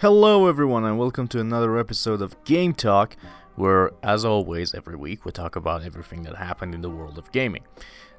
Hello, 0.00 0.46
everyone, 0.46 0.84
and 0.84 0.98
welcome 0.98 1.26
to 1.28 1.40
another 1.40 1.78
episode 1.78 2.20
of 2.20 2.36
Game 2.44 2.74
Talk, 2.74 3.16
where, 3.54 3.92
as 4.02 4.26
always, 4.26 4.74
every 4.74 4.94
week 4.94 5.24
we 5.24 5.32
talk 5.32 5.56
about 5.56 5.84
everything 5.84 6.22
that 6.24 6.36
happened 6.36 6.74
in 6.74 6.82
the 6.82 6.90
world 6.90 7.16
of 7.16 7.32
gaming. 7.32 7.64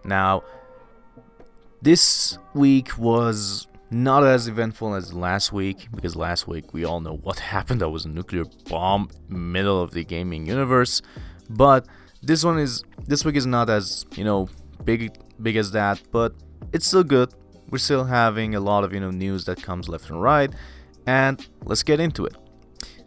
Now, 0.03 0.41
this 1.83 2.39
week 2.55 2.97
was 2.97 3.67
not 3.91 4.23
as 4.23 4.47
eventful 4.47 4.95
as 4.95 5.13
last 5.13 5.53
week 5.53 5.87
because 5.93 6.15
last 6.15 6.47
week 6.47 6.73
we 6.73 6.83
all 6.83 6.99
know 6.99 7.17
what 7.17 7.37
happened. 7.53 7.81
That 7.81 7.89
was 7.89 8.05
a 8.05 8.09
nuclear 8.09 8.45
bomb 8.67 9.11
middle 9.29 9.79
of 9.79 9.91
the 9.91 10.03
gaming 10.03 10.47
universe, 10.47 11.03
but 11.47 11.85
this 12.23 12.43
one 12.43 12.57
is 12.57 12.83
this 13.05 13.23
week 13.23 13.35
is 13.35 13.45
not 13.45 13.69
as 13.69 14.03
you 14.15 14.23
know 14.23 14.49
big 14.83 15.15
big 15.43 15.55
as 15.55 15.69
that, 15.73 16.01
but 16.11 16.33
it's 16.73 16.87
still 16.87 17.03
good. 17.03 17.31
We're 17.69 17.77
still 17.77 18.05
having 18.05 18.55
a 18.55 18.59
lot 18.59 18.83
of 18.83 18.93
you 18.93 18.99
know 18.99 19.11
news 19.11 19.45
that 19.45 19.61
comes 19.61 19.87
left 19.87 20.09
and 20.09 20.19
right, 20.19 20.51
and 21.07 21.47
let's 21.63 21.81
get 21.81 21.99
into 21.99 22.25
it. 22.25 22.35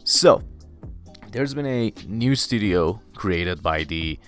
So, 0.03 0.41
there's 1.31 1.53
been 1.53 1.67
a 1.67 1.93
new 2.07 2.35
studio 2.35 2.99
created 3.15 3.63
by 3.63 3.83
the 3.85 4.19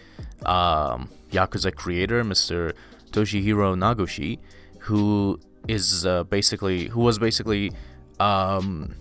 um, 0.45 1.09
Yakuza 1.31 1.75
creator, 1.75 2.23
Mr. 2.23 2.73
Toshihiro 3.11 3.75
Nagoshi, 3.75 4.39
who 4.79 5.39
is 5.67 6.05
uh, 6.05 6.23
basically 6.25 6.87
who 6.87 7.01
was 7.01 7.17
basically 7.17 7.71
um, 8.19 8.93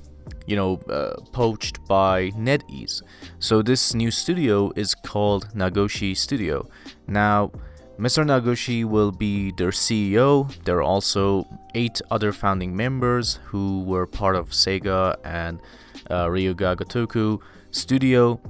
you 0.47 0.57
know 0.57 0.81
uh, 0.89 1.15
poached 1.33 1.84
by 1.87 2.31
NetEase. 2.31 3.03
So 3.39 3.62
this 3.62 3.95
new 3.95 4.11
studio 4.11 4.73
is 4.75 4.95
called 4.95 5.48
Nagoshi 5.55 6.17
Studio. 6.17 6.69
Now, 7.07 7.53
Mr. 7.99 8.25
Nagoshi 8.25 8.85
will 8.85 9.13
be 9.13 9.53
their 9.53 9.71
CEO. 9.71 10.53
There 10.65 10.79
are 10.79 10.83
also 10.83 11.47
eight 11.75 12.01
other 12.11 12.33
founding 12.33 12.75
members 12.75 13.39
who 13.45 13.83
were 13.83 14.07
part 14.07 14.35
of 14.35 14.51
Sega 14.51 15.17
and 15.25 15.61
uh, 16.11 16.29
Ryu 16.31 16.55
Ga 16.55 16.75
Gotoku 16.75 17.39
Studio. 17.71 18.41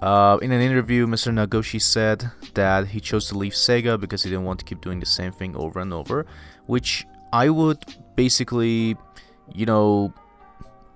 Uh, 0.00 0.38
in 0.42 0.52
an 0.52 0.60
interview, 0.60 1.06
Mr. 1.06 1.32
Nagoshi 1.32 1.80
said 1.80 2.30
that 2.54 2.88
he 2.88 3.00
chose 3.00 3.28
to 3.28 3.38
leave 3.38 3.52
Sega 3.52 3.98
because 3.98 4.22
he 4.22 4.30
didn't 4.30 4.44
want 4.44 4.58
to 4.60 4.64
keep 4.64 4.80
doing 4.80 5.00
the 5.00 5.06
same 5.06 5.32
thing 5.32 5.56
over 5.56 5.80
and 5.80 5.92
over, 5.92 6.26
which 6.66 7.06
I 7.32 7.48
would 7.48 7.84
basically, 8.14 8.96
you 9.52 9.66
know, 9.66 10.12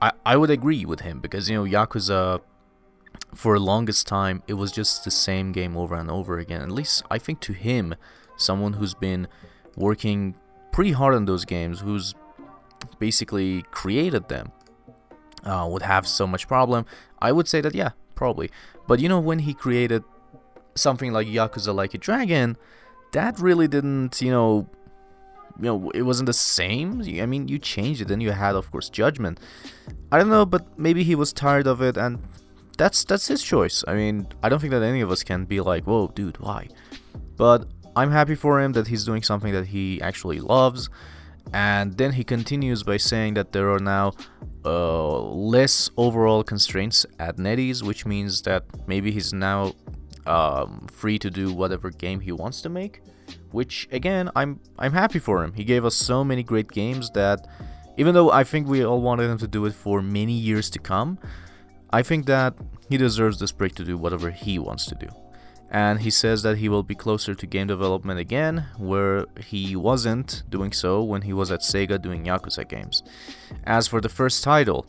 I, 0.01 0.12
I 0.25 0.37
would 0.37 0.51
agree 0.51 0.85
with 0.85 1.01
him 1.01 1.21
because, 1.21 1.51
you 1.51 1.57
know, 1.57 1.65
Yakuza, 1.65 2.41
for 3.34 3.59
the 3.59 3.65
longest 3.65 4.07
time, 4.07 4.43
it 4.47 4.55
was 4.55 4.73
just 4.73 5.05
the 5.05 5.11
same 5.11 5.53
game 5.53 5.77
over 5.77 5.95
and 5.95 6.11
over 6.11 6.39
again. 6.39 6.62
At 6.62 6.71
least 6.71 7.03
I 7.11 7.19
think 7.19 7.41
to 7.41 7.53
him, 7.53 7.95
someone 8.37 8.75
who's 8.75 8.95
been 8.95 9.29
working 9.77 10.34
pretty 10.73 10.93
hard 10.93 11.15
on 11.15 11.25
those 11.25 11.45
games, 11.45 11.81
who's 11.81 12.15
basically 12.99 13.62
created 13.71 14.29
them, 14.29 14.53
uh, 15.45 15.67
would 15.71 15.83
have 15.83 16.06
so 16.06 16.27
much 16.27 16.49
problem. 16.49 16.87
I 17.21 17.33
would 17.33 17.49
say 17.49 17.61
that, 17.61 17.75
yeah, 17.75 17.91
probably. 18.15 18.51
But 18.87 19.01
you 19.01 19.09
know, 19.09 19.21
when 19.21 19.41
he 19.41 19.55
created 19.55 20.05
something 20.75 21.12
like 21.12 21.27
Yakuza 21.27 21.75
Like 21.75 21.95
a 21.95 21.99
Dragon, 21.99 22.56
that 23.12 23.39
really 23.39 23.69
didn't, 23.69 24.21
you 24.21 24.31
know, 24.31 24.69
you 25.59 25.65
know, 25.65 25.91
it 25.91 26.03
wasn't 26.03 26.27
the 26.27 26.33
same. 26.33 27.03
I 27.21 27.27
mean, 27.27 27.49
you 27.49 27.59
changed 27.59 28.01
it, 28.01 28.11
and 28.11 28.23
you 28.23 28.31
had, 28.31 28.55
of 28.55 28.71
course, 28.71 28.89
Judgment. 28.89 29.41
I 30.12 30.19
don't 30.19 30.29
know, 30.29 30.47
but 30.47 30.79
maybe 30.79 31.03
he 31.03 31.15
was 31.15 31.33
tired 31.33 31.67
of 31.67 31.83
it, 31.83 31.97
and 31.97 32.23
that's 32.79 33.05
that's 33.05 33.27
his 33.27 33.43
choice. 33.43 33.84
I 33.87 33.95
mean, 33.95 34.29
I 34.43 34.48
don't 34.48 34.61
think 34.61 34.71
that 34.71 34.83
any 34.83 35.03
of 35.03 35.11
us 35.11 35.23
can 35.23 35.45
be 35.45 35.61
like, 35.61 35.84
"Whoa, 35.84 36.09
dude, 36.15 36.39
why?" 36.39 36.69
But 37.37 37.69
I'm 37.95 38.11
happy 38.11 38.34
for 38.34 38.61
him 38.61 38.73
that 38.73 38.87
he's 38.87 39.05
doing 39.05 39.23
something 39.23 39.53
that 39.53 39.67
he 39.67 40.01
actually 40.01 40.41
loves. 40.41 40.89
And 41.53 41.97
then 41.97 42.12
he 42.12 42.25
continues 42.25 42.83
by 42.83 42.99
saying 42.99 43.34
that 43.34 43.53
there 43.53 43.71
are 43.71 43.79
now 43.79 44.12
uh, 44.65 45.19
less 45.19 45.91
overall 45.97 46.43
constraints 46.45 47.06
at 47.19 47.37
NetEase, 47.39 47.83
which 47.83 48.05
means 48.05 48.43
that 48.43 48.65
maybe 48.87 49.11
he's 49.11 49.33
now 49.33 49.73
um, 50.27 50.87
free 50.93 51.19
to 51.19 51.31
do 51.31 51.53
whatever 51.53 51.91
game 51.91 52.21
he 52.21 52.33
wants 52.33 52.61
to 52.62 52.69
make. 52.69 53.00
Which 53.50 53.89
again, 53.91 54.31
I'm 54.37 54.60
I'm 54.78 54.93
happy 54.93 55.19
for 55.19 55.43
him. 55.43 55.55
He 55.55 55.65
gave 55.65 55.84
us 55.84 55.97
so 55.97 56.22
many 56.22 56.43
great 56.43 56.71
games 56.71 57.10
that, 57.10 57.47
even 57.97 58.15
though 58.15 58.31
I 58.31 58.45
think 58.45 58.69
we 58.69 58.84
all 58.84 59.00
wanted 59.00 59.31
him 59.31 59.39
to 59.39 59.49
do 59.49 59.65
it 59.65 59.75
for 59.75 60.03
many 60.03 60.34
years 60.34 60.69
to 60.71 60.78
come, 60.78 61.19
I 61.91 62.03
think 62.03 62.26
that 62.26 62.54
he 62.88 62.97
deserves 62.97 63.38
this 63.38 63.53
break 63.53 63.75
to 63.76 63.84
do 63.84 63.97
whatever 63.97 64.31
he 64.31 64.59
wants 64.59 64.87
to 64.87 64.94
do. 64.94 65.09
And 65.71 66.00
he 66.00 66.10
says 66.10 66.43
that 66.43 66.59
he 66.59 66.69
will 66.69 66.82
be 66.82 66.94
closer 66.94 67.34
to 67.34 67.47
game 67.47 67.66
development 67.66 68.19
again, 68.19 68.66
where 68.78 69.26
he 69.38 69.76
wasn't 69.76 70.43
doing 70.48 70.72
so 70.72 71.03
when 71.03 71.22
he 71.22 71.32
was 71.32 71.50
at 71.50 71.60
Sega 71.60 72.00
doing 72.00 72.25
Yakuza 72.25 72.66
games. 72.66 73.03
As 73.65 73.87
for 73.87 74.00
the 74.00 74.09
first 74.09 74.43
title 74.43 74.87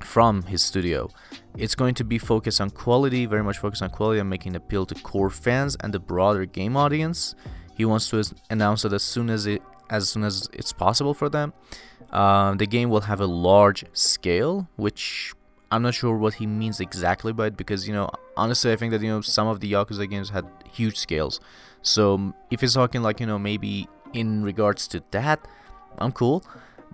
from 0.00 0.44
his 0.44 0.62
studio, 0.62 1.10
it's 1.58 1.74
going 1.74 1.94
to 1.94 2.04
be 2.04 2.16
focused 2.16 2.60
on 2.60 2.70
quality, 2.70 3.26
very 3.26 3.42
much 3.42 3.58
focused 3.58 3.82
on 3.82 3.90
quality 3.90 4.20
and 4.20 4.30
making 4.30 4.52
an 4.52 4.56
appeal 4.56 4.86
to 4.86 4.94
core 4.94 5.28
fans 5.28 5.76
and 5.80 5.92
the 5.92 5.98
broader 5.98 6.46
game 6.46 6.76
audience. 6.76 7.34
He 7.76 7.84
wants 7.84 8.08
to 8.10 8.24
announce 8.48 8.84
it 8.84 8.92
as 8.92 9.02
soon 9.02 9.28
as 9.28 9.46
it 9.46 9.62
as 9.90 10.08
soon 10.10 10.22
as 10.22 10.48
it's 10.52 10.72
possible 10.72 11.14
for 11.14 11.28
them. 11.30 11.52
Um, 12.10 12.58
the 12.58 12.66
game 12.66 12.90
will 12.90 13.02
have 13.02 13.20
a 13.20 13.26
large 13.26 13.84
scale, 13.94 14.68
which 14.76 15.32
I'm 15.70 15.82
not 15.82 15.94
sure 15.94 16.16
what 16.16 16.34
he 16.34 16.46
means 16.46 16.80
exactly 16.80 17.32
by 17.32 17.46
it 17.46 17.56
because 17.56 17.86
you 17.86 17.94
know 17.94 18.10
honestly 18.36 18.72
I 18.72 18.76
think 18.76 18.92
that 18.92 19.02
you 19.02 19.08
know 19.08 19.20
some 19.20 19.48
of 19.48 19.60
the 19.60 19.72
Yakuza 19.72 20.08
games 20.08 20.30
had 20.30 20.46
huge 20.70 20.96
scales. 20.96 21.40
So 21.82 22.34
if 22.50 22.60
he's 22.60 22.74
talking 22.74 23.02
like 23.02 23.20
you 23.20 23.26
know 23.26 23.38
maybe 23.38 23.88
in 24.12 24.42
regards 24.42 24.88
to 24.88 25.02
that, 25.10 25.40
I'm 25.98 26.12
cool. 26.12 26.44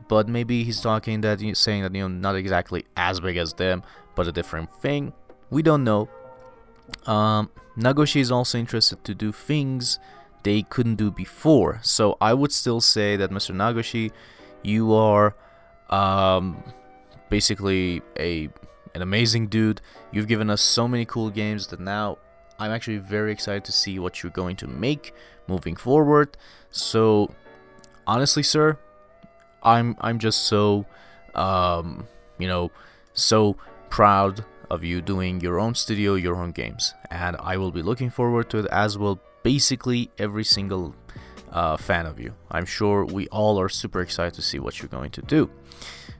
But 0.08 0.28
maybe 0.28 0.64
he's 0.64 0.80
talking 0.80 1.20
that 1.22 1.40
you 1.40 1.54
saying 1.54 1.82
that 1.82 1.94
you 1.94 2.02
know 2.02 2.08
not 2.08 2.36
exactly 2.36 2.84
as 2.96 3.20
big 3.20 3.36
as 3.36 3.54
them, 3.54 3.82
but 4.14 4.26
a 4.26 4.32
different 4.32 4.72
thing. 4.74 5.12
We 5.50 5.62
don't 5.62 5.84
know. 5.84 6.08
Um, 7.06 7.50
Nagoshi 7.76 8.20
is 8.20 8.30
also 8.30 8.58
interested 8.58 9.04
to 9.04 9.14
do 9.14 9.32
things 9.32 9.98
they 10.42 10.62
couldn't 10.62 10.96
do 10.96 11.10
before. 11.10 11.80
So 11.82 12.16
I 12.20 12.34
would 12.34 12.52
still 12.52 12.80
say 12.80 13.16
that 13.16 13.30
Mr. 13.30 13.54
Nagoshi, 13.54 14.12
you 14.62 14.92
are 14.92 15.34
um, 15.90 16.62
basically 17.30 18.02
a 18.18 18.48
an 18.94 19.02
amazing 19.02 19.48
dude. 19.48 19.80
You've 20.12 20.28
given 20.28 20.50
us 20.50 20.60
so 20.60 20.86
many 20.88 21.04
cool 21.04 21.30
games 21.30 21.66
that 21.68 21.80
now 21.80 22.18
I'm 22.58 22.70
actually 22.70 22.98
very 22.98 23.32
excited 23.32 23.64
to 23.64 23.72
see 23.72 23.98
what 23.98 24.22
you're 24.22 24.32
going 24.32 24.56
to 24.56 24.66
make 24.66 25.14
moving 25.48 25.76
forward. 25.76 26.36
So 26.70 27.34
honestly, 28.06 28.42
sir, 28.42 28.78
I'm 29.62 29.96
I'm 30.00 30.18
just 30.18 30.42
so 30.42 30.86
um, 31.34 32.06
you 32.38 32.48
know 32.48 32.70
so 33.12 33.56
proud 33.90 34.44
of 34.70 34.82
you 34.82 35.00
doing 35.00 35.40
your 35.40 35.60
own 35.60 35.74
studio, 35.74 36.14
your 36.14 36.36
own 36.36 36.52
games, 36.52 36.94
and 37.10 37.36
I 37.38 37.56
will 37.56 37.70
be 37.70 37.82
looking 37.82 38.10
forward 38.10 38.50
to 38.50 38.58
it 38.58 38.66
as 38.66 38.96
well. 38.98 39.20
basically 39.42 40.10
every 40.18 40.42
single 40.42 40.94
uh, 41.52 41.76
fan 41.76 42.06
of 42.06 42.18
you. 42.18 42.34
I'm 42.50 42.64
sure 42.64 43.04
we 43.04 43.28
all 43.28 43.60
are 43.60 43.68
super 43.68 44.00
excited 44.00 44.34
to 44.34 44.42
see 44.42 44.58
what 44.58 44.80
you're 44.80 44.88
going 44.88 45.10
to 45.12 45.22
do. 45.22 45.50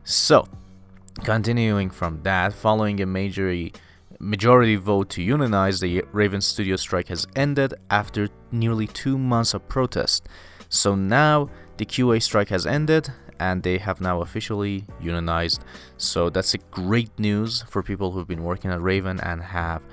So, 0.04 0.46
continuing 1.22 1.90
from 1.90 2.22
that, 2.22 2.52
following 2.52 3.00
a 3.00 3.06
major 3.06 3.70
majority 4.18 4.76
vote 4.76 5.10
to 5.10 5.22
unionize, 5.22 5.80
the 5.80 6.04
Raven 6.12 6.40
Studio 6.40 6.76
strike 6.76 7.08
has 7.08 7.26
ended 7.36 7.74
after 7.90 8.28
nearly 8.50 8.86
two 8.86 9.18
months 9.18 9.54
of 9.54 9.68
protest. 9.68 10.26
So 10.68 10.94
now 10.94 11.50
the 11.76 11.86
QA 11.86 12.22
strike 12.22 12.48
has 12.48 12.66
ended 12.66 13.12
and 13.38 13.62
they 13.62 13.78
have 13.78 14.00
now 14.00 14.22
officially 14.22 14.84
unionized. 15.00 15.64
So 15.96 16.30
that's 16.30 16.54
a 16.54 16.58
great 16.58 17.16
news 17.18 17.62
for 17.68 17.82
people 17.82 18.10
who've 18.10 18.28
been 18.28 18.44
working 18.44 18.70
at 18.70 18.80
Raven 18.80 19.20
and 19.20 19.42
have 19.42 19.84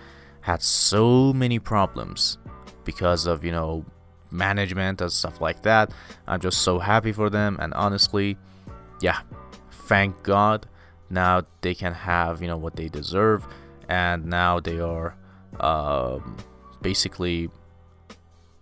had 0.41 0.61
so 0.61 1.33
many 1.33 1.59
problems 1.59 2.37
because 2.83 3.27
of, 3.27 3.43
you 3.43 3.51
know, 3.51 3.85
management 4.31 5.01
and 5.01 5.11
stuff 5.11 5.41
like 5.41 5.61
that. 5.63 5.91
I'm 6.27 6.39
just 6.39 6.59
so 6.59 6.79
happy 6.79 7.11
for 7.11 7.29
them 7.29 7.57
and 7.59 7.73
honestly, 7.73 8.37
yeah, 9.01 9.21
thank 9.87 10.23
God 10.23 10.67
now 11.11 11.43
they 11.61 11.75
can 11.75 11.93
have, 11.93 12.41
you 12.41 12.47
know, 12.47 12.57
what 12.57 12.75
they 12.75 12.87
deserve 12.87 13.45
and 13.91 14.25
now 14.25 14.59
they 14.59 14.79
are 14.79 15.15
um, 15.59 16.37
basically 16.81 17.41
you 17.41 17.49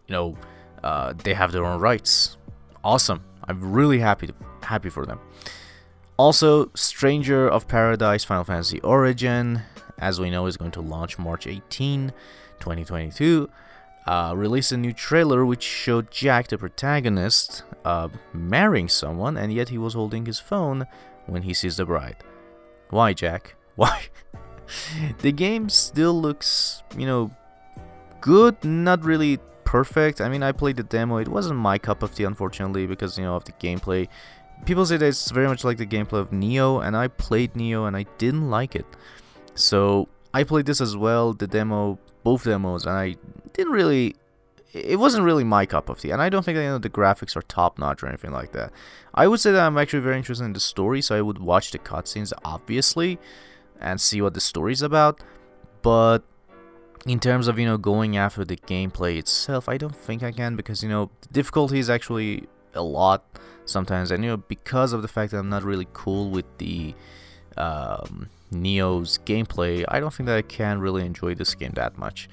know 0.10 0.36
uh, 0.84 1.14
they 1.24 1.34
have 1.34 1.52
their 1.52 1.66
own 1.66 1.80
rights. 1.80 2.38
Awesome. 2.84 3.24
I'm 3.48 3.72
really 3.72 4.00
happy 4.00 4.28
to, 4.28 4.34
happy 4.64 4.90
for 4.90 5.06
them. 5.06 5.20
Also 6.18 6.72
stranger 6.76 7.48
of 7.48 7.68
paradise 7.68 8.24
final 8.24 8.44
fantasy 8.44 8.80
origin 8.82 9.62
as 10.00 10.20
we 10.20 10.30
know 10.30 10.48
is 10.48 10.58
going 10.58 10.72
to 10.72 10.82
launch 10.82 11.18
march 11.20 11.46
18 11.46 12.14
2022 12.60 13.50
uh, 14.08 14.34
released 14.36 14.72
a 14.72 14.78
new 14.78 14.94
trailer 14.94 15.46
which 15.46 15.64
showed 15.64 16.10
jack 16.10 16.48
the 16.48 16.58
protagonist 16.58 17.64
uh, 17.86 18.08
marrying 18.34 18.88
someone 18.90 19.38
and 19.38 19.54
yet 19.54 19.70
he 19.70 19.78
was 19.78 19.94
holding 19.94 20.26
his 20.26 20.40
phone 20.40 20.86
when 21.26 21.44
he 21.44 21.54
sees 21.54 21.78
the 21.78 21.86
bride 21.86 22.18
why 22.90 23.14
jack 23.14 23.56
why 23.76 24.04
the 25.22 25.32
game 25.32 25.68
still 25.70 26.14
looks, 26.14 26.84
you 26.96 27.06
know, 27.08 27.32
good, 28.22 28.64
not 28.64 29.04
really 29.04 29.40
perfect. 29.64 30.22
I 30.22 30.30
mean, 30.30 30.44
I 30.44 30.52
played 30.52 30.78
the 30.78 30.84
demo. 30.84 31.18
It 31.18 31.28
wasn't 31.28 31.58
my 31.58 31.80
cup 31.80 32.04
of 32.04 32.14
tea, 32.14 32.24
unfortunately, 32.24 32.86
because 32.86 33.18
you 33.18 33.24
know 33.24 33.36
of 33.36 33.46
the 33.46 33.54
gameplay 33.54 34.08
people 34.66 34.86
say 34.86 34.98
that 34.98 35.06
it's 35.06 35.32
very 35.32 35.48
much 35.48 35.64
like 35.64 35.78
the 35.78 35.86
gameplay 35.86 36.20
of 36.20 36.32
Nioh, 36.32 36.86
and 36.86 36.96
I 36.96 37.08
played 37.08 37.54
Nioh 37.54 37.88
and 37.88 37.96
I 37.96 38.06
didn't 38.18 38.50
like 38.50 38.76
it. 38.76 38.86
So 39.56 40.08
I 40.34 40.44
played 40.44 40.66
this 40.66 40.82
as 40.82 40.96
well, 40.96 41.34
the 41.34 41.48
demo, 41.48 42.00
both 42.24 42.44
demos, 42.44 42.86
and 42.86 42.96
I 42.96 43.16
didn't 43.54 43.74
really. 43.74 44.16
It 44.72 45.00
wasn't 45.00 45.26
really 45.26 45.44
my 45.44 45.66
cup 45.66 45.90
of 45.90 46.00
tea, 46.00 46.12
and 46.12 46.22
I 46.22 46.30
don't 46.30 46.44
think 46.44 46.56
you 46.58 46.64
know, 46.64 46.78
the 46.78 46.90
graphics 46.90 47.36
are 47.36 47.42
top 47.42 47.80
notch 47.80 48.04
or 48.04 48.08
anything 48.08 48.32
like 48.32 48.52
that. 48.52 48.72
I 49.14 49.28
would 49.28 49.40
say 49.40 49.52
that 49.52 49.66
I'm 49.66 49.78
actually 49.78 50.02
very 50.02 50.18
interested 50.18 50.46
in 50.46 50.54
the 50.54 50.60
story, 50.60 51.02
so 51.02 51.16
I 51.18 51.22
would 51.22 51.40
watch 51.40 51.72
the 51.72 51.80
cutscenes, 51.80 52.32
obviously, 52.46 53.18
and 53.80 54.00
see 54.00 54.22
what 54.22 54.36
the 54.36 54.42
story's 54.42 54.82
about. 54.82 55.22
But 55.82 56.20
in 57.06 57.20
terms 57.20 57.48
of 57.48 57.58
you 57.58 57.66
know 57.66 57.78
going 57.78 58.18
after 58.18 58.46
the 58.46 58.58
gameplay 58.58 59.18
itself, 59.18 59.68
I 59.68 59.78
don't 59.78 59.96
think 59.96 60.22
I 60.22 60.32
can 60.32 60.56
because 60.56 60.84
you 60.84 60.90
know 60.90 61.10
the 61.22 61.30
difficulty 61.30 61.80
is 61.80 61.90
actually 61.90 62.48
a 62.74 62.84
lot 62.84 63.24
sometimes, 63.66 64.12
and 64.12 64.24
you 64.24 64.30
know 64.30 64.38
because 64.38 64.94
of 64.94 65.02
the 65.02 65.08
fact 65.08 65.32
that 65.32 65.40
I'm 65.40 65.50
not 65.50 65.64
really 65.64 65.88
cool 65.94 66.30
with 66.30 66.46
the 66.60 66.94
um, 67.58 68.30
Nioh's 68.52 69.20
gameplay, 69.26 69.86
I 69.88 70.00
don't 70.00 70.14
think 70.14 70.28
that 70.28 70.38
I 70.38 70.42
can 70.42 70.80
really 70.80 71.06
enjoy 71.06 71.36
this 71.36 71.56
game 71.56 71.72
that 71.76 71.98
much. 71.98 72.30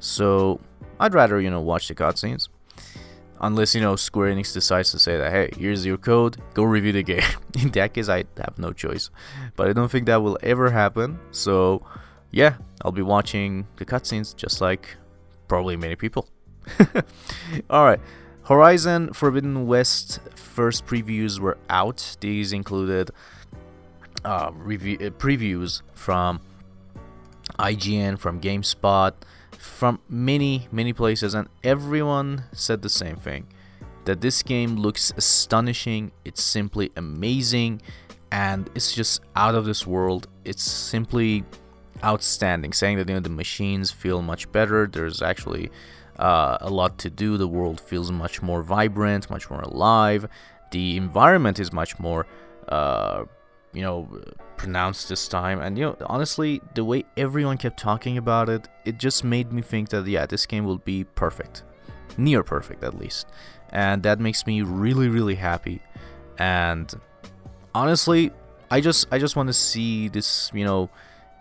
So 0.00 0.60
I'd 1.00 1.14
rather 1.14 1.40
you 1.40 1.50
know 1.50 1.60
watch 1.60 1.88
the 1.88 1.94
cutscenes, 1.94 2.48
unless 3.40 3.74
you 3.74 3.80
know 3.80 3.96
Square 3.96 4.34
Enix 4.34 4.52
decides 4.52 4.90
to 4.92 4.98
say 4.98 5.16
that 5.16 5.32
hey, 5.32 5.50
here's 5.56 5.86
your 5.86 5.98
code, 5.98 6.36
go 6.54 6.64
review 6.64 6.92
the 6.92 7.02
game. 7.02 7.22
In 7.62 7.70
that 7.70 7.94
case, 7.94 8.08
I 8.08 8.24
have 8.36 8.58
no 8.58 8.72
choice, 8.72 9.10
but 9.56 9.68
I 9.68 9.72
don't 9.72 9.90
think 9.90 10.06
that 10.06 10.22
will 10.22 10.38
ever 10.42 10.70
happen. 10.70 11.18
So 11.30 11.82
yeah, 12.30 12.56
I'll 12.82 12.92
be 12.92 13.02
watching 13.02 13.66
the 13.76 13.84
cutscenes 13.84 14.34
just 14.36 14.60
like 14.60 14.96
probably 15.46 15.76
many 15.76 15.96
people. 15.96 16.28
Alright, 17.70 18.00
Horizon 18.44 19.12
Forbidden 19.12 19.66
West 19.66 20.20
first 20.34 20.86
previews 20.86 21.38
were 21.38 21.58
out. 21.70 22.16
These 22.20 22.52
included 22.52 23.10
uh, 24.24 24.50
review, 24.54 24.98
uh, 25.00 25.10
previews 25.10 25.82
from 25.94 26.40
IGN, 27.58 28.18
from 28.18 28.40
GameSpot, 28.40 29.12
from 29.58 30.00
many, 30.08 30.68
many 30.72 30.92
places, 30.92 31.34
and 31.34 31.48
everyone 31.62 32.44
said 32.52 32.82
the 32.82 32.88
same 32.88 33.16
thing 33.16 33.46
that 34.08 34.22
this 34.22 34.42
game 34.42 34.76
looks 34.76 35.12
astonishing, 35.18 36.10
it's 36.24 36.42
simply 36.42 36.90
amazing, 36.96 37.82
and 38.32 38.70
it's 38.74 38.94
just 38.94 39.20
out 39.36 39.54
of 39.54 39.66
this 39.66 39.86
world. 39.86 40.28
It's 40.46 40.62
simply 40.62 41.44
outstanding, 42.02 42.72
saying 42.72 42.96
that 42.96 43.06
you 43.06 43.14
know 43.14 43.20
the 43.20 43.28
machines 43.28 43.90
feel 43.90 44.22
much 44.22 44.50
better. 44.50 44.86
There's 44.86 45.20
actually 45.20 45.70
uh, 46.18 46.56
a 46.62 46.70
lot 46.70 46.96
to 47.00 47.10
do. 47.10 47.36
The 47.36 47.46
world 47.46 47.82
feels 47.82 48.10
much 48.10 48.40
more 48.40 48.62
vibrant, 48.62 49.28
much 49.28 49.50
more 49.50 49.60
alive. 49.60 50.26
The 50.70 50.96
environment 50.96 51.58
is 51.58 51.70
much 51.70 51.98
more, 51.98 52.26
uh, 52.68 53.24
you 53.78 53.84
know, 53.84 54.08
pronounced 54.56 55.08
this 55.08 55.28
time. 55.28 55.60
And 55.60 55.78
you 55.78 55.84
know, 55.84 55.96
honestly, 56.06 56.60
the 56.74 56.84
way 56.84 57.04
everyone 57.16 57.58
kept 57.58 57.78
talking 57.78 58.18
about 58.18 58.48
it, 58.48 58.66
it 58.84 58.98
just 58.98 59.22
made 59.22 59.52
me 59.52 59.62
think 59.62 59.90
that 59.90 60.04
yeah, 60.06 60.26
this 60.26 60.46
game 60.46 60.64
will 60.64 60.78
be 60.78 61.04
perfect, 61.04 61.62
near 62.16 62.42
perfect 62.42 62.82
at 62.82 62.94
least, 62.98 63.28
and 63.70 64.02
that 64.02 64.18
makes 64.18 64.46
me 64.48 64.62
really, 64.62 65.08
really 65.08 65.36
happy. 65.36 65.80
And 66.38 66.92
honestly, 67.72 68.32
I 68.68 68.80
just 68.80 69.06
I 69.12 69.18
just 69.18 69.36
want 69.36 69.46
to 69.46 69.52
see 69.52 70.08
this, 70.08 70.50
you 70.52 70.64
know 70.64 70.90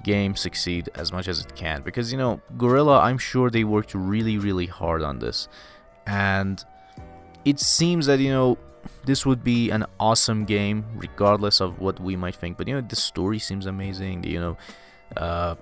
game 0.03 0.35
succeed 0.35 0.87
as 0.93 1.11
much 1.11 1.27
as 1.27 1.39
it 1.43 1.55
can 1.55 1.81
because 1.81 2.11
you 2.11 2.19
know 2.19 2.39
Guerrilla 2.55 2.99
I'm 2.99 3.17
sure 3.17 3.49
they 3.49 3.63
worked 3.63 3.95
really 3.95 4.37
really 4.37 4.67
hard 4.67 5.01
on 5.01 5.17
this 5.17 5.47
and 6.05 6.63
it 7.43 7.59
seems 7.59 8.05
that 8.05 8.19
you 8.19 8.29
know 8.29 8.59
this 9.05 9.25
would 9.25 9.43
be 9.43 9.69
an 9.69 9.85
awesome 9.99 10.45
game 10.45 10.85
regardless 10.95 11.61
of 11.61 11.79
what 11.79 11.99
we 11.99 12.15
might 12.15 12.35
think. 12.35 12.57
But 12.57 12.67
you 12.67 12.75
know 12.75 12.81
the 12.81 12.95
story 12.95 13.39
seems 13.39 13.65
amazing 13.65 14.23
you 14.23 14.39
know 14.39 14.57
uh, 15.15 15.55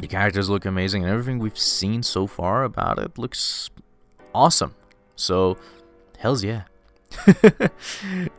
the 0.00 0.06
characters 0.06 0.48
look 0.48 0.64
amazing 0.64 1.02
and 1.02 1.12
everything 1.12 1.38
we've 1.38 1.58
seen 1.58 2.02
so 2.02 2.26
far 2.26 2.64
about 2.64 2.98
it 2.98 3.18
looks 3.18 3.70
awesome. 4.34 4.74
So 5.14 5.56
hells 6.18 6.44
yeah. 6.44 6.64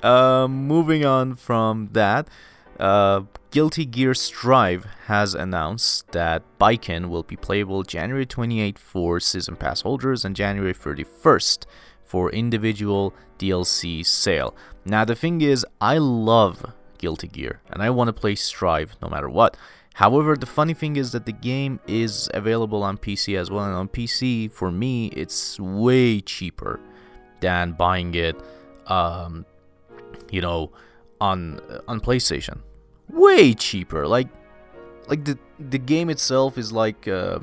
Uh, 0.03 0.47
moving 0.47 1.03
on 1.05 1.35
from 1.35 1.89
that 1.93 2.27
uh, 2.79 3.21
Guilty 3.51 3.85
Gear 3.85 4.13
Strive 4.13 4.85
has 5.05 5.33
announced 5.33 6.11
that 6.11 6.43
Baiken 6.59 7.09
will 7.09 7.23
be 7.23 7.35
playable 7.35 7.83
January 7.83 8.25
28 8.25 8.77
for 8.77 9.19
Season 9.19 9.55
Pass 9.55 9.81
holders 9.81 10.23
and 10.23 10.35
January 10.35 10.73
31st 10.73 11.65
for 12.07 12.31
individual 12.31 13.13
DLC 13.37 14.05
sale. 14.05 14.55
Now, 14.85 15.05
the 15.05 15.15
thing 15.15 15.41
is, 15.41 15.65
I 15.79 15.99
love 15.99 16.73
Guilty 16.97 17.27
Gear 17.27 17.61
and 17.69 17.83
I 17.83 17.89
want 17.91 18.07
to 18.07 18.13
play 18.13 18.35
Strive 18.35 18.95
no 19.01 19.09
matter 19.09 19.29
what. 19.29 19.55
However, 19.93 20.35
the 20.35 20.45
funny 20.45 20.73
thing 20.73 20.95
is 20.95 21.11
that 21.11 21.25
the 21.25 21.31
game 21.31 21.79
is 21.87 22.29
available 22.33 22.83
on 22.83 22.97
PC 22.97 23.37
as 23.37 23.49
well, 23.49 23.65
and 23.65 23.73
on 23.73 23.87
PC, 23.87 24.51
for 24.51 24.71
me, 24.71 25.07
it's 25.07 25.59
way 25.59 26.21
cheaper 26.21 26.79
than 27.39 27.71
buying 27.71 28.13
it, 28.13 28.35
um, 28.85 29.45
you 30.29 30.39
know, 30.39 30.71
on 31.19 31.59
on 31.87 31.99
PlayStation 31.99 32.61
way 33.09 33.53
cheaper. 33.53 34.07
Like 34.07 34.27
like 35.07 35.25
the 35.25 35.37
the 35.59 35.77
game 35.77 36.09
itself 36.09 36.57
is 36.57 36.71
like 36.71 37.07
uh, 37.07 37.39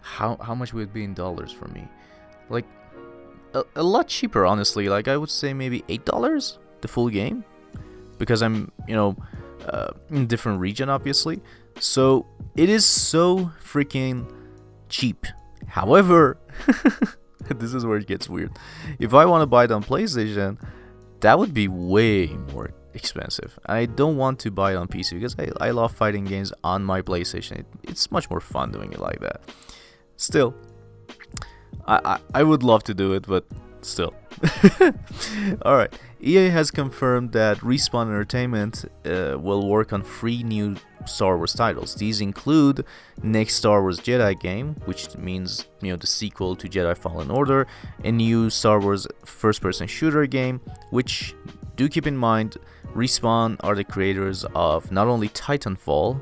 how 0.00 0.36
how 0.40 0.54
much 0.54 0.72
would 0.72 0.84
it 0.84 0.92
be 0.92 1.04
in 1.04 1.14
dollars 1.14 1.52
for 1.52 1.68
me? 1.68 1.86
Like 2.48 2.66
a, 3.54 3.64
a 3.76 3.82
lot 3.82 4.08
cheaper, 4.08 4.44
honestly. 4.46 4.88
Like 4.88 5.08
I 5.08 5.16
would 5.16 5.30
say 5.30 5.52
maybe 5.54 5.84
eight 5.88 6.04
dollars 6.04 6.58
the 6.80 6.88
full 6.88 7.08
game 7.08 7.44
because 8.18 8.42
I'm 8.42 8.70
you 8.86 8.94
know 8.94 9.16
uh, 9.66 9.92
in 10.10 10.26
different 10.26 10.60
region 10.60 10.88
obviously. 10.88 11.40
So 11.78 12.26
it 12.54 12.68
is 12.68 12.84
so 12.84 13.50
freaking 13.62 14.30
cheap. 14.88 15.26
However, 15.66 16.38
this 17.48 17.72
is 17.74 17.86
where 17.86 17.98
it 17.98 18.06
gets 18.06 18.28
weird. 18.28 18.52
If 18.98 19.14
I 19.14 19.24
want 19.24 19.42
to 19.42 19.46
buy 19.46 19.64
it 19.64 19.70
on 19.72 19.82
PlayStation, 19.82 20.58
that 21.20 21.38
would 21.38 21.54
be 21.54 21.68
way 21.68 22.26
more 22.52 22.74
expensive. 22.94 23.58
I 23.66 23.86
don't 23.86 24.16
want 24.16 24.38
to 24.40 24.50
buy 24.50 24.72
it 24.72 24.76
on 24.76 24.88
PC 24.88 25.14
because 25.14 25.36
I, 25.38 25.50
I 25.60 25.70
love 25.70 25.92
fighting 25.94 26.24
games 26.24 26.52
on 26.62 26.84
my 26.84 27.00
PlayStation. 27.00 27.60
It, 27.60 27.66
it's 27.84 28.10
much 28.10 28.28
more 28.28 28.40
fun 28.40 28.70
doing 28.70 28.92
it 28.92 28.98
like 28.98 29.20
that. 29.20 29.40
Still, 30.16 30.54
I, 31.86 32.00
I, 32.04 32.40
I 32.40 32.42
would 32.42 32.62
love 32.62 32.84
to 32.84 32.94
do 32.94 33.12
it, 33.12 33.26
but 33.26 33.44
still. 33.82 34.14
Alright, 35.64 35.98
EA 36.20 36.48
has 36.48 36.70
confirmed 36.70 37.32
that 37.32 37.58
Respawn 37.58 38.06
Entertainment 38.06 38.84
uh, 39.04 39.36
will 39.38 39.68
work 39.68 39.92
on 39.92 40.02
three 40.02 40.42
new 40.42 40.76
Star 41.06 41.36
Wars 41.36 41.52
titles. 41.52 41.96
These 41.96 42.20
include 42.20 42.84
next 43.22 43.56
Star 43.56 43.82
Wars 43.82 43.98
Jedi 44.00 44.38
game, 44.38 44.76
which 44.84 45.16
means 45.16 45.66
you 45.80 45.90
know 45.90 45.96
the 45.96 46.06
sequel 46.06 46.56
to 46.56 46.68
Jedi 46.68 46.96
Fallen 46.96 47.30
Order, 47.30 47.66
a 48.04 48.12
new 48.12 48.50
Star 48.50 48.80
Wars 48.80 49.06
first-person 49.24 49.88
shooter 49.88 50.26
game, 50.26 50.60
which 50.90 51.34
do 51.76 51.88
keep 51.88 52.06
in 52.06 52.16
mind 52.16 52.56
Respawn 52.94 53.56
are 53.60 53.74
the 53.74 53.84
creators 53.84 54.44
of 54.54 54.92
not 54.92 55.08
only 55.08 55.28
Titanfall 55.30 56.20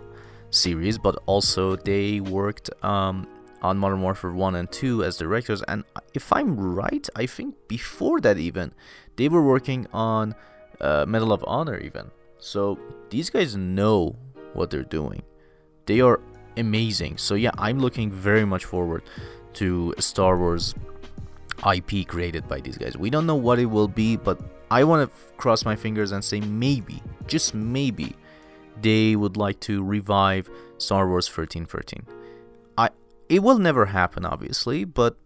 series, 0.50 0.98
but 0.98 1.20
also 1.26 1.76
they 1.76 2.20
worked 2.20 2.70
um, 2.84 3.26
on 3.62 3.78
Modern 3.78 4.00
Warfare 4.02 4.32
1 4.32 4.54
and 4.54 4.70
2 4.70 5.04
as 5.04 5.16
directors. 5.16 5.62
And 5.62 5.84
if 6.14 6.32
I'm 6.32 6.56
right, 6.56 7.08
I 7.14 7.26
think 7.26 7.54
before 7.68 8.20
that, 8.20 8.38
even 8.38 8.72
they 9.16 9.28
were 9.28 9.42
working 9.42 9.86
on 9.92 10.34
uh, 10.80 11.04
Medal 11.06 11.32
of 11.32 11.44
Honor, 11.46 11.78
even. 11.78 12.10
So 12.38 12.78
these 13.10 13.30
guys 13.30 13.56
know 13.56 14.16
what 14.54 14.70
they're 14.70 14.82
doing. 14.82 15.22
They 15.86 16.00
are 16.00 16.20
amazing. 16.56 17.18
So 17.18 17.34
yeah, 17.34 17.50
I'm 17.58 17.78
looking 17.78 18.10
very 18.10 18.44
much 18.44 18.64
forward 18.64 19.02
to 19.54 19.94
Star 19.98 20.38
Wars 20.38 20.74
IP 21.70 22.06
created 22.06 22.48
by 22.48 22.60
these 22.60 22.78
guys. 22.78 22.96
We 22.96 23.10
don't 23.10 23.26
know 23.26 23.36
what 23.36 23.58
it 23.58 23.66
will 23.66 23.88
be, 23.88 24.16
but 24.16 24.40
I 24.70 24.84
want 24.84 25.10
to 25.10 25.36
cross 25.36 25.64
my 25.64 25.76
fingers 25.76 26.12
and 26.12 26.24
say 26.24 26.40
maybe, 26.40 27.02
just 27.26 27.54
maybe, 27.54 28.16
they 28.80 29.16
would 29.16 29.36
like 29.36 29.60
to 29.60 29.84
revive 29.84 30.48
Star 30.78 31.08
Wars 31.08 31.28
1313. 31.28 32.19
It 33.30 33.42
will 33.42 33.58
never 33.58 33.86
happen 33.86 34.26
obviously, 34.26 34.84
but 34.84 35.16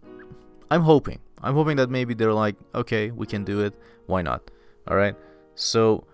I'm 0.70 0.82
hoping. 0.82 1.18
I'm 1.42 1.54
hoping 1.54 1.76
that 1.78 1.90
maybe 1.90 2.14
they're 2.14 2.32
like, 2.32 2.56
okay, 2.74 3.10
we 3.10 3.26
can 3.26 3.44
do 3.44 3.60
it. 3.60 3.74
Why 4.06 4.22
not? 4.22 4.50
All 4.86 4.96
right. 4.96 5.16
So 5.54 6.06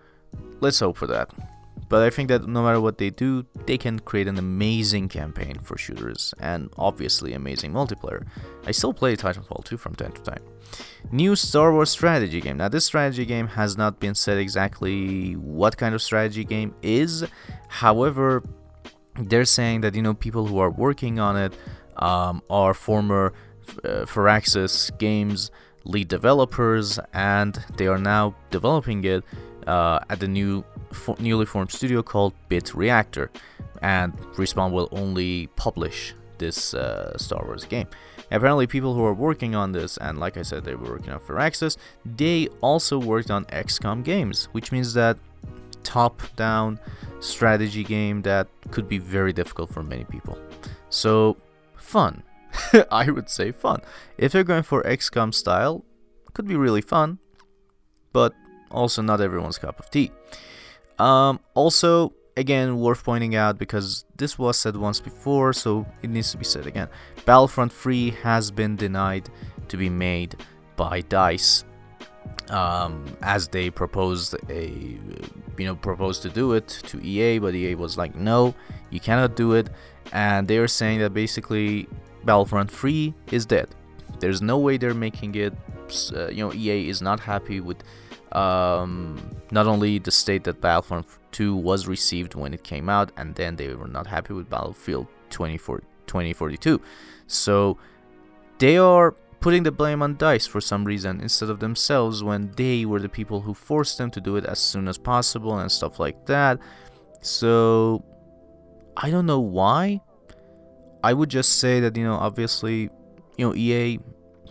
let's 0.61 0.79
hope 0.79 0.97
for 0.97 1.07
that. 1.07 1.29
But 1.89 2.03
I 2.03 2.09
think 2.09 2.29
that 2.29 2.47
no 2.47 2.63
matter 2.63 2.79
what 2.79 2.97
they 2.97 3.09
do, 3.09 3.45
they 3.65 3.77
can 3.77 3.99
create 3.99 4.27
an 4.29 4.37
amazing 4.37 5.09
campaign 5.09 5.59
for 5.61 5.77
shooters 5.77 6.33
and 6.39 6.69
obviously 6.77 7.33
amazing 7.33 7.73
multiplayer. 7.73 8.25
I 8.65 8.71
still 8.71 8.93
play 8.93 9.17
Titanfall 9.17 9.65
2 9.65 9.75
from 9.75 9.95
time 9.95 10.13
to 10.13 10.21
time. 10.21 10.43
New 11.11 11.35
Star 11.35 11.73
Wars 11.73 11.89
strategy 11.89 12.39
game. 12.39 12.57
Now, 12.57 12.69
this 12.69 12.85
strategy 12.85 13.25
game 13.25 13.47
has 13.47 13.77
not 13.77 13.99
been 13.99 14.15
said 14.15 14.37
exactly 14.37 15.33
what 15.33 15.75
kind 15.75 15.93
of 15.93 16.01
strategy 16.01 16.45
game 16.45 16.73
is. 16.81 17.25
However, 17.67 18.41
they're 19.19 19.43
saying 19.43 19.81
that 19.81 19.93
you 19.93 20.01
know 20.01 20.13
people 20.13 20.45
who 20.45 20.59
are 20.59 20.69
working 20.69 21.19
on 21.19 21.35
it 21.35 21.53
um, 21.97 22.41
are 22.49 22.73
former 22.73 23.33
uh, 23.83 24.05
Firaxis 24.05 24.97
Games 24.97 25.51
lead 25.83 26.07
developers, 26.07 26.99
and 27.13 27.63
they 27.77 27.87
are 27.87 27.97
now 27.97 28.35
developing 28.49 29.03
it 29.03 29.23
uh, 29.67 29.99
at 30.09 30.19
the 30.19 30.27
new 30.27 30.63
fo- 30.91 31.15
newly 31.19 31.45
formed 31.45 31.71
studio 31.71 32.01
called 32.01 32.33
Bit 32.49 32.73
Reactor, 32.73 33.31
and 33.81 34.15
Respawn 34.35 34.71
will 34.71 34.89
only 34.91 35.47
publish 35.55 36.13
this 36.37 36.73
uh, 36.73 37.17
Star 37.17 37.43
Wars 37.45 37.65
game. 37.65 37.87
Apparently, 38.31 38.65
people 38.65 38.93
who 38.93 39.03
are 39.03 39.13
working 39.13 39.55
on 39.55 39.73
this, 39.73 39.97
and 39.97 40.17
like 40.17 40.37
I 40.37 40.41
said, 40.41 40.63
they 40.63 40.75
were 40.75 40.91
working 40.91 41.11
on 41.11 41.19
Firaxis, 41.19 41.77
they 42.05 42.47
also 42.61 42.97
worked 42.97 43.29
on 43.29 43.45
XCOM 43.45 44.03
games, 44.03 44.47
which 44.53 44.71
means 44.71 44.93
that 44.93 45.17
top-down 45.83 46.79
strategy 47.19 47.83
game 47.83 48.21
that 48.21 48.47
could 48.71 48.87
be 48.87 48.97
very 48.97 49.33
difficult 49.33 49.73
for 49.73 49.83
many 49.83 50.05
people. 50.05 50.37
So, 50.89 51.37
fun. 51.91 52.23
I 52.91 53.11
would 53.11 53.29
say 53.29 53.51
fun. 53.51 53.81
If 54.17 54.31
they're 54.31 54.43
going 54.43 54.63
for 54.63 54.81
XCOM 54.83 55.33
style, 55.33 55.85
could 56.33 56.47
be 56.47 56.55
really 56.55 56.81
fun, 56.81 57.19
but 58.13 58.33
also 58.71 59.01
not 59.01 59.21
everyone's 59.21 59.57
cup 59.57 59.79
of 59.79 59.89
tea. 59.89 60.11
Um, 60.97 61.39
also, 61.53 62.13
again, 62.37 62.79
worth 62.79 63.03
pointing 63.03 63.35
out 63.35 63.57
because 63.57 64.05
this 64.17 64.39
was 64.39 64.57
said 64.57 64.75
once 64.77 64.99
before, 64.99 65.51
so 65.53 65.85
it 66.01 66.09
needs 66.09 66.31
to 66.31 66.37
be 66.37 66.45
said 66.45 66.65
again. 66.67 66.87
Battlefront 67.25 67.73
3 67.73 68.11
has 68.23 68.51
been 68.51 68.75
denied 68.75 69.29
to 69.67 69.77
be 69.77 69.89
made 69.89 70.35
by 70.75 71.01
DICE. 71.01 71.65
Um, 72.49 73.05
as 73.21 73.47
they 73.47 73.69
proposed 73.69 74.35
a, 74.49 74.67
you 75.57 75.65
know, 75.65 75.75
proposed 75.75 76.21
to 76.23 76.29
do 76.29 76.53
it 76.53 76.67
to 76.67 76.99
EA, 77.03 77.39
but 77.39 77.55
EA 77.55 77.75
was 77.75 77.97
like, 77.97 78.13
no, 78.15 78.53
you 78.89 78.99
cannot 78.99 79.35
do 79.35 79.53
it, 79.53 79.69
and 80.11 80.47
they 80.47 80.57
are 80.57 80.67
saying 80.67 80.99
that 80.99 81.13
basically 81.13 81.87
Battlefront 82.25 82.71
3 82.71 83.13
is 83.31 83.45
dead. 83.45 83.67
There's 84.19 84.41
no 84.41 84.57
way 84.57 84.77
they're 84.77 84.93
making 84.93 85.35
it. 85.35 85.53
Uh, 86.13 86.29
you 86.29 86.37
know, 86.37 86.53
EA 86.53 86.87
is 86.87 87.01
not 87.01 87.19
happy 87.19 87.59
with 87.59 87.83
um, 88.31 89.19
not 89.51 89.67
only 89.67 89.99
the 89.99 90.11
state 90.11 90.43
that 90.45 90.61
Battlefront 90.61 91.07
2 91.31 91.55
was 91.55 91.87
received 91.87 92.35
when 92.35 92.53
it 92.53 92.63
came 92.63 92.89
out, 92.89 93.11
and 93.17 93.35
then 93.35 93.55
they 93.55 93.73
were 93.73 93.87
not 93.87 94.07
happy 94.07 94.33
with 94.33 94.49
Battlefield 94.49 95.07
2042. 95.29 96.81
So 97.27 97.77
they 98.59 98.77
are 98.77 99.15
putting 99.39 99.63
the 99.63 99.71
blame 99.71 100.01
on 100.03 100.15
DICE 100.15 100.45
for 100.45 100.61
some 100.61 100.85
reason 100.85 101.19
instead 101.19 101.49
of 101.49 101.59
themselves 101.59 102.23
when 102.23 102.51
they 102.55 102.85
were 102.85 102.99
the 102.99 103.09
people 103.09 103.41
who 103.41 103.53
forced 103.53 103.97
them 103.97 104.11
to 104.11 104.21
do 104.21 104.35
it 104.35 104.45
as 104.45 104.59
soon 104.59 104.87
as 104.87 104.97
possible 104.97 105.57
and 105.57 105.71
stuff 105.71 105.99
like 105.99 106.25
that. 106.27 106.59
So 107.21 108.03
I 109.01 109.09
don't 109.09 109.25
know 109.25 109.39
why. 109.39 110.01
I 111.03 111.13
would 111.13 111.29
just 111.29 111.57
say 111.57 111.79
that, 111.79 111.97
you 111.97 112.03
know, 112.03 112.15
obviously, 112.15 112.89
you 113.37 113.47
know, 113.47 113.55
EA 113.55 113.99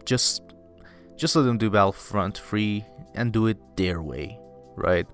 just 0.04 0.42
just 1.16 1.36
let 1.36 1.42
them 1.42 1.58
do 1.58 1.70
Battlefront 1.70 2.38
3 2.38 2.84
and 3.14 3.32
do 3.32 3.46
it 3.46 3.58
their 3.76 4.02
way, 4.02 4.38
right? 4.74 5.06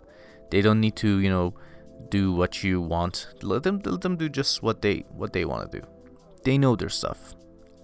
They 0.51 0.63
don't 0.63 0.81
need 0.81 0.97
to, 0.97 1.19
you 1.19 1.29
know, 1.29 1.55
do 2.09 2.33
what 2.33 2.63
you 2.65 2.81
want. 2.81 3.29
Let 3.43 3.65
them 3.65 3.83
let 3.85 4.01
them 4.01 4.17
do 4.17 4.29
just 4.29 4.63
what 4.63 4.81
they 4.81 5.05
what 5.11 5.33
they 5.33 5.45
want 5.45 5.71
to 5.71 5.81
do. 5.81 5.87
They 6.45 6.57
know 6.57 6.77
their 6.77 6.89
stuff. 6.89 7.35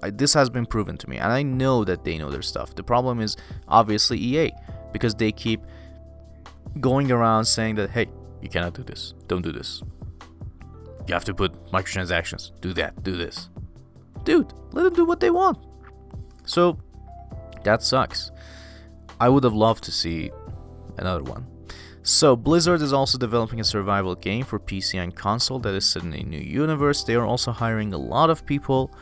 I, 0.03 0.11
this 0.11 0.35
has 0.35 0.49
been 0.49 0.67
proven 0.67 0.97
to 0.99 1.09
me, 1.09 1.19
and 1.19 1.33
I 1.33 1.43
know 1.43 1.85
that 1.85 2.05
they 2.05 2.17
know 2.17 2.31
their 2.31 2.43
stuff. 2.43 2.75
The 2.75 2.83
problem 2.83 3.21
is 3.21 3.37
obviously 3.69 4.19
EA 4.19 4.53
because 4.93 5.15
they 5.15 5.33
keep 5.33 5.61
going 6.81 7.11
around 7.13 7.45
saying 7.45 7.75
that 7.75 7.91
hey, 7.91 8.07
you 8.41 8.49
cannot 8.49 8.75
do 8.75 8.83
this. 8.83 9.15
Don't 9.27 9.43
do 9.43 9.53
this. 9.53 9.83
You 11.07 11.15
have 11.15 11.25
to 11.25 11.35
put 11.35 11.53
microtransactions. 11.73 12.53
Do 12.61 12.73
that. 12.75 13.03
Do 13.03 13.17
this. 13.17 13.49
Dude, 14.25 14.53
let 14.73 14.85
them 14.85 14.95
do 14.95 15.05
what 15.05 15.21
they 15.21 15.31
want. 15.31 15.59
So 16.45 16.79
that 17.65 17.83
sucks. 17.83 18.31
I 19.21 19.29
would 19.29 19.45
have 19.45 19.55
loved 19.55 19.85
to 19.85 19.93
see 19.93 20.31
another 20.99 21.23
one. 21.23 21.47
So, 22.05 22.35
Blizzard 22.35 22.83
is 22.83 22.93
also 22.93 23.17
developing 23.17 23.61
a 23.61 23.65
survival 23.65 24.17
game 24.17 24.45
for 24.45 24.59
PC 24.59 25.01
and 25.01 25.15
console 25.15 25.61
that 25.61 25.73
is 25.73 25.87
set 25.87 26.03
in 26.03 26.13
a 26.13 26.23
new 26.25 26.41
universe. 26.41 27.05
They 27.05 27.15
are 27.15 27.25
also 27.25 27.53
hiring 27.53 27.93
a 27.93 27.99
lot 27.99 28.29
of 28.29 28.45
people 28.45 28.93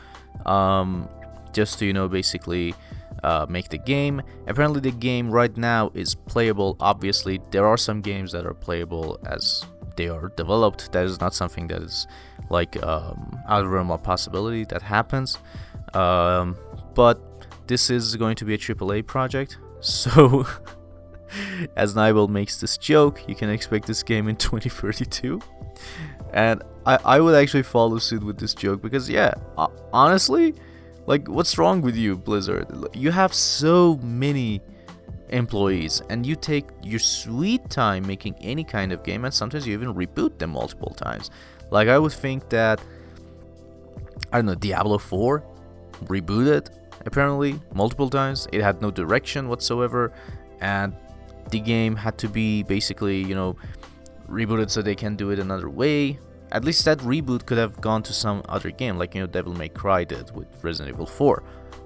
um, 0.45 1.09
just 1.51 1.79
to, 1.79 1.85
you 1.87 1.93
know, 1.93 2.07
basically 2.07 2.75
uh, 3.23 3.47
make 3.49 3.69
the 3.69 3.79
game. 3.79 4.21
Apparently, 4.45 4.81
the 4.81 4.91
game 4.91 5.31
right 5.31 5.55
now 5.57 5.91
is 5.95 6.13
playable. 6.13 6.77
Obviously, 6.79 7.41
there 7.49 7.65
are 7.65 7.77
some 7.77 8.01
games 8.01 8.31
that 8.33 8.45
are 8.45 8.53
playable 8.53 9.19
as 9.25 9.65
they 10.01 10.09
are 10.09 10.29
developed. 10.29 10.91
That 10.93 11.05
is 11.05 11.19
not 11.19 11.33
something 11.33 11.67
that 11.67 11.81
is 11.81 12.07
like 12.49 12.81
um, 12.83 13.39
out 13.47 13.63
of 13.63 13.69
realm 13.71 13.91
of 13.91 14.01
possibility 14.03 14.63
that 14.65 14.81
happens. 14.81 15.37
Um, 15.93 16.57
but 16.95 17.17
this 17.67 17.89
is 17.89 18.15
going 18.15 18.35
to 18.37 18.45
be 18.45 18.53
a 18.55 18.57
AAA 18.57 19.05
project, 19.05 19.57
so, 19.79 20.45
as 21.75 21.93
Nibel 21.93 22.27
makes 22.29 22.59
this 22.59 22.77
joke, 22.77 23.21
you 23.27 23.35
can 23.35 23.49
expect 23.49 23.85
this 23.87 24.03
game 24.03 24.27
in 24.27 24.35
2032. 24.47 25.39
And 26.33 26.63
I, 26.85 26.97
I 27.15 27.19
would 27.19 27.35
actually 27.35 27.63
follow 27.63 27.97
suit 27.99 28.23
with 28.23 28.37
this 28.39 28.53
joke 28.53 28.81
because, 28.81 29.09
yeah, 29.09 29.33
uh, 29.57 29.67
honestly, 29.91 30.55
like, 31.05 31.27
what's 31.27 31.57
wrong 31.57 31.81
with 31.81 31.95
you, 31.95 32.17
Blizzard? 32.17 32.67
You 32.93 33.11
have 33.11 33.33
so 33.33 33.99
many 34.01 34.61
employees 35.31 36.01
and 36.09 36.25
you 36.25 36.35
take 36.35 36.65
your 36.83 36.99
sweet 36.99 37.69
time 37.69 38.05
making 38.05 38.35
any 38.41 38.63
kind 38.63 38.91
of 38.91 39.03
game, 39.03 39.25
and 39.25 39.33
sometimes 39.33 39.65
you 39.65 39.73
even 39.73 39.93
reboot 39.93 40.37
them 40.37 40.51
multiple 40.51 40.93
times. 40.93 41.31
Like, 41.69 41.87
I 41.87 41.97
would 41.97 42.11
think 42.11 42.49
that, 42.49 42.81
I 44.31 44.37
don't 44.37 44.45
know, 44.45 44.55
Diablo 44.55 44.97
4 44.97 45.43
rebooted 46.05 46.69
apparently 47.05 47.59
multiple 47.73 48.09
times. 48.09 48.47
It 48.51 48.61
had 48.61 48.81
no 48.81 48.91
direction 48.91 49.47
whatsoever, 49.47 50.11
and 50.59 50.95
the 51.49 51.59
game 51.59 51.95
had 51.95 52.17
to 52.19 52.27
be 52.27 52.63
basically, 52.63 53.23
you 53.23 53.35
know, 53.35 53.55
rebooted 54.29 54.69
so 54.69 54.81
they 54.81 54.95
can 54.95 55.15
do 55.15 55.31
it 55.31 55.39
another 55.39 55.69
way. 55.69 56.19
At 56.51 56.65
least 56.65 56.83
that 56.85 56.97
reboot 56.99 57.45
could 57.45 57.57
have 57.57 57.79
gone 57.79 58.03
to 58.03 58.13
some 58.13 58.43
other 58.49 58.71
game, 58.71 58.97
like 58.97 59.15
you 59.15 59.21
know, 59.21 59.27
Devil 59.27 59.53
May 59.53 59.69
Cry 59.69 60.03
did 60.03 60.35
with 60.35 60.47
Resident 60.61 60.93
Evil 60.93 61.05
4. 61.05 61.43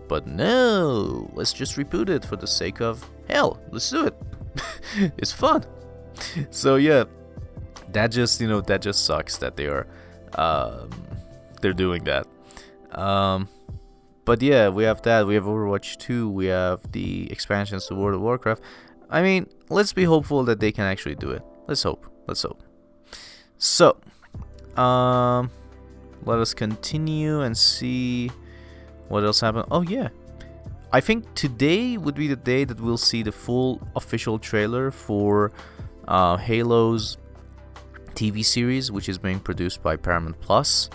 But 0.08 0.28
no, 0.28 1.30
let's 1.34 1.54
just 1.54 1.78
reboot 1.78 2.10
it 2.10 2.26
for 2.26 2.36
the 2.36 2.48
sake 2.48 2.82
of 2.82 3.08
hell. 3.28 3.60
Let's 3.72 3.90
do 3.90 4.08
it. 4.08 4.16
it's 5.18 5.32
fun. 5.32 5.66
So 6.50 6.78
yeah, 6.78 7.04
that 7.92 8.08
just 8.12 8.40
you 8.40 8.48
know 8.48 8.62
that 8.62 8.82
just 8.82 9.06
sucks 9.06 9.38
that 9.40 9.58
they 9.58 9.68
are 9.68 9.86
um, 10.36 10.90
they're 11.62 11.74
doing 11.74 12.06
that. 12.06 12.26
Um, 12.98 13.50
but 14.24 14.42
yeah, 14.42 14.70
we 14.70 14.84
have 14.86 15.02
that. 15.04 15.28
We 15.28 15.36
have 15.36 15.44
Overwatch 15.44 15.98
2. 15.98 16.30
We 16.30 16.46
have 16.46 16.92
the 16.92 17.32
expansions 17.32 17.86
to 17.88 17.96
World 17.96 18.16
of 18.16 18.22
Warcraft. 18.22 18.62
I 19.10 19.22
mean, 19.22 19.48
let's 19.70 19.94
be 19.94 20.04
hopeful 20.04 20.44
that 20.46 20.60
they 20.60 20.72
can 20.72 20.86
actually 20.86 21.16
do 21.16 21.32
it. 21.32 21.44
Let's 21.68 21.84
hope. 21.84 22.10
Let's 22.28 22.42
hope. 22.42 22.64
So, 23.58 23.98
um, 24.82 25.52
let 26.24 26.40
us 26.40 26.54
continue 26.54 27.42
and 27.42 27.58
see 27.58 28.32
what 29.08 29.24
else 29.24 29.42
happened. 29.42 29.66
Oh 29.70 29.82
yeah, 29.82 30.10
I 30.96 31.02
think 31.02 31.34
today 31.34 31.98
would 31.98 32.16
be 32.16 32.30
the 32.30 32.38
day 32.38 32.64
that 32.64 32.80
we'll 32.80 32.96
see 32.96 33.22
the 33.22 33.34
full 33.34 33.86
official 33.98 34.40
trailer 34.40 34.92
for 34.92 35.52
uh, 36.08 36.38
Halo's 36.38 37.18
TV 38.14 38.46
series, 38.46 38.94
which 38.94 39.10
is 39.10 39.18
being 39.18 39.42
produced 39.42 39.84
by 39.84 39.98
Paramount 39.98 40.40
Plus. 40.40 40.90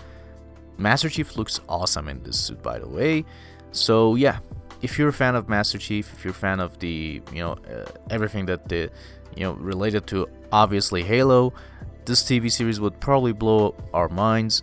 Master 0.78 1.10
Chief 1.10 1.36
looks 1.36 1.60
awesome 1.68 2.08
in 2.08 2.22
this 2.22 2.40
suit, 2.40 2.62
by 2.62 2.78
the 2.78 2.88
way. 2.88 3.26
So 3.72 4.14
yeah, 4.14 4.38
if 4.80 4.98
you're 4.98 5.10
a 5.10 5.12
fan 5.12 5.34
of 5.34 5.50
Master 5.50 5.76
Chief, 5.76 6.10
if 6.14 6.24
you're 6.24 6.30
a 6.30 6.44
fan 6.48 6.60
of 6.60 6.78
the 6.78 7.20
you 7.30 7.40
know 7.40 7.58
uh, 7.70 7.84
everything 8.08 8.46
that 8.46 8.70
the 8.70 8.88
you 9.36 9.42
know 9.42 9.52
related 9.52 10.06
to 10.06 10.26
obviously 10.50 11.02
Halo, 11.02 11.52
this 12.06 12.22
TV 12.22 12.50
series 12.50 12.80
would 12.80 12.98
probably 13.00 13.34
blow 13.34 13.74
our 13.92 14.08
minds. 14.08 14.62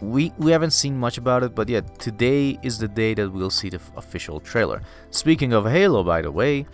We 0.00 0.32
we 0.38 0.52
haven't 0.52 0.72
seen 0.72 0.96
much 0.98 1.18
about 1.18 1.42
it, 1.42 1.54
but 1.54 1.68
yeah, 1.68 1.80
today 1.98 2.58
is 2.62 2.78
the 2.78 2.88
day 2.88 3.14
that 3.14 3.30
we'll 3.30 3.50
see 3.50 3.70
the 3.70 3.76
f- 3.78 3.90
official 3.96 4.40
trailer. 4.40 4.82
Speaking 5.10 5.52
of 5.52 5.64
Halo, 5.64 6.04
by 6.04 6.22
the 6.22 6.30
way, 6.30 6.66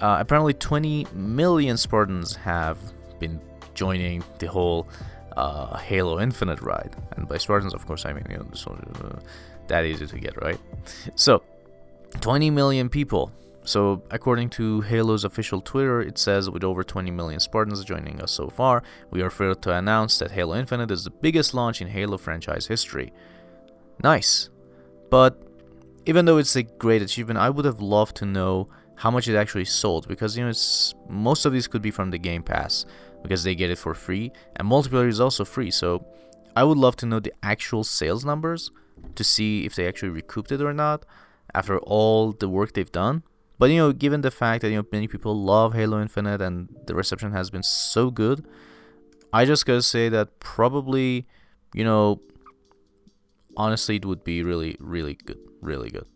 uh, 0.00 0.16
apparently 0.20 0.54
20 0.54 1.06
million 1.12 1.76
Spartans 1.76 2.36
have 2.36 2.78
been 3.18 3.40
joining 3.74 4.22
the 4.38 4.46
whole 4.46 4.88
uh, 5.36 5.76
Halo 5.78 6.20
Infinite 6.20 6.60
ride. 6.60 6.94
And 7.16 7.28
by 7.28 7.38
Spartans, 7.38 7.74
of 7.74 7.86
course, 7.86 8.04
I 8.06 8.12
mean, 8.12 8.26
you 8.30 8.36
know, 8.36 8.46
so, 8.52 8.72
uh, 9.04 9.18
that 9.68 9.84
easy 9.84 10.06
to 10.06 10.18
get, 10.18 10.40
right? 10.42 10.58
So, 11.14 11.42
20 12.20 12.50
million 12.50 12.88
people. 12.88 13.32
So, 13.62 14.02
according 14.10 14.50
to 14.50 14.80
Halo's 14.80 15.24
official 15.24 15.60
Twitter, 15.60 16.00
it 16.00 16.18
says 16.18 16.48
with 16.48 16.64
over 16.64 16.82
20 16.82 17.10
million 17.10 17.40
Spartans 17.40 17.84
joining 17.84 18.20
us 18.20 18.32
so 18.32 18.48
far, 18.48 18.82
we 19.10 19.22
are 19.22 19.30
thrilled 19.30 19.62
to 19.62 19.76
announce 19.76 20.18
that 20.18 20.30
Halo 20.30 20.56
Infinite 20.56 20.90
is 20.90 21.04
the 21.04 21.10
biggest 21.10 21.52
launch 21.52 21.82
in 21.82 21.88
Halo 21.88 22.16
franchise 22.16 22.66
history. 22.66 23.12
Nice. 24.02 24.48
But 25.10 25.42
even 26.06 26.24
though 26.24 26.38
it's 26.38 26.56
a 26.56 26.62
great 26.62 27.02
achievement, 27.02 27.38
I 27.38 27.50
would 27.50 27.66
have 27.66 27.80
loved 27.80 28.16
to 28.16 28.26
know 28.26 28.68
how 28.96 29.10
much 29.10 29.28
it 29.28 29.36
actually 29.36 29.64
sold 29.64 30.06
because 30.08 30.36
you 30.36 30.44
know 30.44 30.52
most 31.08 31.44
of 31.44 31.52
these 31.52 31.66
could 31.66 31.82
be 31.82 31.90
from 31.90 32.10
the 32.10 32.18
Game 32.18 32.42
Pass 32.42 32.84
because 33.22 33.44
they 33.44 33.54
get 33.54 33.70
it 33.70 33.78
for 33.78 33.94
free, 33.94 34.32
and 34.56 34.68
multiplayer 34.68 35.08
is 35.08 35.20
also 35.20 35.44
free. 35.44 35.70
So 35.70 36.06
I 36.56 36.64
would 36.64 36.78
love 36.78 36.96
to 36.96 37.06
know 37.06 37.20
the 37.20 37.32
actual 37.42 37.84
sales 37.84 38.24
numbers 38.24 38.70
to 39.14 39.24
see 39.24 39.64
if 39.66 39.74
they 39.74 39.86
actually 39.86 40.10
recouped 40.10 40.52
it 40.52 40.60
or 40.60 40.72
not 40.72 41.04
after 41.54 41.78
all 41.78 42.32
the 42.32 42.48
work 42.48 42.72
they've 42.72 42.92
done. 42.92 43.22
But 43.60 43.68
you 43.70 43.76
know, 43.76 43.92
given 43.92 44.22
the 44.22 44.30
fact 44.30 44.62
that 44.62 44.70
you 44.70 44.78
know 44.78 44.86
many 44.90 45.06
people 45.06 45.38
love 45.38 45.74
Halo 45.74 46.00
Infinite 46.00 46.40
and 46.40 46.74
the 46.86 46.94
reception 46.94 47.32
has 47.32 47.50
been 47.50 47.62
so 47.62 48.10
good, 48.10 48.46
I 49.34 49.44
just 49.44 49.66
gotta 49.66 49.82
say 49.82 50.08
that 50.08 50.40
probably, 50.40 51.26
you 51.74 51.84
know, 51.84 52.22
honestly, 53.58 53.96
it 53.96 54.06
would 54.06 54.24
be 54.24 54.42
really, 54.42 54.78
really 54.80 55.12
good, 55.12 55.38
really 55.60 55.90
good. 55.90 56.06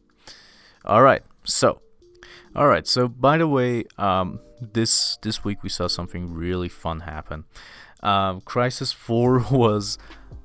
All 0.87 1.03
right, 1.03 1.23
so, 1.45 1.83
all 2.57 2.67
right, 2.67 2.87
so 2.87 3.09
by 3.09 3.37
the 3.37 3.47
way, 3.47 3.85
um, 3.99 4.41
this 4.73 5.19
this 5.21 5.45
week 5.45 5.63
we 5.63 5.69
saw 5.69 5.87
something 5.87 6.33
really 6.33 6.71
fun 6.71 7.01
happen. 7.01 7.45
Um, 8.03 8.41
Crysis 8.41 8.95
Four 9.05 9.45
was 9.51 9.99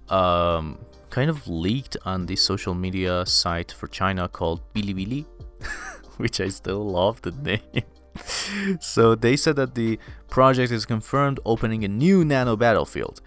um 0.09 0.79
kind 1.11 1.29
of 1.29 1.47
leaked 1.47 1.95
on 2.03 2.25
the 2.25 2.35
social 2.35 2.73
media 2.73 3.25
site 3.25 3.71
for 3.71 3.87
China 3.87 4.27
called 4.27 4.61
Bilibili, 4.73 5.25
which 6.23 6.41
I 6.41 6.49
still 6.49 6.83
love 6.83 7.21
the 7.21 7.31
name. 7.31 7.85
so 8.81 9.15
they 9.15 9.35
said 9.37 9.55
that 9.55 9.75
the 9.75 9.97
project 10.29 10.71
is 10.71 10.85
confirmed 10.85 11.39
opening 11.45 11.83
a 11.85 11.87
new 11.87 12.25
nano 12.25 12.55
battlefield. 12.55 13.21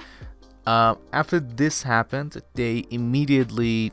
Uh, 0.66 0.94
after 1.12 1.40
this 1.40 1.82
happened, 1.82 2.40
they 2.54 2.84
immediately 2.90 3.92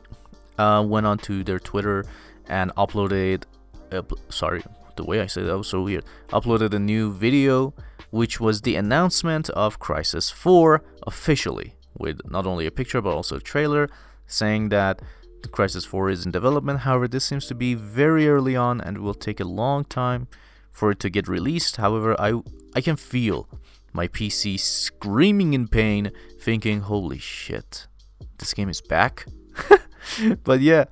uh, 0.58 0.84
went 0.86 1.06
onto 1.06 1.42
their 1.42 1.58
Twitter 1.58 2.04
and 2.48 2.74
uploaded. 2.76 3.44
Uh, 3.90 4.02
sorry, 4.28 4.62
the 4.96 5.04
way 5.04 5.20
I 5.20 5.26
said 5.26 5.46
that 5.46 5.56
was 5.56 5.68
so 5.68 5.80
weird. 5.82 6.04
Uploaded 6.28 6.74
a 6.74 6.78
new 6.78 7.10
video, 7.10 7.72
which 8.10 8.38
was 8.38 8.60
the 8.60 8.76
announcement 8.76 9.48
of 9.50 9.80
Crysis 9.80 10.30
4 10.30 10.82
officially 11.06 11.74
with 11.98 12.20
not 12.30 12.46
only 12.46 12.66
a 12.66 12.70
picture 12.70 13.00
but 13.00 13.14
also 13.14 13.36
a 13.36 13.40
trailer 13.40 13.88
saying 14.26 14.68
that 14.68 15.02
the 15.42 15.48
Crysis 15.48 15.86
4 15.86 16.10
is 16.10 16.24
in 16.24 16.32
development. 16.32 16.80
However, 16.80 17.08
this 17.08 17.24
seems 17.24 17.46
to 17.46 17.54
be 17.54 17.74
very 17.74 18.28
early 18.28 18.56
on 18.56 18.80
and 18.80 18.98
will 18.98 19.14
take 19.14 19.40
a 19.40 19.44
long 19.44 19.84
time 19.84 20.28
for 20.70 20.90
it 20.90 21.00
to 21.00 21.10
get 21.10 21.28
released. 21.28 21.76
However, 21.76 22.18
I 22.20 22.40
I 22.74 22.80
can 22.80 22.96
feel 22.96 23.48
my 23.92 24.06
PC 24.06 24.58
screaming 24.58 25.54
in 25.54 25.68
pain, 25.68 26.12
thinking, 26.40 26.80
"Holy 26.80 27.18
shit, 27.18 27.86
this 28.38 28.54
game 28.54 28.68
is 28.68 28.80
back." 28.80 29.26
but 30.44 30.60
yeah, 30.60 30.84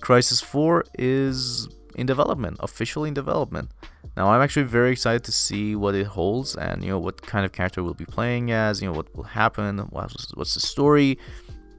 Crysis 0.00 0.42
4 0.42 0.84
is 0.98 1.68
in 1.94 2.06
development, 2.06 2.56
officially 2.60 3.08
in 3.08 3.14
development. 3.14 3.70
Now 4.16 4.30
I'm 4.30 4.42
actually 4.42 4.64
very 4.64 4.92
excited 4.92 5.24
to 5.24 5.32
see 5.32 5.76
what 5.76 5.94
it 5.94 6.06
holds 6.06 6.56
and 6.56 6.82
you 6.82 6.90
know 6.90 6.98
what 6.98 7.22
kind 7.22 7.44
of 7.44 7.52
character 7.52 7.82
we'll 7.82 7.94
be 7.94 8.04
playing 8.04 8.50
as, 8.50 8.82
you 8.82 8.88
know 8.88 8.96
what 8.96 9.14
will 9.14 9.24
happen, 9.24 9.78
what's, 9.90 10.34
what's 10.34 10.54
the 10.54 10.60
story, 10.60 11.18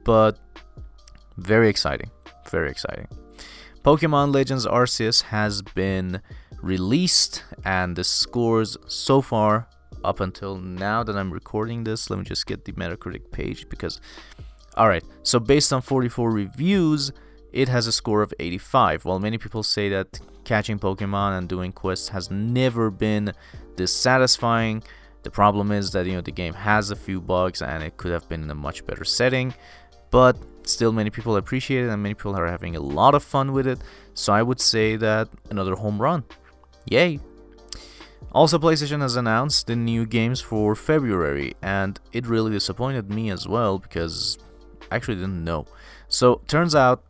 but 0.04 0.38
very 1.36 1.68
exciting, 1.68 2.10
very 2.50 2.70
exciting. 2.70 3.08
Pokemon 3.84 4.32
Legends 4.32 4.66
Arceus 4.66 5.22
has 5.22 5.62
been 5.62 6.20
released 6.62 7.42
and 7.64 7.96
the 7.96 8.04
scores 8.04 8.76
so 8.86 9.20
far 9.20 9.68
up 10.04 10.20
until 10.20 10.56
now 10.56 11.02
that 11.02 11.16
I'm 11.16 11.32
recording 11.32 11.84
this, 11.84 12.10
let 12.10 12.18
me 12.18 12.24
just 12.24 12.46
get 12.46 12.64
the 12.64 12.72
Metacritic 12.72 13.30
page 13.32 13.68
because 13.68 14.00
alright, 14.76 15.04
so 15.22 15.38
based 15.38 15.72
on 15.72 15.82
44 15.82 16.30
reviews, 16.30 17.12
it 17.52 17.68
has 17.68 17.86
a 17.86 17.92
score 17.92 18.22
of 18.22 18.32
85. 18.38 19.04
While 19.04 19.18
many 19.18 19.38
people 19.38 19.62
say 19.62 19.88
that 19.90 20.20
catching 20.44 20.78
Pokemon 20.78 21.38
and 21.38 21.48
doing 21.48 21.72
quests 21.72 22.08
has 22.08 22.30
never 22.30 22.90
been 22.90 23.32
this 23.76 23.94
satisfying, 23.94 24.82
the 25.22 25.30
problem 25.30 25.70
is 25.70 25.90
that 25.92 26.06
you 26.06 26.12
know 26.12 26.20
the 26.20 26.32
game 26.32 26.54
has 26.54 26.90
a 26.90 26.96
few 26.96 27.20
bugs 27.20 27.62
and 27.62 27.82
it 27.82 27.96
could 27.96 28.12
have 28.12 28.28
been 28.28 28.42
in 28.42 28.50
a 28.50 28.54
much 28.54 28.84
better 28.86 29.04
setting, 29.04 29.54
but 30.10 30.36
still 30.64 30.92
many 30.92 31.10
people 31.10 31.36
appreciate 31.36 31.84
it 31.84 31.88
and 31.88 32.02
many 32.02 32.14
people 32.14 32.36
are 32.36 32.46
having 32.46 32.76
a 32.76 32.80
lot 32.80 33.14
of 33.14 33.22
fun 33.22 33.52
with 33.52 33.66
it. 33.66 33.80
So 34.14 34.32
I 34.32 34.42
would 34.42 34.60
say 34.60 34.96
that 34.96 35.28
another 35.50 35.74
home 35.74 36.00
run. 36.00 36.24
Yay! 36.86 37.20
Also, 38.32 38.58
PlayStation 38.58 39.00
has 39.00 39.16
announced 39.16 39.66
the 39.66 39.76
new 39.76 40.06
games 40.06 40.40
for 40.40 40.74
February, 40.74 41.52
and 41.60 42.00
it 42.12 42.26
really 42.26 42.50
disappointed 42.50 43.10
me 43.10 43.30
as 43.30 43.46
well 43.46 43.78
because 43.78 44.38
I 44.90 44.96
actually 44.96 45.16
didn't 45.16 45.44
know. 45.44 45.66
So, 46.08 46.40
turns 46.46 46.74
out 46.74 47.04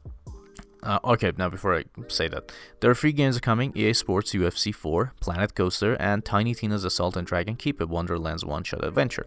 uh, 0.83 0.99
okay, 1.05 1.33
now 1.39 1.49
before 1.49 1.77
I 1.77 1.85
say 2.09 2.29
that, 2.29 2.51
there 2.81 2.91
are 2.91 2.95
three 2.95 3.13
games 3.13 3.39
coming 3.41 3.73
EA 3.77 3.93
Sports 3.93 4.33
UFC 4.33 4.75
4, 4.75 5.13
Planet 5.21 5.55
Coaster, 5.55 5.95
and 5.95 6.25
Tiny 6.25 6.55
Tina's 6.55 6.85
Assault 6.85 7.17
and 7.17 7.27
Dragon 7.27 7.55
Keep 7.55 7.81
a 7.81 7.87
Wonderland's 7.87 8.45
one 8.45 8.65
shot 8.65 8.85
adventure. 8.85 9.27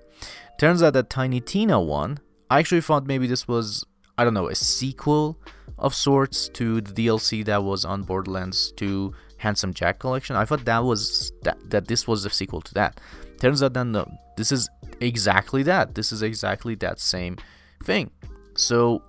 Turns 0.59 0.83
out 0.83 0.93
that 0.93 1.09
Tiny 1.09 1.39
Tina 1.39 1.79
one, 1.79 2.19
I 2.49 2.59
actually 2.59 2.81
thought 2.81 3.07
maybe 3.07 3.25
this 3.25 3.47
was, 3.47 3.85
I 4.17 4.23
don't 4.23 4.33
know, 4.33 4.47
a 4.47 4.55
sequel 4.55 5.37
of 5.77 5.93
sorts 5.93 6.47
to 6.49 6.81
the 6.81 7.07
DLC 7.07 7.43
that 7.45 7.63
was 7.63 7.83
on 7.83 8.03
Borderlands 8.03 8.71
2 8.77 9.13
Handsome 9.37 9.73
Jack 9.73 9.99
collection. 9.99 10.35
I 10.35 10.45
thought 10.45 10.65
that 10.65 10.83
was 10.83 11.33
that, 11.43 11.57
that 11.69 11.87
this 11.87 12.07
was 12.07 12.25
a 12.25 12.29
sequel 12.29 12.61
to 12.61 12.73
that. 12.75 12.99
Turns 13.39 13.61
out 13.61 13.73
that 13.73 13.85
no, 13.85 14.09
this 14.37 14.51
is 14.51 14.69
exactly 15.01 15.63
that. 15.63 15.95
This 15.95 16.11
is 16.11 16.21
exactly 16.21 16.75
that 16.75 16.99
same 16.99 17.37
thing. 17.83 18.09
So 18.55 19.03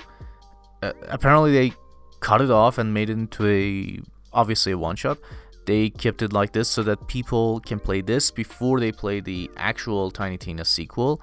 uh, 0.83 0.93
apparently 1.09 1.53
they 1.53 1.73
cut 2.21 2.41
it 2.41 2.51
off 2.51 2.79
and 2.79 2.93
made 2.93 3.09
it 3.09 3.15
into 3.15 3.47
a 3.47 4.01
obviously 4.33 4.73
a 4.73 4.79
one 4.79 4.97
shot. 4.97 5.19
They 5.67 5.91
kept 5.91 6.23
it 6.23 6.33
like 6.33 6.53
this 6.53 6.69
so 6.69 6.83
that 6.85 7.09
people 7.09 7.61
can 7.61 7.81
play 7.81 8.01
this 8.01 8.31
before 8.31 8.79
they 8.79 8.93
play 8.93 9.21
the 9.21 9.51
actual 9.57 10.11
Tiny 10.11 10.39
Tina 10.39 10.65
sequel, 10.65 11.21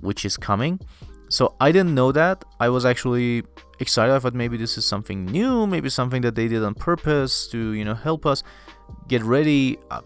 which 0.00 0.24
is 0.24 0.36
coming. 0.36 0.80
So 1.32 1.54
I 1.58 1.72
didn't 1.72 1.94
know 1.94 2.12
that. 2.12 2.44
I 2.60 2.68
was 2.68 2.84
actually 2.84 3.42
excited. 3.80 4.14
I 4.14 4.18
thought 4.18 4.34
maybe 4.34 4.58
this 4.58 4.76
is 4.76 4.84
something 4.84 5.24
new, 5.24 5.66
maybe 5.66 5.88
something 5.88 6.20
that 6.20 6.34
they 6.34 6.46
did 6.46 6.62
on 6.62 6.74
purpose 6.74 7.48
to, 7.48 7.72
you 7.72 7.86
know, 7.86 7.94
help 7.94 8.26
us 8.26 8.42
get 9.08 9.22
ready. 9.22 9.78
Uh, 9.90 10.02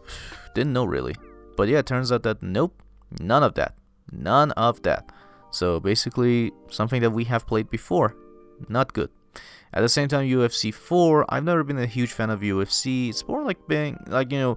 didn't 0.55 0.73
know 0.73 0.85
really. 0.85 1.17
But 1.57 1.67
yeah, 1.67 1.79
it 1.79 1.87
turns 1.87 2.13
out 2.13 2.23
that 2.23 2.45
nope, 2.45 2.81
none 3.19 3.43
of 3.43 3.55
that. 3.55 3.75
None 4.13 4.53
of 4.53 4.83
that. 4.83 5.11
So 5.51 5.81
basically, 5.81 6.53
something 6.71 7.03
that 7.03 7.11
we 7.11 7.25
have 7.25 7.45
played 7.45 7.71
before. 7.71 8.15
Not 8.69 8.93
good. 8.93 9.11
At 9.75 9.81
the 9.81 9.89
same 9.89 10.07
time, 10.07 10.29
UFC 10.29 10.73
4, 10.73 11.27
I've 11.29 11.43
never 11.43 11.65
been 11.65 11.79
a 11.79 11.87
huge 11.87 12.13
fan 12.13 12.31
of 12.31 12.41
UFC. 12.41 13.11
It's 13.11 13.27
more 13.27 13.43
like 13.43 13.67
being, 13.67 13.99
like, 14.07 14.31
you 14.31 14.39
know, 14.39 14.57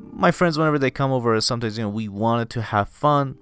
my 0.00 0.32
friends, 0.32 0.58
whenever 0.58 0.78
they 0.78 0.90
come 0.90 1.12
over, 1.12 1.40
sometimes, 1.40 1.78
you 1.78 1.84
know, 1.84 1.88
we 1.88 2.08
wanted 2.08 2.50
to 2.50 2.62
have 2.62 2.88
fun. 2.88 3.38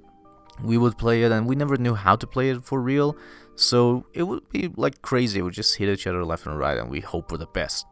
We 0.62 0.78
would 0.78 0.98
play 0.98 1.22
it, 1.22 1.32
and 1.32 1.46
we 1.46 1.56
never 1.56 1.76
knew 1.76 1.94
how 1.94 2.16
to 2.16 2.26
play 2.26 2.50
it 2.50 2.64
for 2.64 2.80
real. 2.80 3.16
So 3.56 4.06
it 4.12 4.22
would 4.22 4.48
be 4.50 4.70
like 4.76 5.02
crazy. 5.02 5.42
We 5.42 5.50
just 5.50 5.76
hit 5.76 5.88
each 5.88 6.06
other 6.06 6.24
left 6.24 6.46
and 6.46 6.58
right, 6.58 6.78
and 6.78 6.90
we 6.90 7.00
hope 7.00 7.28
for 7.28 7.36
the 7.36 7.46
best. 7.46 7.86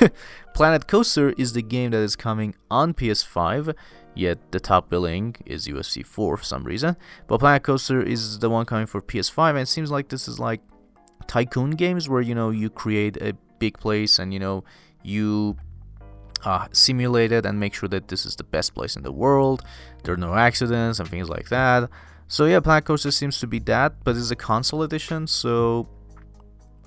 Planet 0.54 0.86
Coaster 0.86 1.30
is 1.30 1.52
the 1.52 1.62
game 1.62 1.92
that 1.92 1.98
is 1.98 2.16
coming 2.16 2.54
on 2.70 2.92
PS5, 2.94 3.74
yet 4.14 4.52
the 4.52 4.60
top 4.60 4.90
billing 4.90 5.36
is 5.46 5.66
UFC 5.66 6.04
4 6.04 6.36
for 6.36 6.44
some 6.44 6.64
reason. 6.64 6.96
But 7.26 7.38
Planet 7.38 7.62
Coaster 7.62 8.02
is 8.02 8.40
the 8.40 8.50
one 8.50 8.66
coming 8.66 8.86
for 8.86 9.00
PS5, 9.00 9.50
and 9.50 9.60
it 9.60 9.68
seems 9.68 9.90
like 9.90 10.08
this 10.08 10.28
is 10.28 10.38
like 10.38 10.60
tycoon 11.26 11.70
games 11.72 12.08
where 12.08 12.22
you 12.22 12.34
know 12.34 12.50
you 12.50 12.70
create 12.70 13.16
a 13.18 13.34
big 13.58 13.78
place 13.78 14.18
and 14.18 14.32
you 14.32 14.40
know 14.40 14.64
you 15.02 15.56
uh, 16.44 16.68
simulate 16.72 17.32
it 17.32 17.44
and 17.46 17.58
make 17.58 17.74
sure 17.74 17.88
that 17.88 18.08
this 18.08 18.24
is 18.26 18.36
the 18.36 18.44
best 18.44 18.74
place 18.74 18.96
in 18.96 19.02
the 19.02 19.12
world. 19.12 19.62
There 20.04 20.14
are 20.14 20.18
no 20.18 20.34
accidents 20.34 21.00
and 21.00 21.08
things 21.08 21.28
like 21.28 21.48
that. 21.48 21.90
So 22.26 22.44
yeah, 22.44 22.60
Planet 22.60 22.84
Coaster 22.84 23.10
seems 23.10 23.40
to 23.40 23.46
be 23.46 23.58
that, 23.60 24.04
but 24.04 24.16
it's 24.16 24.30
a 24.30 24.36
console 24.36 24.82
edition, 24.82 25.26
so 25.26 25.88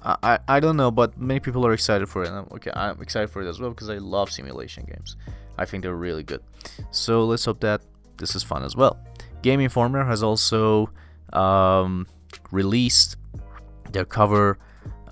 I, 0.03 0.15
I, 0.23 0.39
I 0.47 0.59
don't 0.59 0.77
know, 0.77 0.91
but 0.91 1.19
many 1.19 1.39
people 1.39 1.65
are 1.65 1.73
excited 1.73 2.07
for 2.07 2.23
it. 2.23 2.29
Okay, 2.29 2.71
I'm 2.75 3.01
excited 3.01 3.29
for 3.29 3.41
it 3.41 3.47
as 3.47 3.59
well 3.59 3.71
because 3.71 3.89
I 3.89 3.97
love 3.97 4.31
simulation 4.31 4.85
games. 4.85 5.15
I 5.57 5.65
think 5.65 5.83
they're 5.83 5.95
really 5.95 6.23
good. 6.23 6.41
So 6.91 7.25
let's 7.25 7.45
hope 7.45 7.59
that 7.61 7.81
this 8.17 8.35
is 8.35 8.43
fun 8.43 8.63
as 8.63 8.75
well. 8.75 8.99
Game 9.41 9.59
Informer 9.59 10.05
has 10.05 10.21
also 10.21 10.91
um, 11.33 12.07
released 12.51 13.17
their 13.91 14.05
cover 14.05 14.59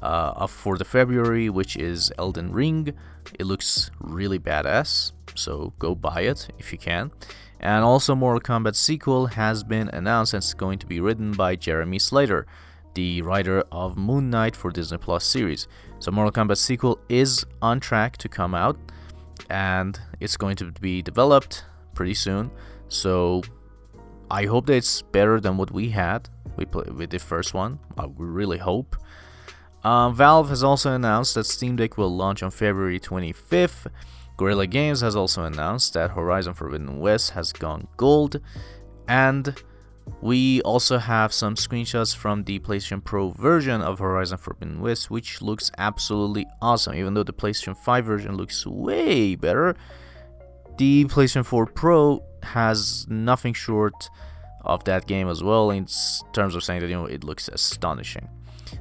uh, 0.01 0.47
for 0.47 0.77
the 0.77 0.85
February, 0.85 1.49
which 1.49 1.75
is 1.75 2.11
Elden 2.17 2.51
Ring. 2.51 2.93
It 3.37 3.45
looks 3.45 3.91
really 3.99 4.39
badass, 4.39 5.11
so 5.35 5.73
go 5.79 5.95
buy 5.95 6.21
it 6.21 6.49
if 6.57 6.71
you 6.71 6.77
can. 6.77 7.11
And 7.59 7.83
also, 7.83 8.15
Mortal 8.15 8.39
Kombat 8.39 8.75
sequel 8.75 9.27
has 9.27 9.63
been 9.63 9.89
announced 9.89 10.33
and 10.33 10.41
it's 10.41 10.53
going 10.53 10.79
to 10.79 10.85
be 10.85 11.01
written 11.01 11.33
by 11.33 11.55
Jeremy 11.55 11.99
Slater, 11.99 12.47
the 12.93 13.21
writer 13.21 13.63
of 13.71 13.97
Moon 13.97 14.29
Knight 14.29 14.55
for 14.55 14.71
Disney 14.71 14.97
Plus 14.97 15.25
series. 15.25 15.67
So, 15.99 16.11
Mortal 16.11 16.31
Kombat 16.31 16.57
sequel 16.57 16.99
is 17.09 17.45
on 17.61 17.79
track 17.79 18.17
to 18.17 18.29
come 18.29 18.55
out 18.55 18.77
and 19.49 19.99
it's 20.19 20.37
going 20.37 20.55
to 20.57 20.71
be 20.71 21.01
developed 21.01 21.65
pretty 21.93 22.13
soon. 22.13 22.49
So, 22.87 23.43
I 24.31 24.45
hope 24.45 24.67
that 24.67 24.75
it's 24.75 25.01
better 25.01 25.41
than 25.41 25.57
what 25.57 25.71
we 25.71 25.89
had 25.89 26.29
we 26.59 26.65
play 26.65 26.83
with 26.91 27.09
the 27.09 27.19
first 27.19 27.53
one. 27.53 27.79
I 27.97 28.05
really 28.17 28.57
hope. 28.57 28.95
Um, 29.83 30.13
Valve 30.13 30.49
has 30.49 30.63
also 30.63 30.93
announced 30.93 31.35
that 31.35 31.45
Steam 31.45 31.75
Deck 31.75 31.97
will 31.97 32.13
launch 32.15 32.43
on 32.43 32.51
February 32.51 32.99
25th. 32.99 33.87
Guerrilla 34.37 34.67
Games 34.67 35.01
has 35.01 35.15
also 35.15 35.43
announced 35.43 35.93
that 35.93 36.11
Horizon 36.11 36.53
Forbidden 36.53 36.99
West 36.99 37.31
has 37.31 37.51
gone 37.53 37.87
gold. 37.97 38.41
And 39.07 39.61
we 40.21 40.61
also 40.61 40.97
have 40.97 41.33
some 41.33 41.55
screenshots 41.55 42.15
from 42.15 42.43
the 42.43 42.59
PlayStation 42.59 43.03
Pro 43.03 43.31
version 43.31 43.81
of 43.81 43.99
Horizon 43.99 44.37
Forbidden 44.37 44.81
West, 44.81 45.09
which 45.09 45.41
looks 45.41 45.71
absolutely 45.77 46.45
awesome. 46.61 46.95
Even 46.95 47.13
though 47.13 47.23
the 47.23 47.33
PlayStation 47.33 47.75
5 47.77 48.05
version 48.05 48.35
looks 48.35 48.65
way 48.65 49.35
better, 49.35 49.75
the 50.77 51.05
PlayStation 51.05 51.45
4 51.45 51.65
Pro 51.67 52.23
has 52.43 53.05
nothing 53.09 53.53
short 53.53 54.09
of 54.61 54.83
that 54.85 55.07
game 55.07 55.29
as 55.29 55.43
well 55.43 55.71
in 55.71 55.87
terms 56.33 56.55
of 56.55 56.63
saying 56.63 56.81
that 56.81 56.87
you 56.87 56.95
know 56.95 57.05
it 57.05 57.23
looks 57.23 57.47
astonishing. 57.47 58.27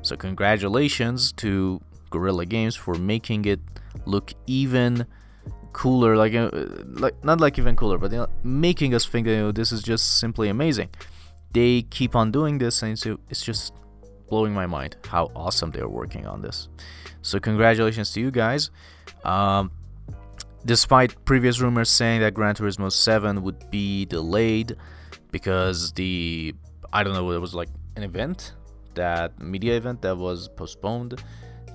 So 0.03 0.16
congratulations 0.16 1.33
to 1.33 1.81
Guerrilla 2.11 2.46
Games 2.46 2.74
for 2.77 2.94
making 2.94 3.44
it 3.44 3.61
look 4.07 4.33
even 4.46 5.07
cooler, 5.72 6.16
like 6.16 6.35
uh, 6.35 6.51
like 6.87 7.22
not 7.24 7.40
like 7.40 7.59
even 7.59 7.77
cooler, 7.77 7.98
but 7.98 8.31
making 8.44 8.94
us 8.94 9.07
think 9.07 9.27
that 9.27 9.33
you 9.33 9.38
know, 9.38 9.53
this 9.53 9.72
is 9.72 9.83
just 9.83 10.18
simply 10.18 10.48
amazing. 10.48 10.90
They 11.53 11.83
keep 11.83 12.14
on 12.14 12.31
doing 12.31 12.59
this, 12.59 12.83
and 12.83 12.92
it's 13.31 13.44
just 13.44 13.72
blowing 14.29 14.53
my 14.53 14.66
mind 14.66 14.96
how 15.07 15.31
awesome 15.35 15.70
they're 15.70 15.88
working 15.88 16.27
on 16.27 16.42
this. 16.42 16.68
So 17.22 17.38
congratulations 17.38 18.12
to 18.12 18.20
you 18.20 18.31
guys. 18.31 18.70
Um, 19.24 19.70
despite 20.64 21.24
previous 21.24 21.61
rumors 21.61 21.88
saying 21.88 22.20
that 22.20 22.35
Gran 22.35 22.55
Turismo 22.55 22.92
7 22.92 23.42
would 23.42 23.70
be 23.70 24.05
delayed 24.05 24.77
because 25.31 25.92
the 25.92 26.55
I 26.92 27.03
don't 27.03 27.14
know 27.14 27.31
it 27.33 27.40
was 27.40 27.55
like 27.55 27.68
an 27.96 28.03
event 28.03 28.55
that 28.98 29.40
media 29.40 29.76
event 29.76 30.02
that 30.02 30.16
was 30.16 30.48
postponed. 30.48 31.22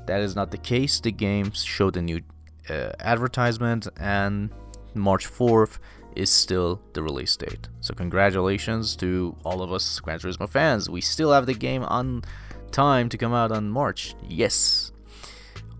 That 0.05 0.21
is 0.21 0.36
not 0.36 0.51
the 0.51 0.57
case. 0.57 0.99
The 0.99 1.12
game 1.12 1.51
showed 1.51 1.97
a 1.97 2.01
new 2.01 2.21
uh, 2.69 2.91
advertisement, 2.99 3.88
and 3.97 4.49
March 4.93 5.25
4th 5.27 5.79
is 6.15 6.29
still 6.29 6.81
the 6.93 7.01
release 7.01 7.36
date. 7.36 7.69
So 7.81 7.93
congratulations 7.93 8.95
to 8.97 9.36
all 9.43 9.62
of 9.62 9.71
us 9.71 9.99
Gran 9.99 10.19
Turismo 10.19 10.47
fans. 10.47 10.89
We 10.89 11.01
still 11.01 11.31
have 11.31 11.45
the 11.45 11.53
game 11.53 11.83
on 11.83 12.23
time 12.71 13.09
to 13.09 13.17
come 13.17 13.33
out 13.33 13.51
on 13.51 13.69
March. 13.69 14.15
Yes. 14.27 14.91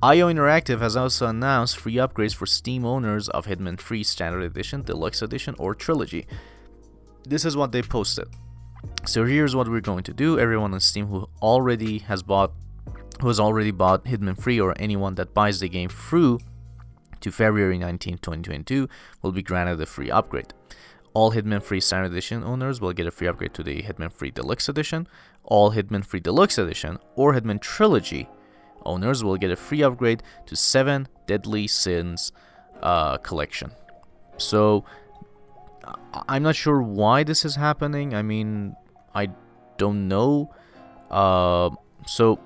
IO 0.02 0.28
Interactive 0.34 0.80
has 0.80 0.96
also 0.98 1.28
announced 1.28 1.78
free 1.78 1.96
upgrades 1.96 2.36
for 2.36 2.46
Steam 2.46 2.84
owners 2.86 3.30
of 3.30 3.46
Hitman 3.46 3.80
3 3.80 4.04
Standard 4.04 4.44
Edition, 4.44 4.82
Deluxe 4.82 5.22
Edition, 5.22 5.56
or 5.58 5.74
Trilogy. 5.76 6.26
This 7.26 7.46
is 7.46 7.56
what 7.56 7.72
they 7.72 7.82
posted. 7.82 8.28
So 9.06 9.26
here's 9.26 9.56
what 9.56 9.68
we're 9.68 9.82
going 9.82 10.04
to 10.04 10.14
do. 10.14 10.40
Everyone 10.40 10.74
on 10.74 10.80
Steam 10.80 11.08
who 11.08 11.30
already 11.42 12.00
has 12.00 12.24
bought 12.24 12.54
who 13.22 13.28
has 13.28 13.40
already 13.40 13.72
bought 13.72 14.06
Hitman 14.06 14.38
3 14.38 14.60
or 14.60 14.74
anyone 14.80 15.16
that 15.16 15.34
buys 15.34 15.60
the 15.60 15.70
game 15.70 15.90
through 15.90 16.40
to 17.22 17.32
February 17.32 17.78
19, 17.78 18.18
2022 18.18 18.90
will 19.22 19.32
be 19.32 19.42
granted 19.42 19.80
a 19.80 19.86
free 19.86 20.12
upgrade. 20.12 20.54
All 21.14 21.32
Hitman 21.32 21.64
3 21.64 21.80
Standard 21.80 22.12
Edition 22.12 22.44
owners 22.44 22.82
will 22.82 22.92
get 22.92 23.08
a 23.08 23.12
free 23.12 23.28
upgrade 23.28 23.54
to 23.54 23.64
the 23.64 23.82
Hitman 23.84 24.12
3 24.12 24.32
Deluxe 24.32 24.68
Edition. 24.68 25.08
All 25.44 25.72
Hitman 25.72 26.06
3 26.06 26.20
Deluxe 26.20 26.58
Edition 26.58 26.98
or 27.16 27.34
Hitman 27.34 27.62
Trilogy 27.62 28.28
owners 28.86 29.24
will 29.24 29.38
get 29.38 29.52
a 29.52 29.56
free 29.56 29.84
upgrade 29.84 30.24
to 30.48 30.56
7 30.56 31.08
Deadly 31.28 31.68
Sins 31.68 32.32
uh, 32.82 33.18
collection. 33.18 33.72
So, 34.38 34.84
I'm 36.28 36.44
not 36.44 36.56
sure 36.56 36.82
why 36.82 37.24
this 37.24 37.46
is 37.46 37.56
happening. 37.56 38.14
I 38.14 38.22
mean, 38.22 38.76
I 39.14 39.30
don't 39.78 40.08
know. 40.08 40.54
Uh, 41.10 41.72
so, 42.06 42.40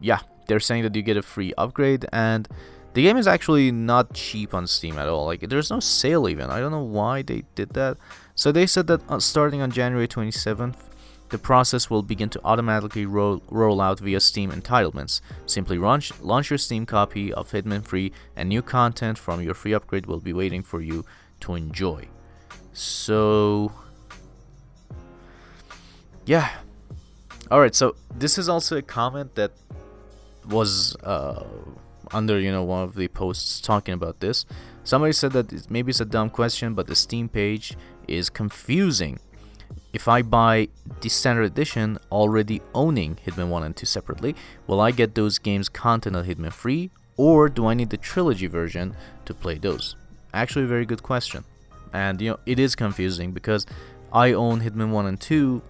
yeah, 0.00 0.20
they're 0.46 0.60
saying 0.60 0.82
that 0.84 0.94
you 0.94 1.02
get 1.02 1.16
a 1.16 1.22
free 1.22 1.52
upgrade, 1.58 2.06
and 2.12 2.48
the 2.94 3.02
game 3.02 3.16
is 3.16 3.26
actually 3.26 3.70
not 3.70 4.14
cheap 4.14 4.54
on 4.54 4.66
Steam 4.66 4.98
at 4.98 5.08
all. 5.08 5.26
Like, 5.26 5.48
there's 5.48 5.70
no 5.70 5.80
sale 5.80 6.28
even. 6.28 6.50
I 6.50 6.60
don't 6.60 6.72
know 6.72 6.82
why 6.82 7.22
they 7.22 7.44
did 7.54 7.70
that. 7.70 7.96
So 8.34 8.52
they 8.52 8.66
said 8.66 8.86
that 8.86 9.00
uh, 9.08 9.20
starting 9.20 9.60
on 9.60 9.70
January 9.70 10.08
27th, 10.08 10.76
the 11.30 11.38
process 11.38 11.90
will 11.90 12.02
begin 12.02 12.30
to 12.30 12.40
automatically 12.42 13.04
roll, 13.04 13.42
roll 13.50 13.80
out 13.80 14.00
via 14.00 14.20
Steam 14.20 14.50
entitlements. 14.50 15.20
Simply 15.44 15.76
launch, 15.76 16.18
launch 16.20 16.50
your 16.50 16.58
Steam 16.58 16.86
copy 16.86 17.32
of 17.32 17.50
Hitman 17.50 17.84
3, 17.84 18.12
and 18.36 18.48
new 18.48 18.62
content 18.62 19.18
from 19.18 19.42
your 19.42 19.54
free 19.54 19.74
upgrade 19.74 20.06
will 20.06 20.20
be 20.20 20.32
waiting 20.32 20.62
for 20.62 20.80
you 20.80 21.04
to 21.40 21.54
enjoy. 21.54 22.08
So, 22.72 23.72
yeah. 26.26 26.50
Alright, 27.50 27.74
so 27.74 27.96
this 28.14 28.38
is 28.38 28.48
also 28.48 28.76
a 28.76 28.82
comment 28.82 29.34
that 29.36 29.52
was 30.46 30.96
uh, 30.96 31.44
under 32.12 32.38
you 32.38 32.50
know 32.50 32.62
one 32.62 32.82
of 32.82 32.94
the 32.94 33.08
posts 33.08 33.60
talking 33.60 33.94
about 33.94 34.20
this. 34.20 34.44
Somebody 34.84 35.12
said 35.12 35.32
that 35.32 35.70
maybe 35.70 35.90
it's 35.90 36.00
a 36.00 36.06
dumb 36.06 36.30
question, 36.30 36.74
but 36.74 36.86
the 36.86 36.96
Steam 36.96 37.28
page 37.28 37.76
is 38.06 38.30
confusing. 38.30 39.20
If 39.92 40.08
I 40.08 40.22
buy 40.22 40.68
the 41.00 41.08
standard 41.08 41.44
edition, 41.44 41.98
already 42.10 42.62
owning 42.74 43.18
Hitman 43.26 43.48
1 43.48 43.62
and 43.64 43.76
2 43.76 43.86
separately, 43.86 44.34
will 44.66 44.80
I 44.80 44.90
get 44.90 45.14
those 45.14 45.38
games' 45.38 45.68
content 45.68 46.16
on 46.16 46.24
Hitman 46.24 46.52
3, 46.52 46.90
or 47.16 47.48
do 47.48 47.66
I 47.66 47.74
need 47.74 47.90
the 47.90 47.96
trilogy 47.96 48.46
version 48.46 48.94
to 49.24 49.34
play 49.34 49.56
those? 49.56 49.96
Actually, 50.32 50.66
very 50.66 50.86
good 50.86 51.02
question. 51.02 51.44
And 51.92 52.20
you 52.20 52.30
know, 52.30 52.38
it 52.46 52.58
is 52.58 52.74
confusing 52.74 53.32
because 53.32 53.66
I 54.12 54.32
own 54.32 54.60
Hitman 54.60 54.90
1 54.90 55.06
and 55.06 55.20
2 55.20 55.62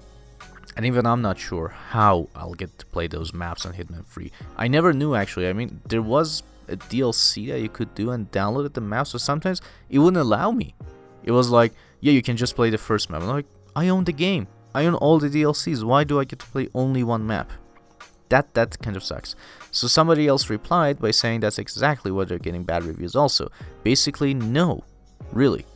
and 0.76 0.87
even 0.87 1.07
I'm 1.07 1.22
not 1.22 1.40
sure 1.40 1.68
how 1.68 2.28
I'll 2.37 2.54
get 2.54 2.78
to 2.78 2.87
play 2.87 3.09
those 3.09 3.35
maps 3.35 3.66
on 3.66 3.72
Hitman 3.72 4.07
3. 4.07 4.31
I 4.57 4.68
never 4.68 4.92
knew 4.92 5.16
actually. 5.16 5.48
I 5.48 5.52
mean, 5.52 5.81
there 5.88 6.02
was 6.02 6.44
a 6.68 6.76
DLC 6.76 7.48
that 7.48 7.61
you 7.61 7.68
could 7.68 7.94
do 7.96 8.12
and 8.12 8.31
download 8.31 8.72
the 8.72 8.81
maps, 8.81 9.11
but 9.11 9.20
sometimes 9.20 9.61
it 9.90 9.98
wouldn't 9.98 10.20
allow 10.20 10.52
me. 10.52 10.76
It 11.24 11.33
was 11.33 11.50
like, 11.50 11.72
yeah, 12.00 12.12
you 12.12 12.22
can 12.22 12.37
just 12.37 12.54
play 12.54 12.70
the 12.70 12.78
first 12.78 13.11
map. 13.11 13.22
I'm 13.22 13.28
like, 13.28 13.46
I 13.74 13.88
own 13.88 14.04
the 14.04 14.12
game. 14.12 14.46
I 14.72 14.87
own 14.87 14.94
all 14.94 15.18
the 15.18 15.28
DLCs. 15.28 15.83
Why 15.83 16.04
do 16.04 16.20
I 16.20 16.24
get 16.24 16.38
to 16.38 16.46
play 16.46 16.68
only 16.74 17.02
one 17.02 17.26
map? 17.26 17.50
That 18.28 18.54
that 18.54 18.78
kind 18.78 18.96
of 18.96 19.02
sucks. 19.02 19.35
So 19.72 19.88
somebody 19.88 20.28
else 20.28 20.48
replied 20.48 21.00
by 21.00 21.11
saying 21.11 21.40
that's 21.40 21.59
exactly 21.59 22.12
why 22.12 22.24
they're 22.24 22.38
getting 22.38 22.62
bad 22.62 22.85
reviews 22.85 23.16
also. 23.16 23.50
Basically, 23.83 24.33
no. 24.33 24.85
Really. 25.33 25.66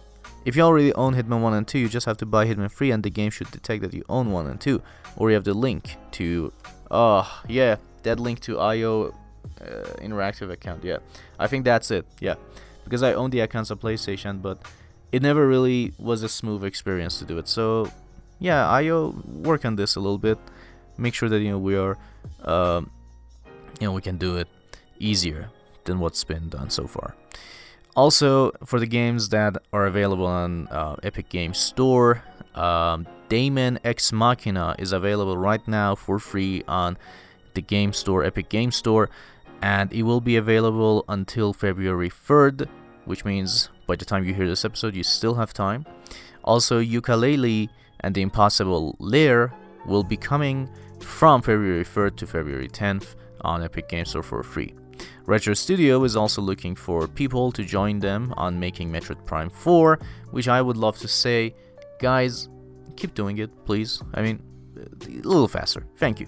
If 0.44 0.56
you 0.56 0.62
already 0.62 0.92
own 0.94 1.14
Hitman 1.14 1.40
1 1.40 1.54
and 1.54 1.68
2, 1.68 1.78
you 1.78 1.88
just 1.88 2.06
have 2.06 2.16
to 2.18 2.26
buy 2.26 2.46
Hitman 2.46 2.70
3 2.70 2.90
and 2.90 3.02
the 3.02 3.10
game 3.10 3.30
should 3.30 3.50
detect 3.50 3.82
that 3.82 3.94
you 3.94 4.04
own 4.08 4.32
1 4.32 4.46
and 4.48 4.60
2. 4.60 4.82
Or 5.16 5.30
you 5.30 5.34
have 5.34 5.44
the 5.44 5.54
link 5.54 5.96
to, 6.12 6.52
oh, 6.90 7.42
yeah, 7.48 7.76
that 8.02 8.18
link 8.18 8.40
to 8.40 8.58
IO 8.58 9.14
uh, 9.60 9.64
interactive 9.98 10.50
account, 10.50 10.82
yeah. 10.82 10.98
I 11.38 11.46
think 11.46 11.64
that's 11.64 11.90
it, 11.92 12.06
yeah. 12.18 12.34
Because 12.82 13.04
I 13.04 13.12
own 13.14 13.30
the 13.30 13.40
accounts 13.40 13.70
of 13.70 13.78
PlayStation, 13.78 14.42
but 14.42 14.58
it 15.12 15.22
never 15.22 15.46
really 15.46 15.92
was 15.98 16.24
a 16.24 16.28
smooth 16.28 16.64
experience 16.64 17.18
to 17.20 17.24
do 17.24 17.38
it. 17.38 17.46
So, 17.46 17.92
yeah, 18.40 18.68
IO, 18.68 19.10
work 19.24 19.64
on 19.64 19.76
this 19.76 19.94
a 19.94 20.00
little 20.00 20.18
bit. 20.18 20.38
Make 20.98 21.14
sure 21.14 21.28
that, 21.28 21.38
you 21.38 21.50
know, 21.50 21.58
we 21.58 21.76
are, 21.76 21.96
um, 22.44 22.90
you 23.78 23.86
know, 23.86 23.92
we 23.92 24.02
can 24.02 24.16
do 24.16 24.36
it 24.36 24.48
easier 24.98 25.50
than 25.84 26.00
what's 26.00 26.24
been 26.24 26.48
done 26.48 26.70
so 26.70 26.88
far. 26.88 27.14
Also, 27.94 28.52
for 28.64 28.80
the 28.80 28.86
games 28.86 29.28
that 29.28 29.56
are 29.72 29.86
available 29.86 30.26
on 30.26 30.66
uh, 30.68 30.96
Epic 31.02 31.28
Games 31.28 31.58
Store, 31.58 32.22
um, 32.54 33.06
Daemon 33.28 33.78
X 33.84 34.12
Machina 34.12 34.74
is 34.78 34.92
available 34.92 35.36
right 35.36 35.66
now 35.68 35.94
for 35.94 36.18
free 36.18 36.62
on 36.66 36.96
the 37.54 37.60
Game 37.60 37.92
Store, 37.92 38.24
Epic 38.24 38.48
Game 38.48 38.72
Store, 38.72 39.10
and 39.60 39.92
it 39.92 40.04
will 40.04 40.22
be 40.22 40.36
available 40.36 41.04
until 41.08 41.52
February 41.52 42.08
3rd, 42.08 42.66
which 43.04 43.26
means 43.26 43.68
by 43.86 43.96
the 43.96 44.06
time 44.06 44.24
you 44.24 44.32
hear 44.32 44.48
this 44.48 44.64
episode, 44.64 44.94
you 44.94 45.02
still 45.02 45.34
have 45.34 45.52
time. 45.52 45.84
Also, 46.44 46.80
Yooka-Laylee 46.80 47.68
and 48.00 48.14
the 48.14 48.22
Impossible 48.22 48.96
Lair 48.98 49.52
will 49.86 50.02
be 50.02 50.16
coming 50.16 50.68
from 50.98 51.42
February 51.42 51.84
3rd 51.84 52.16
to 52.16 52.26
February 52.26 52.68
10th 52.68 53.16
on 53.42 53.62
Epic 53.62 53.88
Games 53.88 54.10
Store 54.10 54.22
for 54.22 54.42
free. 54.42 54.74
Retro 55.26 55.54
Studio 55.54 56.02
is 56.04 56.16
also 56.16 56.42
looking 56.42 56.74
for 56.74 57.06
people 57.06 57.52
to 57.52 57.64
join 57.64 58.00
them 58.00 58.34
on 58.36 58.58
making 58.58 58.90
Metroid 58.90 59.24
Prime 59.24 59.50
4, 59.50 59.98
which 60.30 60.48
I 60.48 60.60
would 60.60 60.76
love 60.76 60.98
to 60.98 61.08
say, 61.08 61.54
guys, 62.00 62.48
keep 62.96 63.14
doing 63.14 63.38
it, 63.38 63.64
please. 63.64 64.02
I 64.14 64.22
mean, 64.22 64.42
a 64.76 65.28
little 65.28 65.48
faster. 65.48 65.86
Thank 65.96 66.20
you. 66.20 66.26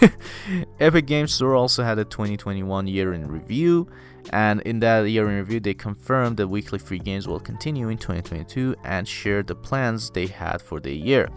Epic 0.80 1.06
Games 1.06 1.32
Store 1.34 1.54
also 1.54 1.82
had 1.82 1.98
a 1.98 2.04
2021 2.04 2.86
year 2.86 3.12
in 3.12 3.26
review, 3.26 3.88
and 4.30 4.60
in 4.62 4.80
that 4.80 5.08
year 5.08 5.28
in 5.28 5.38
review, 5.38 5.60
they 5.60 5.74
confirmed 5.74 6.36
that 6.36 6.48
weekly 6.48 6.78
free 6.78 6.98
games 6.98 7.28
will 7.28 7.40
continue 7.40 7.88
in 7.88 7.98
2022 7.98 8.74
and 8.84 9.06
shared 9.06 9.46
the 9.46 9.54
plans 9.54 10.10
they 10.10 10.26
had 10.26 10.60
for 10.60 10.80
the 10.80 10.92
year. 10.92 11.28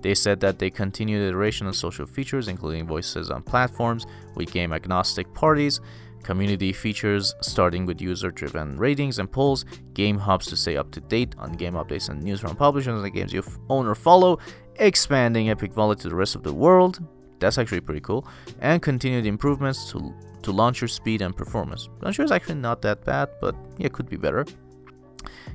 They 0.00 0.14
said 0.14 0.40
that 0.40 0.58
they 0.58 0.70
continue 0.70 1.18
the 1.18 1.28
iteration 1.28 1.66
of 1.66 1.76
social 1.76 2.06
features, 2.06 2.48
including 2.48 2.86
voices 2.86 3.30
on 3.30 3.42
platforms 3.42 4.06
with 4.34 4.52
game 4.52 4.72
agnostic 4.72 5.32
parties, 5.34 5.80
community 6.22 6.72
features 6.72 7.34
starting 7.40 7.86
with 7.86 8.00
user 8.00 8.30
driven 8.30 8.76
ratings 8.76 9.18
and 9.18 9.30
polls, 9.30 9.64
game 9.94 10.18
hubs 10.18 10.46
to 10.46 10.56
stay 10.56 10.76
up 10.76 10.90
to 10.92 11.00
date 11.00 11.34
on 11.38 11.52
game 11.52 11.74
updates 11.74 12.08
and 12.08 12.22
news 12.22 12.40
from 12.40 12.56
publishers 12.56 12.94
and 12.94 13.04
the 13.04 13.10
games 13.10 13.32
you 13.32 13.42
own 13.68 13.86
or 13.86 13.94
follow, 13.94 14.38
expanding 14.76 15.50
Epic 15.50 15.76
Wallet 15.76 15.98
to 16.00 16.08
the 16.08 16.14
rest 16.14 16.34
of 16.34 16.42
the 16.42 16.52
world. 16.52 17.00
That's 17.38 17.58
actually 17.58 17.80
pretty 17.80 18.00
cool. 18.00 18.26
And 18.60 18.82
continued 18.82 19.26
improvements 19.26 19.90
to, 19.92 20.14
to 20.42 20.52
launcher 20.52 20.88
speed 20.88 21.22
and 21.22 21.36
performance. 21.36 21.88
Launcher 22.00 22.22
is 22.22 22.32
actually 22.32 22.56
not 22.56 22.82
that 22.82 23.04
bad, 23.04 23.28
but 23.40 23.54
yeah, 23.78 23.88
could 23.88 24.08
be 24.08 24.16
better. 24.16 24.44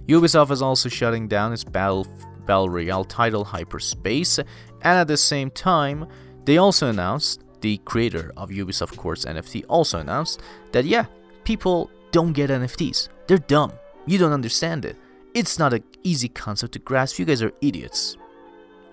Ubisoft 0.08 0.52
is 0.52 0.62
also 0.62 0.89
shutting 0.89 1.28
down 1.28 1.54
its 1.54 1.63
Battle, 1.63 2.08
Battle 2.45 2.69
Royale 2.69 3.06
title 3.06 3.45
Hyperspace, 3.45 4.38
and 4.38 4.99
at 4.99 5.08
the 5.08 5.17
same 5.17 5.49
time, 5.49 6.08
they 6.45 6.58
also 6.58 6.89
announced 6.89 7.43
the 7.63 7.78
creator 7.86 8.32
of 8.38 8.49
Ubisoft 8.49 8.97
Quartz 8.97 9.26
NFT, 9.26 9.63
also 9.69 9.97
announced 9.99 10.41
that 10.73 10.86
yeah, 10.86 11.06
people 11.45 11.89
don't 12.12 12.34
get 12.34 12.49
NFTs. 12.49 13.08
They're 13.26 13.38
dumb. 13.38 13.71
You 14.06 14.19
don't 14.19 14.34
understand 14.34 14.86
it. 14.86 14.97
It's 15.34 15.58
not 15.58 15.73
an 15.73 15.84
easy 16.04 16.28
concept 16.28 16.73
to 16.73 16.80
grasp. 16.80 17.17
You 17.17 17.26
guys 17.26 17.41
are 17.41 17.54
idiots. 17.62 18.17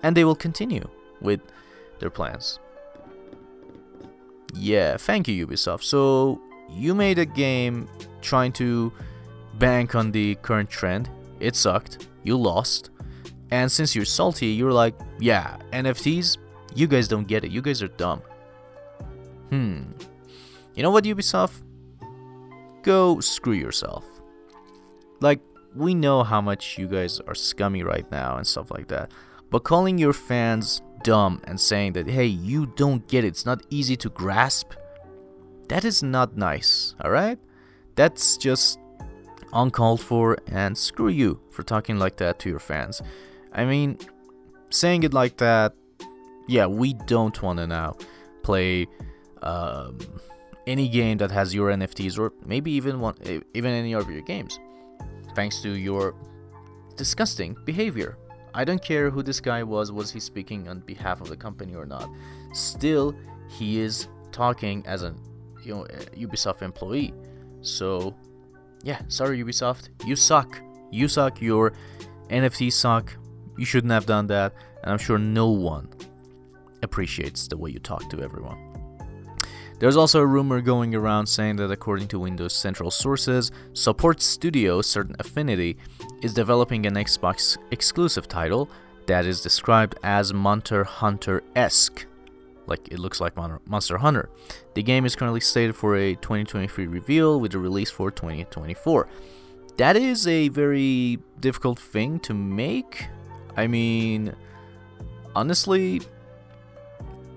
And 0.01 0.17
they 0.17 0.23
will 0.23 0.35
continue 0.35 0.87
with 1.19 1.41
their 1.99 2.09
plans. 2.09 2.59
Yeah, 4.55 4.97
thank 4.97 5.27
you, 5.27 5.45
Ubisoft. 5.45 5.83
So, 5.83 6.41
you 6.69 6.95
made 6.95 7.19
a 7.19 7.25
game 7.25 7.87
trying 8.21 8.53
to 8.53 8.91
bank 9.59 9.95
on 9.95 10.11
the 10.11 10.35
current 10.35 10.69
trend. 10.69 11.09
It 11.39 11.55
sucked. 11.55 12.07
You 12.23 12.37
lost. 12.37 12.89
And 13.51 13.69
since 13.69 13.95
you're 13.95 14.05
salty, 14.05 14.47
you're 14.47 14.71
like, 14.71 14.95
yeah, 15.19 15.57
NFTs, 15.73 16.37
you 16.73 16.87
guys 16.87 17.07
don't 17.09 17.27
get 17.27 17.43
it. 17.43 17.51
You 17.51 17.61
guys 17.61 17.83
are 17.83 17.89
dumb. 17.89 18.21
Hmm. 19.51 19.91
You 20.73 20.81
know 20.81 20.89
what, 20.91 21.03
Ubisoft? 21.03 21.61
Go 22.81 23.19
screw 23.19 23.53
yourself. 23.53 24.05
Like, 25.19 25.41
we 25.75 25.93
know 25.93 26.23
how 26.23 26.41
much 26.41 26.77
you 26.77 26.87
guys 26.87 27.19
are 27.27 27.35
scummy 27.35 27.83
right 27.83 28.09
now 28.11 28.37
and 28.37 28.47
stuff 28.47 28.71
like 28.71 28.87
that. 28.87 29.11
But 29.49 29.63
calling 29.63 29.97
your 29.97 30.13
fans 30.13 30.81
dumb 31.03 31.41
and 31.43 31.59
saying 31.59 31.93
that, 31.93 32.07
hey, 32.07 32.25
you 32.25 32.65
don't 32.65 33.05
get 33.07 33.23
it, 33.23 33.27
it's 33.27 33.45
not 33.45 33.61
easy 33.69 33.95
to 33.97 34.09
grasp, 34.09 34.73
that 35.67 35.85
is 35.85 36.01
not 36.03 36.37
nice, 36.37 36.95
alright? 37.03 37.39
That's 37.95 38.37
just 38.37 38.79
uncalled 39.53 40.01
for, 40.01 40.37
and 40.47 40.77
screw 40.77 41.09
you 41.09 41.39
for 41.49 41.63
talking 41.63 41.97
like 41.97 42.17
that 42.17 42.39
to 42.39 42.49
your 42.49 42.59
fans. 42.59 43.01
I 43.53 43.65
mean, 43.65 43.97
saying 44.69 45.03
it 45.03 45.13
like 45.13 45.37
that, 45.37 45.73
yeah, 46.47 46.65
we 46.65 46.93
don't 46.93 47.41
want 47.41 47.59
to 47.59 47.67
now 47.67 47.97
play 48.43 48.87
um, 49.41 49.97
any 50.67 50.87
game 50.87 51.17
that 51.17 51.31
has 51.31 51.53
your 51.53 51.71
NFTs, 51.71 52.19
or 52.19 52.33
maybe 52.45 52.71
even 52.71 52.99
one, 52.99 53.15
even 53.53 53.71
any 53.71 53.93
of 53.93 54.09
your 54.09 54.21
games, 54.21 54.59
thanks 55.35 55.61
to 55.61 55.69
your 55.71 56.15
disgusting 56.95 57.55
behavior. 57.65 58.17
I 58.53 58.65
don't 58.65 58.83
care 58.83 59.09
who 59.09 59.23
this 59.23 59.39
guy 59.39 59.63
was, 59.63 59.91
was 59.91 60.11
he 60.11 60.19
speaking 60.19 60.67
on 60.67 60.79
behalf 60.81 61.21
of 61.21 61.29
the 61.29 61.37
company 61.37 61.73
or 61.73 61.85
not. 61.85 62.09
Still, 62.53 63.15
he 63.49 63.79
is 63.79 64.07
talking 64.31 64.83
as 64.85 65.03
a 65.03 65.15
you 65.63 65.73
know 65.73 65.87
Ubisoft 66.15 66.61
employee. 66.61 67.13
So, 67.61 68.15
yeah, 68.83 69.01
sorry 69.07 69.41
Ubisoft, 69.43 69.89
you 70.05 70.15
suck. 70.15 70.59
You 70.91 71.07
suck. 71.07 71.41
Your 71.41 71.73
NFTs 72.29 72.73
suck. 72.73 73.15
You 73.57 73.65
shouldn't 73.65 73.93
have 73.93 74.05
done 74.05 74.27
that, 74.27 74.53
and 74.83 74.91
I'm 74.91 74.97
sure 74.97 75.17
no 75.17 75.49
one 75.49 75.89
appreciates 76.83 77.47
the 77.47 77.57
way 77.57 77.69
you 77.69 77.79
talk 77.79 78.09
to 78.09 78.21
everyone. 78.21 78.70
There's 79.81 79.97
also 79.97 80.19
a 80.19 80.25
rumor 80.27 80.61
going 80.61 80.93
around 80.93 81.25
saying 81.25 81.55
that 81.55 81.71
according 81.71 82.07
to 82.09 82.19
Windows 82.19 82.53
Central 82.53 82.91
sources, 82.91 83.51
Support 83.73 84.21
Studio 84.21 84.83
Certain 84.83 85.15
Affinity 85.17 85.75
is 86.21 86.35
developing 86.35 86.85
an 86.85 86.93
Xbox 86.93 87.57
exclusive 87.71 88.27
title 88.27 88.69
that 89.07 89.25
is 89.25 89.41
described 89.41 89.95
as 90.03 90.35
Monster 90.35 90.83
Hunter 90.83 91.41
esque. 91.55 92.05
Like 92.67 92.89
it 92.89 92.99
looks 92.99 93.19
like 93.19 93.35
Monster 93.35 93.97
Hunter. 93.97 94.29
The 94.75 94.83
game 94.83 95.03
is 95.03 95.15
currently 95.15 95.39
slated 95.39 95.75
for 95.75 95.95
a 95.95 96.13
2023 96.13 96.85
reveal 96.85 97.39
with 97.39 97.55
a 97.55 97.57
release 97.57 97.89
for 97.89 98.11
2024. 98.11 99.07
That 99.77 99.95
is 99.95 100.27
a 100.27 100.49
very 100.49 101.17
difficult 101.39 101.79
thing 101.79 102.19
to 102.19 102.35
make. 102.35 103.07
I 103.57 103.65
mean, 103.65 104.35
honestly, 105.35 106.03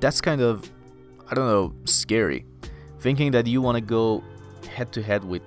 that's 0.01 0.21
kind 0.21 0.43
of, 0.43 0.71
I 1.31 1.35
don't 1.35 1.47
know, 1.47 1.75
scary. 1.85 2.47
Thinking 3.01 3.33
that 3.33 3.47
you 3.47 3.61
want 3.61 3.77
to 3.77 3.81
go 3.81 4.23
head 4.69 4.93
to 4.93 5.03
head 5.03 5.25
with 5.25 5.43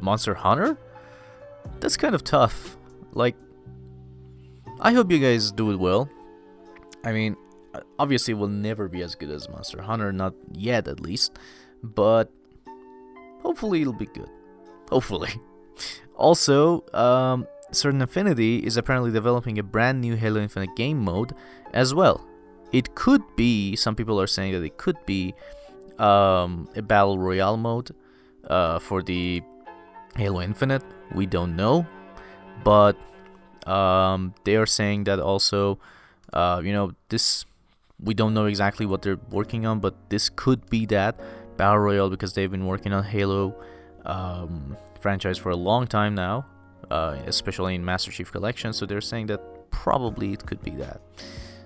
Monster 0.00 0.34
Hunter? 0.34 0.78
That's 1.80 1.96
kind 1.96 2.14
of 2.14 2.24
tough. 2.24 2.76
Like, 3.12 3.36
I 4.80 4.92
hope 4.92 5.10
you 5.10 5.18
guys 5.18 5.52
do 5.52 5.70
it 5.70 5.78
well. 5.78 6.08
I 7.04 7.12
mean, 7.12 7.36
obviously, 7.98 8.34
will 8.34 8.48
never 8.48 8.88
be 8.88 9.02
as 9.02 9.14
good 9.14 9.30
as 9.30 9.48
Monster 9.48 9.82
Hunter, 9.82 10.12
not 10.12 10.34
yet 10.52 10.88
at 10.88 11.00
least, 11.00 11.38
but 11.82 12.30
hopefully, 13.42 13.82
it'll 13.82 13.92
be 13.92 14.06
good. 14.06 14.30
Hopefully. 14.90 15.30
Also, 16.18 16.82
um, 16.94 17.46
Certain 17.72 18.00
Affinity 18.00 18.60
is 18.60 18.78
apparently 18.78 19.10
developing 19.12 19.58
a 19.58 19.62
brand 19.62 20.00
new 20.00 20.16
Halo 20.16 20.40
Infinite 20.40 20.74
game 20.74 20.98
mode 20.98 21.34
as 21.74 21.92
well. 21.92 22.26
It 22.72 22.94
could 22.94 23.22
be, 23.36 23.76
some 23.76 23.94
people 23.94 24.20
are 24.20 24.26
saying 24.26 24.52
that 24.52 24.62
it 24.62 24.76
could 24.76 24.96
be 25.06 25.34
um, 25.98 26.68
a 26.76 26.82
Battle 26.82 27.18
Royale 27.18 27.56
mode 27.56 27.90
uh, 28.48 28.78
for 28.78 29.02
the 29.02 29.42
Halo 30.16 30.40
Infinite. 30.40 30.82
We 31.14 31.26
don't 31.26 31.56
know 31.56 31.86
but 32.64 32.96
um, 33.66 34.34
they 34.44 34.56
are 34.56 34.66
saying 34.66 35.04
that 35.04 35.20
also, 35.20 35.78
uh, 36.32 36.60
you 36.64 36.72
know, 36.72 36.92
this 37.08 37.44
we 38.02 38.12
don't 38.12 38.34
know 38.34 38.46
exactly 38.46 38.84
what 38.84 39.02
they're 39.02 39.20
working 39.30 39.64
on, 39.64 39.80
but 39.80 39.94
this 40.10 40.28
could 40.28 40.68
be 40.68 40.84
that 40.86 41.18
battle 41.56 41.78
royale 41.78 42.10
because 42.10 42.34
they've 42.34 42.50
been 42.50 42.66
working 42.66 42.92
on 42.92 43.04
Halo 43.04 43.54
um, 44.04 44.76
franchise 45.00 45.38
for 45.38 45.50
a 45.50 45.56
long 45.56 45.86
time 45.86 46.14
now, 46.14 46.44
uh, 46.90 47.16
especially 47.26 47.74
in 47.74 47.84
Master 47.84 48.10
Chief 48.10 48.30
Collection. 48.30 48.72
So 48.72 48.84
they're 48.84 49.00
saying 49.00 49.26
that 49.26 49.70
probably 49.70 50.32
it 50.32 50.44
could 50.44 50.62
be 50.62 50.72
that. 50.72 51.00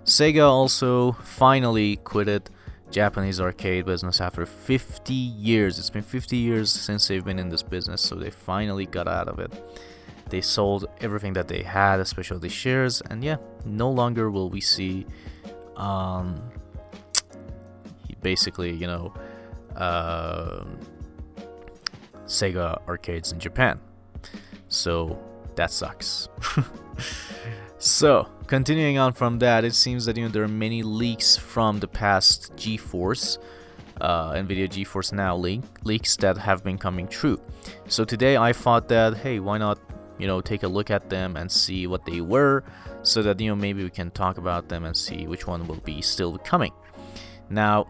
Sega 0.05 0.49
also 0.49 1.13
finally 1.13 1.97
quitted 1.97 2.51
Japanese 2.91 3.41
arcade 3.41 3.87
business 3.87 4.21
after 4.21 4.45
50 4.45 5.15
years. 5.15 5.79
It's 5.79 5.91
been 5.91 6.03
50 6.03 6.37
years 6.37 6.73
since 6.73 7.07
they've 7.09 7.25
been 7.25 7.39
in 7.39 7.49
this 7.49 7.63
business, 7.63 8.01
so 8.01 8.15
they 8.17 8.31
finally 8.31 8.87
got 8.87 9.07
out 9.07 9.29
of 9.29 9.39
it. 9.39 9.53
They 10.29 10.41
sold 10.41 10.87
everything 11.01 11.33
that 11.35 11.49
they 11.49 11.63
had, 11.63 12.01
especially 12.01 12.39
the 12.39 12.49
shares, 12.49 13.01
and 13.03 13.23
yeah, 13.25 13.37
no 13.65 13.91
longer 13.91 14.31
will 14.31 14.51
we 14.51 14.61
see 14.61 15.07
um, 15.77 16.41
basically, 18.23 18.73
you 18.73 18.87
know, 18.87 19.13
uh, 19.77 20.65
Sega 22.27 22.81
arcades 22.89 23.33
in 23.33 23.41
Japan. 23.41 23.81
So 24.69 25.19
that 25.57 25.71
sucks. 25.71 26.29
so, 27.79 28.29
continuing 28.51 28.99
on 28.99 29.13
from 29.13 29.39
that, 29.39 29.65
it 29.65 29.75
seems 29.77 30.05
that 30.05 30.17
you 30.17 30.25
know 30.25 30.29
there 30.29 30.43
are 30.43 30.49
many 30.49 30.83
leaks 30.83 31.37
from 31.37 31.79
the 31.79 31.87
past 31.87 32.53
GeForce, 32.57 33.39
uh, 34.01 34.33
NVIDIA 34.33 34.69
GeForce 34.69 35.13
Now 35.13 35.37
leak, 35.37 35.63
leaks 35.85 36.17
that 36.17 36.37
have 36.37 36.65
been 36.65 36.77
coming 36.77 37.07
true. 37.07 37.41
So 37.87 38.05
today 38.05 38.37
I 38.37 38.53
thought 38.53 38.89
that 38.89 39.19
hey, 39.19 39.39
why 39.39 39.57
not 39.57 39.79
you 40.19 40.27
know 40.27 40.41
take 40.41 40.65
a 40.65 40.69
look 40.69 40.91
at 40.91 41.09
them 41.09 41.37
and 41.37 41.51
see 41.51 41.87
what 41.87 42.05
they 42.05 42.21
were 42.21 42.65
so 43.03 43.23
that 43.23 43.41
you 43.41 43.49
know 43.49 43.57
maybe 43.57 43.85
we 43.85 43.91
can 43.91 44.11
talk 44.11 44.37
about 44.37 44.69
them 44.69 44.85
and 44.85 44.97
see 44.97 45.29
which 45.29 45.47
one 45.47 45.67
will 45.69 45.83
be 45.93 46.03
still 46.03 46.37
coming 46.39 46.73
now 47.49 47.87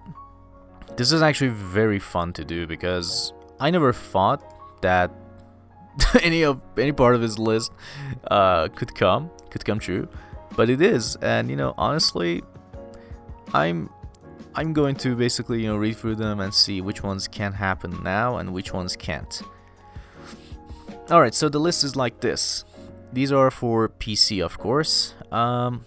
this 0.96 1.10
is 1.10 1.22
actually 1.22 1.50
very 1.50 1.98
fun 1.98 2.32
to 2.32 2.44
do 2.44 2.68
because 2.68 3.32
i 3.58 3.68
never 3.68 3.92
thought 3.92 4.40
that 4.80 5.10
any 6.22 6.44
of 6.44 6.60
any 6.78 6.92
part 6.92 7.16
of 7.16 7.20
his 7.20 7.36
list 7.36 7.72
uh, 8.30 8.68
could 8.68 8.94
come 8.94 9.28
could 9.50 9.64
come 9.64 9.80
true 9.80 10.08
but 10.56 10.68
it 10.70 10.80
is 10.80 11.16
and 11.16 11.50
you 11.50 11.56
know 11.56 11.74
honestly 11.78 12.42
i'm 13.54 13.88
i'm 14.54 14.72
going 14.72 14.94
to 14.94 15.14
basically 15.16 15.62
you 15.62 15.66
know 15.66 15.76
read 15.76 15.96
through 15.96 16.14
them 16.14 16.40
and 16.40 16.52
see 16.54 16.80
which 16.80 17.02
ones 17.02 17.28
can 17.28 17.52
happen 17.52 18.02
now 18.02 18.36
and 18.36 18.52
which 18.52 18.72
ones 18.72 18.96
can't 18.96 19.42
Alright, 21.10 21.34
so 21.34 21.48
the 21.48 21.58
list 21.58 21.82
is 21.82 21.96
like 21.96 22.20
this. 22.20 22.64
These 23.12 23.32
are 23.32 23.50
for 23.50 23.88
PC, 23.88 24.44
of 24.44 24.58
course. 24.58 25.14
Um, 25.32 25.84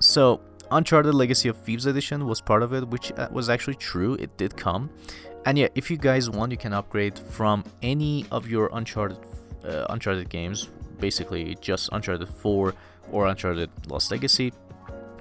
so, 0.00 0.40
Uncharted 0.72 1.14
Legacy 1.14 1.48
of 1.48 1.58
Thieves 1.58 1.86
Edition 1.86 2.26
was 2.26 2.40
part 2.40 2.64
of 2.64 2.72
it, 2.72 2.88
which 2.88 3.12
uh, 3.12 3.28
was 3.30 3.48
actually 3.48 3.76
true. 3.76 4.14
It 4.14 4.36
did 4.36 4.56
come. 4.56 4.90
And 5.46 5.56
yeah, 5.56 5.68
if 5.76 5.92
you 5.92 5.96
guys 5.96 6.28
want, 6.28 6.50
you 6.50 6.58
can 6.58 6.72
upgrade 6.72 7.16
from 7.16 7.62
any 7.82 8.26
of 8.32 8.48
your 8.48 8.68
Uncharted 8.72 9.18
uh, 9.64 9.86
Uncharted 9.90 10.28
games, 10.28 10.68
basically 10.98 11.56
just 11.60 11.88
Uncharted 11.92 12.28
4 12.28 12.74
or 13.10 13.26
Uncharted 13.26 13.70
Lost 13.88 14.10
Legacy, 14.10 14.52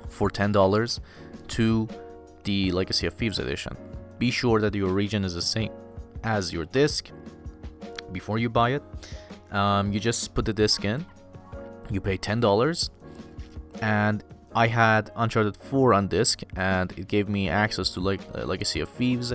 for 0.08 0.30
$10 0.30 1.00
to 1.48 1.88
the 2.44 2.72
Legacy 2.72 3.08
of 3.08 3.14
Thieves 3.14 3.40
Edition. 3.40 3.76
Be 4.20 4.32
sure 4.32 4.60
that 4.62 4.76
your 4.76 4.92
region 4.94 5.24
is 5.24 5.34
the 5.34 5.42
same 5.42 5.72
as 6.24 6.54
your 6.54 6.66
disc 6.66 7.10
before 8.12 8.38
you 8.38 8.50
buy 8.50 8.72
it. 8.72 8.84
Um, 9.52 9.92
you 9.92 10.00
just 10.00 10.34
put 10.34 10.46
the 10.46 10.54
disc 10.54 10.86
in, 10.86 11.06
you 11.90 12.00
pay 12.00 12.18
$10, 12.18 12.90
and 13.82 14.24
I 14.54 14.68
had 14.68 15.12
Uncharted 15.16 15.58
4 15.58 15.94
on 15.94 16.08
disc, 16.08 16.42
and 16.56 16.92
it 16.98 17.08
gave 17.08 17.28
me 17.30 17.50
access 17.50 17.90
to 17.92 18.00
like 18.00 18.22
uh, 18.36 18.46
Legacy 18.46 18.80
of 18.82 18.90
Thieves, 18.90 19.34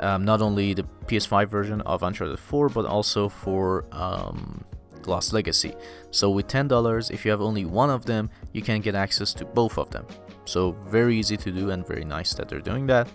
um, 0.00 0.24
not 0.24 0.42
only 0.42 0.74
the 0.74 0.84
PS5 1.06 1.48
version 1.48 1.80
of 1.82 2.02
Uncharted 2.02 2.38
4, 2.38 2.68
but 2.70 2.86
also 2.86 3.28
for 3.28 3.84
um, 3.92 4.64
Lost 5.06 5.32
Legacy. 5.32 5.74
So 6.10 6.30
with 6.30 6.48
$10, 6.48 7.10
if 7.10 7.24
you 7.24 7.30
have 7.30 7.40
only 7.40 7.64
one 7.64 7.90
of 7.90 8.04
them, 8.06 8.30
you 8.52 8.62
can 8.62 8.80
get 8.80 8.94
access 8.94 9.32
to 9.34 9.44
both 9.44 9.78
of 9.78 9.90
them. 9.90 10.06
So 10.44 10.72
very 10.88 11.16
easy 11.16 11.36
to 11.36 11.50
do 11.50 11.70
and 11.70 11.86
very 11.86 12.04
nice 12.04 12.34
that 12.34 12.48
they're 12.48 12.60
doing 12.60 12.86
that. 12.86 13.08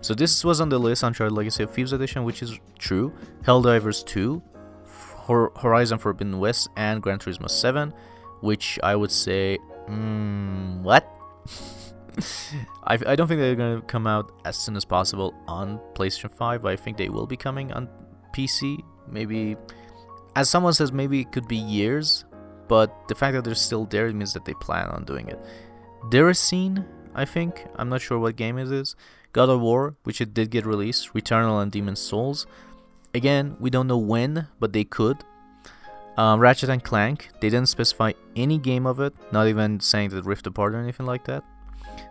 So 0.00 0.14
this 0.14 0.44
was 0.44 0.60
on 0.60 0.68
the 0.68 0.78
list, 0.78 1.02
Uncharted 1.02 1.34
Legacy 1.34 1.62
of 1.62 1.70
Thieves 1.70 1.92
Edition, 1.92 2.24
which 2.24 2.42
is 2.42 2.58
true. 2.78 3.12
Helldivers 3.42 4.04
2, 4.04 4.42
Horizon 5.26 5.98
Forbidden 5.98 6.38
West 6.38 6.68
and 6.76 7.02
Gran 7.02 7.18
Turismo 7.18 7.48
7, 7.48 7.92
which 8.40 8.78
I 8.82 8.96
would 8.96 9.10
say, 9.10 9.58
mm, 9.88 10.82
what? 10.82 11.08
I, 12.84 12.98
I 13.06 13.16
don't 13.16 13.26
think 13.26 13.40
they're 13.40 13.54
going 13.54 13.80
to 13.80 13.86
come 13.86 14.06
out 14.06 14.32
as 14.44 14.56
soon 14.56 14.76
as 14.76 14.84
possible 14.84 15.34
on 15.46 15.80
PlayStation 15.94 16.30
5, 16.30 16.62
but 16.62 16.72
I 16.72 16.76
think 16.76 16.96
they 16.96 17.08
will 17.08 17.26
be 17.26 17.36
coming 17.36 17.72
on 17.72 17.88
PC. 18.34 18.82
Maybe, 19.08 19.56
as 20.36 20.50
someone 20.50 20.72
says, 20.72 20.92
maybe 20.92 21.20
it 21.20 21.32
could 21.32 21.48
be 21.48 21.56
years, 21.56 22.24
but 22.68 23.08
the 23.08 23.14
fact 23.14 23.34
that 23.34 23.44
they're 23.44 23.54
still 23.54 23.84
there 23.86 24.12
means 24.12 24.32
that 24.32 24.44
they 24.44 24.54
plan 24.54 24.88
on 24.88 25.04
doing 25.04 25.28
it. 25.28 25.38
Déraciné, 26.10 26.84
I 27.14 27.24
think, 27.24 27.64
I'm 27.76 27.88
not 27.88 28.02
sure 28.02 28.18
what 28.18 28.36
game 28.36 28.58
it 28.58 28.70
is. 28.70 28.96
God 29.32 29.48
of 29.48 29.60
War, 29.60 29.96
which 30.04 30.20
it 30.20 30.34
did 30.34 30.50
get 30.50 30.66
released, 30.66 31.12
Returnal 31.14 31.62
and 31.62 31.72
Demon's 31.72 32.00
Souls. 32.00 32.46
Again, 33.14 33.56
we 33.60 33.70
don't 33.70 33.86
know 33.86 33.98
when, 33.98 34.48
but 34.58 34.72
they 34.72 34.84
could. 34.84 35.24
Um, 36.16 36.38
Ratchet 36.38 36.68
and 36.68 36.82
Clank, 36.82 37.30
they 37.40 37.48
didn't 37.48 37.68
specify 37.68 38.12
any 38.36 38.58
game 38.58 38.86
of 38.86 39.00
it, 39.00 39.14
not 39.32 39.48
even 39.48 39.80
saying 39.80 40.10
that 40.10 40.24
Rift 40.24 40.46
Apart 40.46 40.74
or 40.74 40.78
anything 40.78 41.06
like 41.06 41.24
that. 41.24 41.42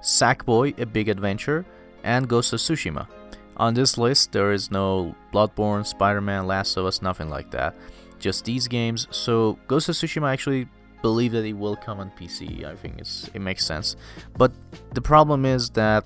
Sackboy: 0.01 0.77
A 0.79 0.85
Big 0.85 1.07
Adventure, 1.07 1.65
and 2.03 2.27
Ghost 2.27 2.51
of 2.51 2.59
Tsushima. 2.59 3.07
On 3.55 3.73
this 3.73 3.97
list, 3.97 4.31
there 4.31 4.51
is 4.51 4.71
no 4.71 5.15
Bloodborne, 5.31 5.85
Spider-Man, 5.85 6.47
Last 6.47 6.75
of 6.75 6.85
Us, 6.85 7.01
nothing 7.01 7.29
like 7.29 7.51
that. 7.51 7.75
Just 8.23 8.45
these 8.45 8.69
games. 8.69 9.07
So 9.11 9.59
Ghost 9.67 9.89
of 9.89 9.95
Tsushima 9.95 10.31
actually 10.31 10.65
believe 11.01 11.33
that 11.33 11.43
it 11.43 11.51
will 11.51 11.75
come 11.75 11.99
on 11.99 12.09
PC. 12.17 12.63
I 12.63 12.73
think 12.73 12.93
it's 12.97 13.29
it 13.33 13.39
makes 13.39 13.65
sense. 13.65 13.97
But 14.37 14.53
the 14.93 15.01
problem 15.01 15.43
is 15.43 15.69
that 15.71 16.05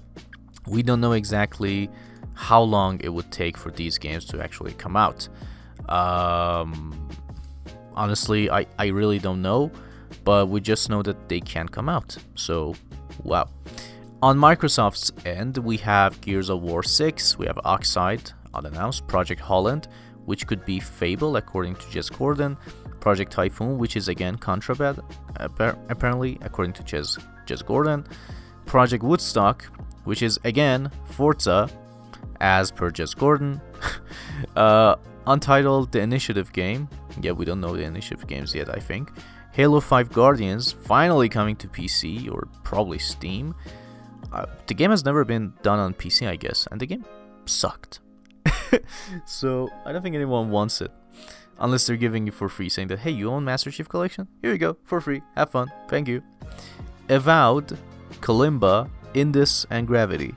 we 0.65 0.81
don't 0.81 0.99
know 0.99 1.11
exactly 1.11 1.91
how 2.33 2.61
long 2.61 2.99
it 3.01 3.09
would 3.09 3.31
take 3.31 3.55
for 3.55 3.69
these 3.69 3.99
games 3.99 4.25
to 4.25 4.41
actually 4.41 4.73
come 4.73 4.95
out. 4.95 5.29
Um, 5.89 7.07
honestly, 7.93 8.49
I, 8.49 8.65
I 8.79 8.87
really 8.87 9.19
don't 9.19 9.43
know, 9.43 9.71
but 10.23 10.49
we 10.49 10.59
just 10.59 10.89
know 10.89 11.03
that 11.03 11.29
they 11.29 11.39
can 11.39 11.67
come 11.67 11.87
out. 11.87 12.17
So, 12.33 12.73
wow. 13.23 13.47
On 14.23 14.35
Microsoft's 14.37 15.11
end, 15.23 15.57
we 15.57 15.77
have 15.77 16.19
Gears 16.21 16.49
of 16.49 16.61
War 16.63 16.81
6, 16.81 17.37
we 17.37 17.45
have 17.45 17.59
Oxide, 17.63 18.31
unannounced, 18.53 19.05
Project 19.07 19.41
Holland, 19.41 19.87
which 20.27 20.45
could 20.45 20.63
be 20.65 20.79
Fable 20.79 21.37
according 21.37 21.75
to 21.75 21.85
Jez 21.87 22.11
Corden, 22.11 22.57
Project 22.99 23.31
Typhoon, 23.31 23.77
which 23.77 23.95
is 23.95 24.09
again 24.09 24.35
Contraband, 24.35 25.01
apparently 25.37 26.37
according 26.41 26.73
to 26.73 26.83
Jez, 26.83 27.17
Jez 27.45 27.63
Corden, 27.63 28.05
Project 28.65 29.03
Woodstock, 29.03 29.63
which 30.03 30.21
is 30.21 30.37
again 30.43 30.91
Forza, 31.05 31.69
as 32.41 32.71
per 32.71 32.91
Jez 32.91 33.15
Corden, 33.15 33.61
uh, 34.57 34.95
Untitled 35.25 35.93
The 35.93 36.01
Initiative 36.01 36.51
game. 36.51 36.89
Yeah, 37.21 37.31
we 37.31 37.45
don't 37.45 37.61
know 37.61 37.75
the 37.75 37.83
Initiative 37.83 38.27
games 38.27 38.53
yet, 38.53 38.69
I 38.69 38.79
think. 38.79 39.11
Halo 39.53 39.79
5 39.79 40.11
Guardians 40.11 40.73
finally 40.73 41.29
coming 41.29 41.55
to 41.55 41.69
PC 41.69 42.29
or 42.29 42.47
probably 42.63 42.99
Steam. 42.99 43.55
Uh, 44.33 44.45
the 44.67 44.73
game 44.73 44.91
has 44.91 45.05
never 45.05 45.23
been 45.23 45.53
done 45.63 45.79
on 45.79 45.93
PC, 45.93 46.27
I 46.27 46.35
guess, 46.35 46.67
and 46.69 46.81
the 46.81 46.85
game 46.85 47.05
sucked. 47.45 48.01
so 49.25 49.69
I 49.85 49.91
don't 49.91 50.01
think 50.01 50.15
anyone 50.15 50.49
wants 50.49 50.81
it. 50.81 50.91
Unless 51.59 51.87
they're 51.87 51.97
giving 51.97 52.25
you 52.27 52.31
for 52.31 52.49
free, 52.49 52.69
saying 52.69 52.89
that, 52.89 52.99
hey, 52.99 53.11
you 53.11 53.31
own 53.31 53.43
Master 53.43 53.71
Chief 53.71 53.89
Collection? 53.89 54.27
Here 54.41 54.51
you 54.51 54.59
go, 54.59 54.77
for 54.83 55.01
free. 55.01 55.23
Have 55.35 55.49
fun. 55.49 55.71
Thank 55.87 56.07
you. 56.07 56.21
Avowed, 57.09 57.77
Kalimba, 58.21 58.89
Indus, 59.15 59.65
and 59.71 59.87
Gravity. 59.87 60.35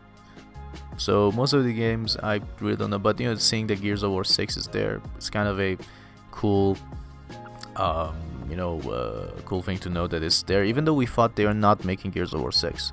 So 0.96 1.32
most 1.32 1.52
of 1.52 1.64
the 1.64 1.72
games 1.72 2.16
I 2.22 2.40
really 2.60 2.76
don't 2.76 2.90
know, 2.90 2.98
but 2.98 3.18
you 3.20 3.26
know, 3.26 3.34
seeing 3.34 3.66
that 3.68 3.80
Gears 3.80 4.02
of 4.02 4.12
War 4.12 4.24
6 4.24 4.56
is 4.56 4.66
there, 4.66 5.00
it's 5.16 5.30
kind 5.30 5.48
of 5.48 5.60
a 5.60 5.76
cool, 6.30 6.76
um, 7.76 8.14
you 8.48 8.56
know, 8.56 8.80
uh, 8.80 9.30
cool 9.44 9.62
thing 9.62 9.78
to 9.78 9.90
know 9.90 10.06
that 10.06 10.22
it's 10.22 10.42
there. 10.42 10.64
Even 10.64 10.84
though 10.84 10.94
we 10.94 11.06
thought 11.06 11.36
they 11.36 11.46
are 11.46 11.54
not 11.54 11.84
making 11.84 12.10
Gears 12.12 12.32
of 12.34 12.40
War 12.40 12.52
6, 12.52 12.92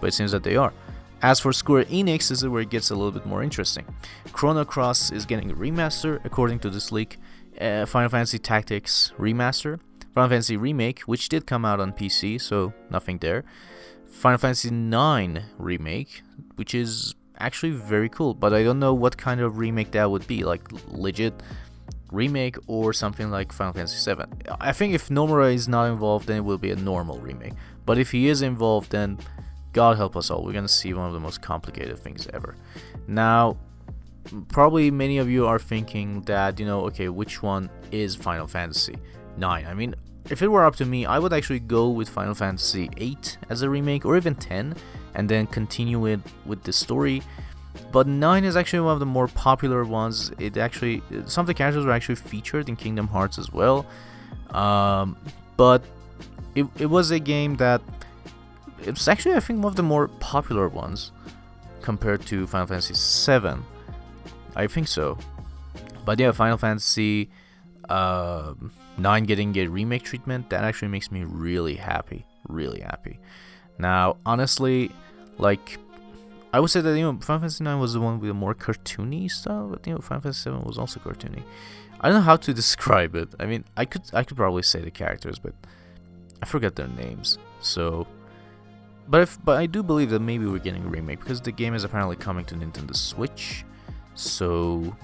but 0.00 0.08
it 0.08 0.14
seems 0.14 0.32
that 0.32 0.42
they 0.42 0.56
are. 0.56 0.72
As 1.22 1.40
for 1.40 1.52
Square 1.52 1.86
Enix, 1.86 2.28
this 2.28 2.42
is 2.42 2.46
where 2.46 2.62
it 2.62 2.70
gets 2.70 2.90
a 2.90 2.94
little 2.94 3.10
bit 3.10 3.24
more 3.24 3.42
interesting. 3.42 3.86
Chrono 4.32 4.64
Cross 4.64 5.12
is 5.12 5.24
getting 5.24 5.50
a 5.50 5.54
remaster, 5.54 6.20
according 6.24 6.58
to 6.60 6.70
this 6.70 6.92
leak. 6.92 7.16
Uh, 7.60 7.86
Final 7.86 8.10
Fantasy 8.10 8.38
Tactics 8.38 9.12
remaster, 9.18 9.80
Final 10.14 10.28
Fantasy 10.28 10.58
Remake, 10.58 11.00
which 11.00 11.30
did 11.30 11.46
come 11.46 11.64
out 11.64 11.80
on 11.80 11.92
PC, 11.92 12.38
so 12.38 12.74
nothing 12.90 13.18
there. 13.18 13.44
Final 14.06 14.38
Fantasy 14.38 14.68
IX 14.68 15.44
remake, 15.58 16.22
which 16.56 16.74
is 16.74 17.14
actually 17.38 17.72
very 17.72 18.10
cool, 18.10 18.34
but 18.34 18.52
I 18.52 18.62
don't 18.62 18.78
know 18.78 18.92
what 18.92 19.16
kind 19.16 19.40
of 19.40 19.56
remake 19.56 19.92
that 19.92 20.10
would 20.10 20.26
be, 20.26 20.44
like 20.44 20.68
legit 20.88 21.42
remake 22.12 22.56
or 22.66 22.92
something 22.92 23.30
like 23.30 23.52
Final 23.52 23.72
Fantasy 23.72 24.14
VII. 24.14 24.24
I 24.60 24.72
think 24.72 24.94
if 24.94 25.08
Nomura 25.08 25.52
is 25.52 25.66
not 25.66 25.90
involved, 25.90 26.28
then 26.28 26.38
it 26.38 26.44
will 26.44 26.58
be 26.58 26.70
a 26.70 26.76
normal 26.76 27.18
remake. 27.18 27.54
But 27.84 27.98
if 27.98 28.10
he 28.12 28.28
is 28.28 28.42
involved, 28.42 28.90
then 28.90 29.18
God 29.76 29.98
help 29.98 30.16
us 30.16 30.30
all, 30.30 30.42
we're 30.42 30.54
gonna 30.54 30.68
see 30.68 30.94
one 30.94 31.06
of 31.06 31.12
the 31.12 31.20
most 31.20 31.42
complicated 31.42 31.98
things 31.98 32.26
ever. 32.32 32.54
Now, 33.06 33.58
probably 34.48 34.90
many 34.90 35.18
of 35.18 35.28
you 35.28 35.46
are 35.46 35.58
thinking 35.58 36.22
that, 36.22 36.58
you 36.58 36.64
know, 36.64 36.86
okay, 36.86 37.10
which 37.10 37.42
one 37.42 37.68
is 37.92 38.16
Final 38.16 38.46
Fantasy 38.46 38.96
9? 39.36 39.66
I 39.66 39.74
mean, 39.74 39.94
if 40.30 40.40
it 40.40 40.48
were 40.48 40.64
up 40.64 40.76
to 40.76 40.86
me, 40.86 41.04
I 41.04 41.18
would 41.18 41.34
actually 41.34 41.58
go 41.58 41.90
with 41.90 42.08
Final 42.08 42.34
Fantasy 42.34 42.88
8 42.96 43.36
as 43.50 43.60
a 43.60 43.68
remake 43.68 44.06
or 44.06 44.16
even 44.16 44.34
10 44.34 44.74
and 45.14 45.28
then 45.28 45.46
continue 45.46 46.06
it 46.06 46.20
with 46.46 46.62
the 46.62 46.72
story. 46.72 47.22
But 47.92 48.06
9 48.06 48.44
is 48.44 48.56
actually 48.56 48.80
one 48.80 48.94
of 48.94 49.00
the 49.00 49.04
more 49.04 49.28
popular 49.28 49.84
ones. 49.84 50.32
It 50.38 50.56
actually 50.56 51.02
some 51.26 51.42
of 51.42 51.48
the 51.48 51.54
characters 51.54 51.84
were 51.84 51.92
actually 51.92 52.14
featured 52.14 52.70
in 52.70 52.76
Kingdom 52.76 53.08
Hearts 53.08 53.36
as 53.36 53.52
well. 53.52 53.84
Um, 54.52 55.18
but 55.58 55.84
it, 56.54 56.64
it 56.78 56.86
was 56.86 57.10
a 57.10 57.18
game 57.18 57.56
that 57.56 57.82
it's 58.82 59.08
actually 59.08 59.34
I 59.34 59.40
think 59.40 59.62
one 59.62 59.72
of 59.72 59.76
the 59.76 59.82
more 59.82 60.08
popular 60.08 60.68
ones 60.68 61.12
compared 61.82 62.26
to 62.26 62.46
Final 62.46 62.66
Fantasy 62.66 62.94
7. 62.94 63.64
I 64.56 64.66
think 64.66 64.88
so. 64.88 65.18
But 66.04 66.18
yeah, 66.18 66.32
Final 66.32 66.56
Fantasy 66.56 67.30
uh, 67.88 68.54
9 68.98 69.24
getting 69.24 69.56
a 69.56 69.66
remake 69.66 70.02
treatment, 70.02 70.50
that 70.50 70.64
actually 70.64 70.88
makes 70.88 71.10
me 71.10 71.22
really 71.24 71.76
happy. 71.76 72.26
Really 72.48 72.80
happy. 72.80 73.18
Now, 73.78 74.16
honestly, 74.24 74.90
like, 75.38 75.78
I 76.52 76.60
would 76.60 76.70
say 76.70 76.80
that, 76.80 76.96
you 76.96 77.02
know, 77.02 77.18
Final 77.20 77.40
Fantasy 77.40 77.62
9 77.62 77.78
was 77.78 77.92
the 77.92 78.00
one 78.00 78.18
with 78.20 78.30
a 78.30 78.34
more 78.34 78.54
cartoony 78.54 79.30
style, 79.30 79.68
but, 79.68 79.86
you 79.86 79.92
know, 79.92 80.00
Final 80.00 80.22
Fantasy 80.22 80.42
7 80.44 80.62
was 80.62 80.78
also 80.78 80.98
cartoony. 81.00 81.42
I 82.00 82.08
don't 82.08 82.18
know 82.18 82.22
how 82.22 82.36
to 82.36 82.54
describe 82.62 83.14
it. 83.14 83.28
I 83.38 83.46
mean, 83.46 83.64
I 83.76 83.84
could 83.84 84.02
I 84.12 84.22
could 84.24 84.36
probably 84.36 84.62
say 84.62 84.80
the 84.80 84.90
characters, 84.90 85.38
but 85.38 85.54
I 86.42 86.46
forgot 86.46 86.74
their 86.76 86.88
names. 86.88 87.38
So, 87.60 88.06
but 89.08 89.22
if 89.22 89.38
but 89.44 89.58
I 89.58 89.66
do 89.66 89.82
believe 89.82 90.10
that 90.10 90.20
maybe 90.20 90.46
we're 90.46 90.58
getting 90.58 90.84
a 90.84 90.88
remake 90.88 91.20
because 91.20 91.40
the 91.40 91.52
game 91.52 91.74
is 91.74 91.84
apparently 91.84 92.16
coming 92.16 92.44
to 92.46 92.54
Nintendo 92.54 92.94
Switch. 92.94 93.64
So, 94.14 94.96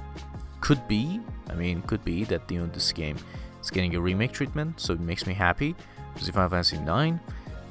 could 0.60 0.86
be. 0.88 1.20
I 1.50 1.54
mean, 1.54 1.82
could 1.82 2.04
be 2.04 2.24
that 2.24 2.50
you 2.50 2.60
know 2.60 2.66
this 2.66 2.92
game 2.92 3.16
is 3.60 3.70
getting 3.70 3.94
a 3.94 4.00
remake 4.00 4.32
treatment. 4.32 4.80
So 4.80 4.94
it 4.94 5.00
makes 5.00 5.26
me 5.26 5.34
happy. 5.34 5.74
Because 6.14 6.28
Final 6.28 6.50
Fantasy 6.50 6.78
9 6.78 7.20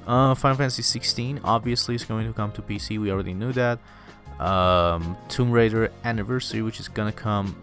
uh, 0.08 0.34
Final 0.36 0.58
Fantasy 0.58 0.82
16 0.82 1.42
obviously 1.44 1.96
is 1.96 2.04
going 2.04 2.28
to 2.28 2.34
come 2.34 2.52
to 2.54 2.62
PC. 2.62 3.00
We 3.00 3.12
already 3.12 3.34
knew 3.34 3.54
that. 3.54 3.80
Um, 4.40 5.16
Tomb 5.30 5.52
Raider 5.52 5.92
Anniversary, 6.04 6.62
which 6.62 6.80
is 6.80 6.88
gonna 6.88 7.12
come. 7.12 7.56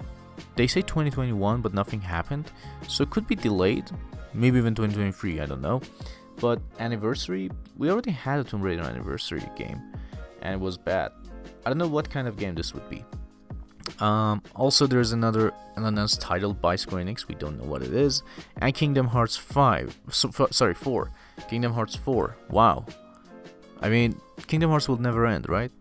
They 0.54 0.68
say 0.68 0.80
2021, 0.82 1.60
but 1.60 1.74
nothing 1.74 2.00
happened, 2.00 2.50
so 2.86 3.02
it 3.02 3.10
could 3.10 3.26
be 3.26 3.34
delayed. 3.34 3.90
Maybe 4.32 4.58
even 4.58 4.74
2023. 4.74 5.40
I 5.40 5.46
don't 5.46 5.60
know. 5.60 5.82
But 6.40 6.60
Anniversary, 6.78 7.50
we 7.76 7.90
already 7.90 8.12
had 8.12 8.38
a 8.40 8.44
Tomb 8.44 8.62
Raider 8.62 8.82
Anniversary 8.82 9.42
game, 9.56 9.80
and 10.42 10.54
it 10.54 10.60
was 10.60 10.78
bad. 10.78 11.12
I 11.64 11.70
don't 11.70 11.78
know 11.78 11.88
what 11.88 12.08
kind 12.08 12.28
of 12.28 12.36
game 12.36 12.54
this 12.54 12.72
would 12.74 12.88
be. 12.88 13.04
Um, 14.00 14.42
also, 14.54 14.86
there's 14.86 15.12
another 15.12 15.52
unannounced 15.76 16.20
title 16.20 16.54
by 16.54 16.76
Square 16.76 17.04
Enix. 17.04 17.26
We 17.26 17.34
don't 17.34 17.58
know 17.58 17.64
what 17.64 17.82
it 17.82 17.92
is. 17.92 18.22
And 18.58 18.74
Kingdom 18.74 19.08
Hearts 19.08 19.36
5. 19.36 19.98
So, 20.10 20.28
f- 20.28 20.52
sorry, 20.52 20.74
4. 20.74 21.10
Kingdom 21.48 21.72
Hearts 21.72 21.96
4. 21.96 22.36
Wow. 22.50 22.86
I 23.80 23.88
mean, 23.88 24.20
Kingdom 24.46 24.70
Hearts 24.70 24.88
will 24.88 25.00
never 25.00 25.26
end, 25.26 25.48
right? 25.48 25.72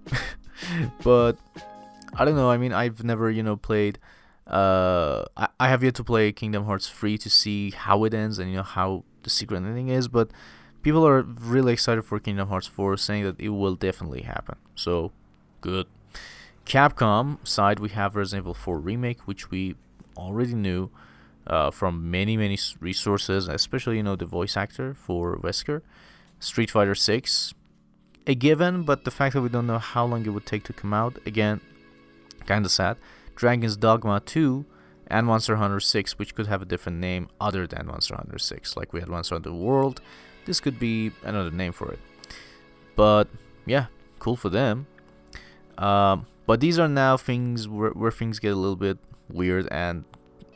but 1.04 1.38
I 2.16 2.26
don't 2.26 2.36
know. 2.36 2.50
I 2.50 2.58
mean, 2.58 2.74
I've 2.74 3.04
never, 3.04 3.30
you 3.30 3.44
know, 3.44 3.56
played. 3.56 4.00
Uh, 4.46 5.26
I, 5.36 5.50
I 5.60 5.70
have 5.70 5.84
yet 5.84 5.96
to 5.96 6.04
play 6.04 6.32
Kingdom 6.32 6.66
Hearts 6.66 6.90
3 6.90 7.18
to 7.20 7.30
see 7.30 7.72
how 7.72 8.04
it 8.06 8.14
ends 8.14 8.40
and 8.40 8.50
you 8.50 8.58
know 8.58 8.64
how 8.64 9.04
the 9.24 9.30
secret 9.30 9.58
ending 9.58 9.90
is. 9.90 10.08
But 10.08 10.32
people 10.88 11.06
are 11.06 11.22
really 11.22 11.74
excited 11.74 12.02
for 12.02 12.18
Kingdom 12.18 12.48
Hearts 12.48 12.66
4, 12.66 12.96
saying 12.96 13.26
that 13.26 13.38
it 13.42 13.50
will 13.50 13.76
definitely 13.76 14.22
happen. 14.22 14.56
So, 14.74 15.12
good. 15.60 15.86
Capcom 16.66 17.46
side, 17.46 17.82
we 17.82 17.90
have 17.90 18.16
Resident 18.16 18.44
Evil 18.44 18.54
4 18.54 18.80
Remake, 18.80 19.28
which 19.28 19.52
we 19.52 19.76
already 20.16 20.54
knew 20.54 20.90
uh, 21.46 21.72
from 21.72 22.10
many, 22.10 22.38
many 22.38 22.58
resources, 22.80 23.50
especially, 23.50 23.98
you 23.98 24.04
know, 24.04 24.16
the 24.16 24.26
voice 24.26 24.56
actor 24.56 24.94
for 24.94 25.36
Wesker. 25.36 25.82
Street 26.40 26.72
Fighter 26.72 26.96
6, 26.96 27.54
a 28.26 28.34
given, 28.34 28.84
but 28.84 29.04
the 29.04 29.12
fact 29.12 29.34
that 29.34 29.42
we 29.42 29.50
don't 29.50 29.68
know 29.68 29.80
how 29.80 30.06
long 30.06 30.26
it 30.26 30.30
would 30.30 30.46
take 30.46 30.64
to 30.64 30.72
come 30.72 30.94
out, 30.94 31.18
again, 31.26 31.60
kind 32.46 32.64
of 32.64 32.72
sad. 32.72 32.96
Dragon's 33.36 33.76
Dogma 33.76 34.22
2, 34.22 34.66
and 35.08 35.28
Monster 35.28 35.58
Hunter 35.58 35.82
6, 35.82 36.18
which 36.18 36.34
could 36.34 36.48
have 36.48 36.62
a 36.62 36.66
different 36.66 37.00
name 37.00 37.28
other 37.42 37.68
than 37.68 37.88
Monster 37.88 38.16
Hunter 38.16 38.40
6. 38.40 38.78
Like 38.78 38.94
we 38.94 39.02
had 39.02 39.10
Monster 39.10 39.36
Hunter 39.36 39.52
World, 39.52 40.00
this 40.48 40.60
could 40.60 40.80
be 40.80 41.12
another 41.24 41.52
name 41.52 41.74
for 41.74 41.92
it. 41.92 42.00
But 42.96 43.28
yeah, 43.68 43.88
cool 44.18 44.36
for 44.36 44.50
them. 44.50 44.88
Um, 45.78 46.26
but 46.48 46.62
these 46.62 46.80
are 46.80 46.88
now 46.88 47.18
things 47.18 47.68
where, 47.68 47.92
where 47.92 48.10
things 48.10 48.40
get 48.40 48.54
a 48.54 48.56
little 48.56 48.76
bit 48.76 48.98
weird 49.30 49.68
and 49.70 50.06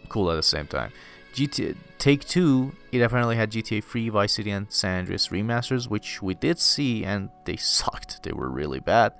cool 0.09 0.31
at 0.31 0.35
the 0.35 0.43
same 0.43 0.65
time. 0.65 0.91
GTA 1.35 1.75
Take 1.99 2.25
Two, 2.25 2.73
it 2.91 2.99
apparently 3.01 3.35
had 3.35 3.51
GTA 3.51 3.83
3, 3.83 4.09
Vice 4.09 4.33
City, 4.33 4.49
and 4.49 4.71
San 4.71 5.01
Andreas 5.01 5.27
remasters, 5.27 5.87
which 5.87 6.19
we 6.19 6.33
did 6.33 6.57
see, 6.57 7.05
and 7.05 7.29
they 7.45 7.55
sucked. 7.77 8.23
They 8.23 8.31
were 8.31 8.49
really 8.49 8.79
bad. 8.79 9.13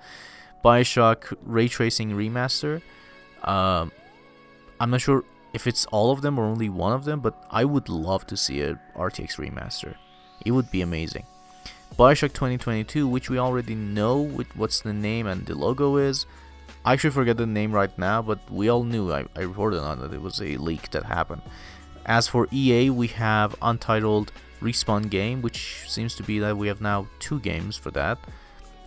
Bioshock 0.64 1.36
Ray 1.44 1.68
Tracing 1.68 2.10
remaster. 2.10 2.82
Um, 3.44 3.92
I'm 4.80 4.90
not 4.90 5.00
sure 5.00 5.24
if 5.52 5.66
it's 5.66 5.86
all 5.86 6.10
of 6.10 6.22
them 6.22 6.38
or 6.38 6.44
only 6.44 6.68
one 6.68 6.92
of 6.92 7.04
them, 7.04 7.20
but 7.20 7.44
I 7.50 7.64
would 7.64 7.88
love 7.88 8.26
to 8.28 8.36
see 8.36 8.62
a 8.62 8.80
RTX 8.96 9.36
remaster. 9.36 9.94
It 10.44 10.52
would 10.52 10.70
be 10.70 10.82
amazing. 10.82 11.24
Bioshock 11.98 12.32
2022, 12.32 13.06
which 13.06 13.28
we 13.28 13.38
already 13.38 13.74
know 13.74 14.20
with 14.20 14.56
what's 14.56 14.80
the 14.80 14.92
name 14.92 15.26
and 15.26 15.44
the 15.44 15.54
logo 15.54 15.96
is. 15.96 16.26
I 16.84 16.94
actually 16.94 17.10
forget 17.10 17.36
the 17.36 17.46
name 17.46 17.72
right 17.72 17.96
now, 17.98 18.22
but 18.22 18.38
we 18.50 18.68
all 18.68 18.82
knew. 18.82 19.12
I, 19.12 19.24
I 19.36 19.42
reported 19.42 19.80
on 19.80 20.02
it. 20.02 20.12
It 20.12 20.22
was 20.22 20.40
a 20.40 20.56
leak 20.56 20.90
that 20.90 21.04
happened. 21.04 21.42
As 22.06 22.26
for 22.26 22.48
EA, 22.50 22.90
we 22.90 23.08
have 23.08 23.54
Untitled 23.62 24.32
Respawn 24.60 25.10
game, 25.10 25.42
which 25.42 25.84
seems 25.86 26.14
to 26.16 26.22
be 26.22 26.38
that 26.38 26.56
we 26.56 26.68
have 26.68 26.80
now 26.80 27.06
two 27.20 27.38
games 27.40 27.76
for 27.76 27.90
that, 27.92 28.18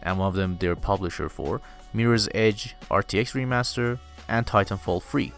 and 0.02 0.20
one 0.20 0.28
of 0.28 0.34
them 0.34 0.58
their 0.58 0.76
publisher 0.76 1.30
for 1.30 1.62
Mirror's 1.94 2.28
Edge 2.34 2.76
RTX 2.90 3.34
remaster 3.34 4.00
and 4.28 4.46
Titanfall 4.46 5.04
3. 5.04 5.32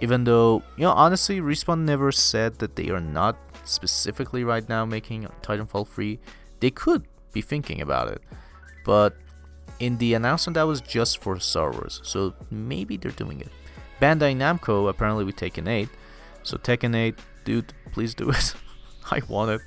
Even 0.00 0.24
though, 0.24 0.62
you 0.76 0.82
know, 0.84 0.92
honestly, 0.92 1.40
Respawn 1.40 1.84
never 1.84 2.10
said 2.12 2.58
that 2.58 2.76
they 2.76 2.90
are 2.90 3.00
not 3.00 3.45
specifically 3.66 4.44
right 4.44 4.68
now 4.68 4.84
making 4.84 5.26
Titanfall 5.42 5.88
3. 5.88 6.18
They 6.60 6.70
could 6.70 7.04
be 7.32 7.42
thinking 7.42 7.80
about 7.80 8.08
it, 8.08 8.22
but 8.84 9.16
in 9.78 9.98
the 9.98 10.14
announcement 10.14 10.54
that 10.54 10.62
was 10.62 10.80
just 10.80 11.22
for 11.22 11.38
Star 11.38 11.70
Wars, 11.70 12.00
so 12.02 12.34
maybe 12.50 12.96
they're 12.96 13.10
doing 13.10 13.40
it. 13.40 13.50
Bandai 14.00 14.34
Namco 14.36 14.88
apparently 14.88 15.24
with 15.24 15.36
Tekken 15.36 15.68
8, 15.68 15.88
so 16.42 16.56
Tekken 16.56 16.96
8, 16.96 17.14
dude, 17.44 17.72
please 17.92 18.14
do 18.14 18.30
it. 18.30 18.54
I 19.10 19.20
want 19.28 19.50
it. 19.50 19.60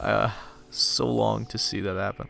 Uh, 0.00 0.30
so 0.70 1.06
long 1.06 1.46
to 1.46 1.58
see 1.58 1.80
that 1.80 1.96
happen. 1.96 2.28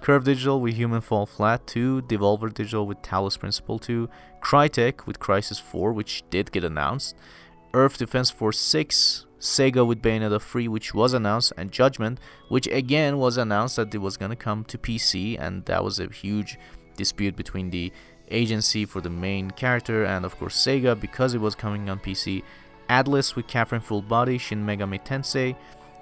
Curve 0.00 0.24
Digital 0.24 0.60
with 0.60 0.74
Human 0.74 1.00
Fall 1.00 1.24
Flat 1.24 1.66
2, 1.66 2.02
Devolver 2.02 2.52
Digital 2.52 2.86
with 2.86 3.00
Talos 3.00 3.38
Principle 3.38 3.78
2, 3.78 4.08
Crytek 4.42 5.06
with 5.06 5.18
Crysis 5.18 5.60
4, 5.60 5.92
which 5.92 6.22
did 6.28 6.52
get 6.52 6.62
announced, 6.62 7.16
Earth 7.72 7.96
Defense 7.96 8.30
Force 8.30 8.60
6, 8.60 9.24
Sega 9.44 9.86
with 9.86 10.00
Bayonetta 10.00 10.40
3, 10.40 10.68
which 10.68 10.94
was 10.94 11.12
announced, 11.12 11.52
and 11.58 11.70
Judgment, 11.70 12.18
which 12.48 12.66
again 12.68 13.18
was 13.18 13.36
announced 13.36 13.76
that 13.76 13.94
it 13.94 13.98
was 13.98 14.16
gonna 14.16 14.34
come 14.34 14.64
to 14.64 14.78
PC, 14.78 15.38
and 15.38 15.66
that 15.66 15.84
was 15.84 16.00
a 16.00 16.08
huge 16.08 16.58
dispute 16.96 17.36
between 17.36 17.68
the 17.68 17.92
agency 18.30 18.86
for 18.86 19.02
the 19.02 19.10
main 19.10 19.50
character 19.50 20.02
and 20.04 20.24
of 20.24 20.34
course 20.38 20.56
Sega 20.56 20.98
because 20.98 21.34
it 21.34 21.42
was 21.42 21.54
coming 21.54 21.90
on 21.90 21.98
PC. 21.98 22.42
Atlus 22.88 23.36
with 23.36 23.46
Catherine 23.46 23.82
Full 23.82 24.00
Body, 24.00 24.38
Shin 24.38 24.64
Megami 24.64 25.04
Tensei, 25.04 25.56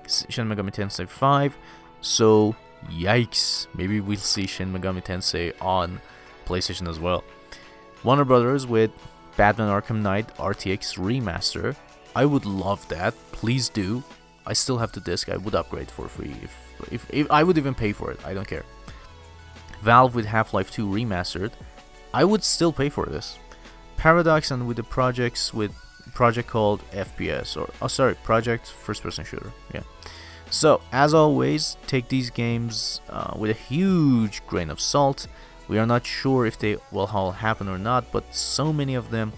Shin 0.06 0.48
Megami 0.48 0.72
Tensei 0.72 1.08
5. 1.08 1.56
So 2.00 2.54
yikes, 2.90 3.66
maybe 3.74 4.00
we'll 4.00 4.18
see 4.18 4.46
Shin 4.46 4.72
Megami 4.72 5.04
Tensei 5.04 5.52
on 5.60 6.00
PlayStation 6.46 6.88
as 6.88 7.00
well. 7.00 7.24
Warner 8.04 8.24
Brothers 8.24 8.68
with 8.68 8.92
Batman 9.36 9.68
Arkham 9.68 10.02
Knight 10.02 10.32
RTX 10.36 10.96
Remaster, 10.98 11.74
I 12.14 12.24
would 12.24 12.44
love 12.44 12.86
that. 12.88 13.14
Please 13.32 13.68
do. 13.68 14.02
I 14.46 14.52
still 14.52 14.78
have 14.78 14.92
the 14.92 15.00
disc. 15.00 15.28
I 15.28 15.36
would 15.36 15.54
upgrade 15.54 15.90
for 15.90 16.08
free. 16.08 16.34
If, 16.42 16.92
if, 16.92 17.06
if 17.10 17.30
I 17.30 17.42
would 17.42 17.58
even 17.58 17.74
pay 17.74 17.92
for 17.92 18.10
it. 18.10 18.24
I 18.24 18.34
don't 18.34 18.46
care. 18.46 18.64
Valve 19.82 20.14
with 20.14 20.26
Half-Life 20.26 20.70
2 20.70 20.86
remastered. 20.86 21.52
I 22.14 22.24
would 22.24 22.44
still 22.44 22.72
pay 22.72 22.88
for 22.88 23.06
this. 23.06 23.38
Paradox 23.96 24.50
and 24.50 24.66
with 24.66 24.76
the 24.76 24.82
projects 24.82 25.54
with 25.54 25.72
project 26.14 26.48
called 26.48 26.82
FPS 26.90 27.56
or 27.56 27.70
oh 27.80 27.86
sorry, 27.86 28.14
project 28.16 28.66
first 28.66 29.02
person 29.02 29.24
shooter. 29.24 29.52
Yeah. 29.72 29.82
So 30.50 30.82
as 30.92 31.14
always, 31.14 31.76
take 31.86 32.08
these 32.08 32.28
games 32.28 33.00
uh, 33.08 33.34
with 33.36 33.50
a 33.50 33.54
huge 33.54 34.44
grain 34.46 34.70
of 34.70 34.80
salt. 34.80 35.26
We 35.68 35.78
are 35.78 35.86
not 35.86 36.04
sure 36.04 36.44
if 36.44 36.58
they 36.58 36.76
will 36.90 37.06
all 37.06 37.32
happen 37.32 37.68
or 37.68 37.78
not, 37.78 38.12
but 38.12 38.34
so 38.34 38.72
many 38.72 38.94
of 38.94 39.10
them 39.10 39.32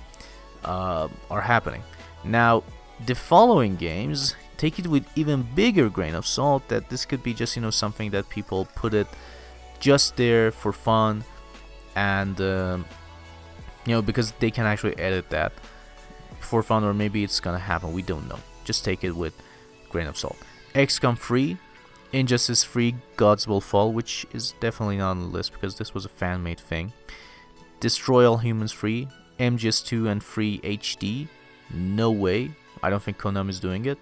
uh, 0.65 1.09
are 1.31 1.43
happening. 1.43 1.83
Now, 2.25 2.63
the 3.07 3.15
following 3.15 3.77
games 3.77 4.35
take 4.57 4.79
it 4.79 4.87
with 4.87 5.07
even 5.17 5.43
bigger 5.55 5.89
grain 5.89 6.15
of 6.15 6.27
salt 6.27 6.67
that 6.69 6.89
this 6.89 7.05
could 7.05 7.23
be 7.23 7.35
just 7.35 7.57
you 7.57 7.63
know 7.63 7.71
something 7.71 8.11
that 8.11 8.29
people 8.29 8.67
put 8.77 8.95
it 8.95 9.07
just 9.81 10.17
there 10.17 10.51
for 10.51 10.73
fun 10.73 11.25
and 11.97 12.41
um, 12.41 12.85
you 13.85 13.93
know 13.93 14.03
because 14.03 14.33
they 14.33 14.51
can 14.51 14.65
actually 14.65 14.97
edit 14.99 15.29
that 15.31 15.53
for 16.41 16.63
fun 16.63 16.85
or 16.85 16.95
maybe 16.95 17.25
it's 17.25 17.41
gonna 17.41 17.59
happen. 17.59 17.93
We 17.93 18.03
don't 18.03 18.29
know. 18.29 18.39
Just 18.65 18.85
take 18.85 19.05
it 19.05 19.15
with 19.15 19.35
grain 19.91 20.07
of 20.07 20.17
salt. 20.17 20.37
Xcom 20.75 21.19
3 21.19 21.57
injustice 22.13 22.63
3 22.63 22.95
gods 23.17 23.49
will 23.49 23.61
fall 23.61 23.93
which 23.93 24.25
is 24.33 24.55
definitely 24.61 24.99
not 24.99 25.11
on 25.11 25.21
the 25.21 25.27
list 25.27 25.53
because 25.53 25.77
this 25.77 25.95
was 25.95 26.05
a 26.05 26.09
fan-made 26.09 26.61
thing. 26.61 26.93
Destroy 27.81 28.29
all 28.29 28.39
humans 28.39 28.73
3 28.73 29.09
mgs2 29.39 30.09
and 30.09 30.23
3 30.23 30.61
hd 30.61 31.29
no 31.73 32.11
way. 32.11 32.53
I 32.83 32.91
don't 32.91 33.03
think 33.03 33.19
Konami 33.19 33.51
is 33.51 33.61
doing 33.61 33.85
it. 33.85 33.99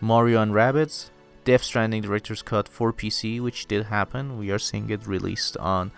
Mario 0.00 0.40
and 0.40 0.52
Rabbids, 0.52 1.10
Death 1.44 1.62
Stranding 1.62 2.02
Director's 2.02 2.42
Cut 2.42 2.68
for 2.68 2.92
PC, 2.92 3.40
which 3.40 3.66
did 3.66 3.86
happen. 3.86 4.38
We 4.38 4.50
are 4.50 4.58
seeing 4.58 4.88
it 4.90 5.06
released 5.06 5.56
on 5.58 5.92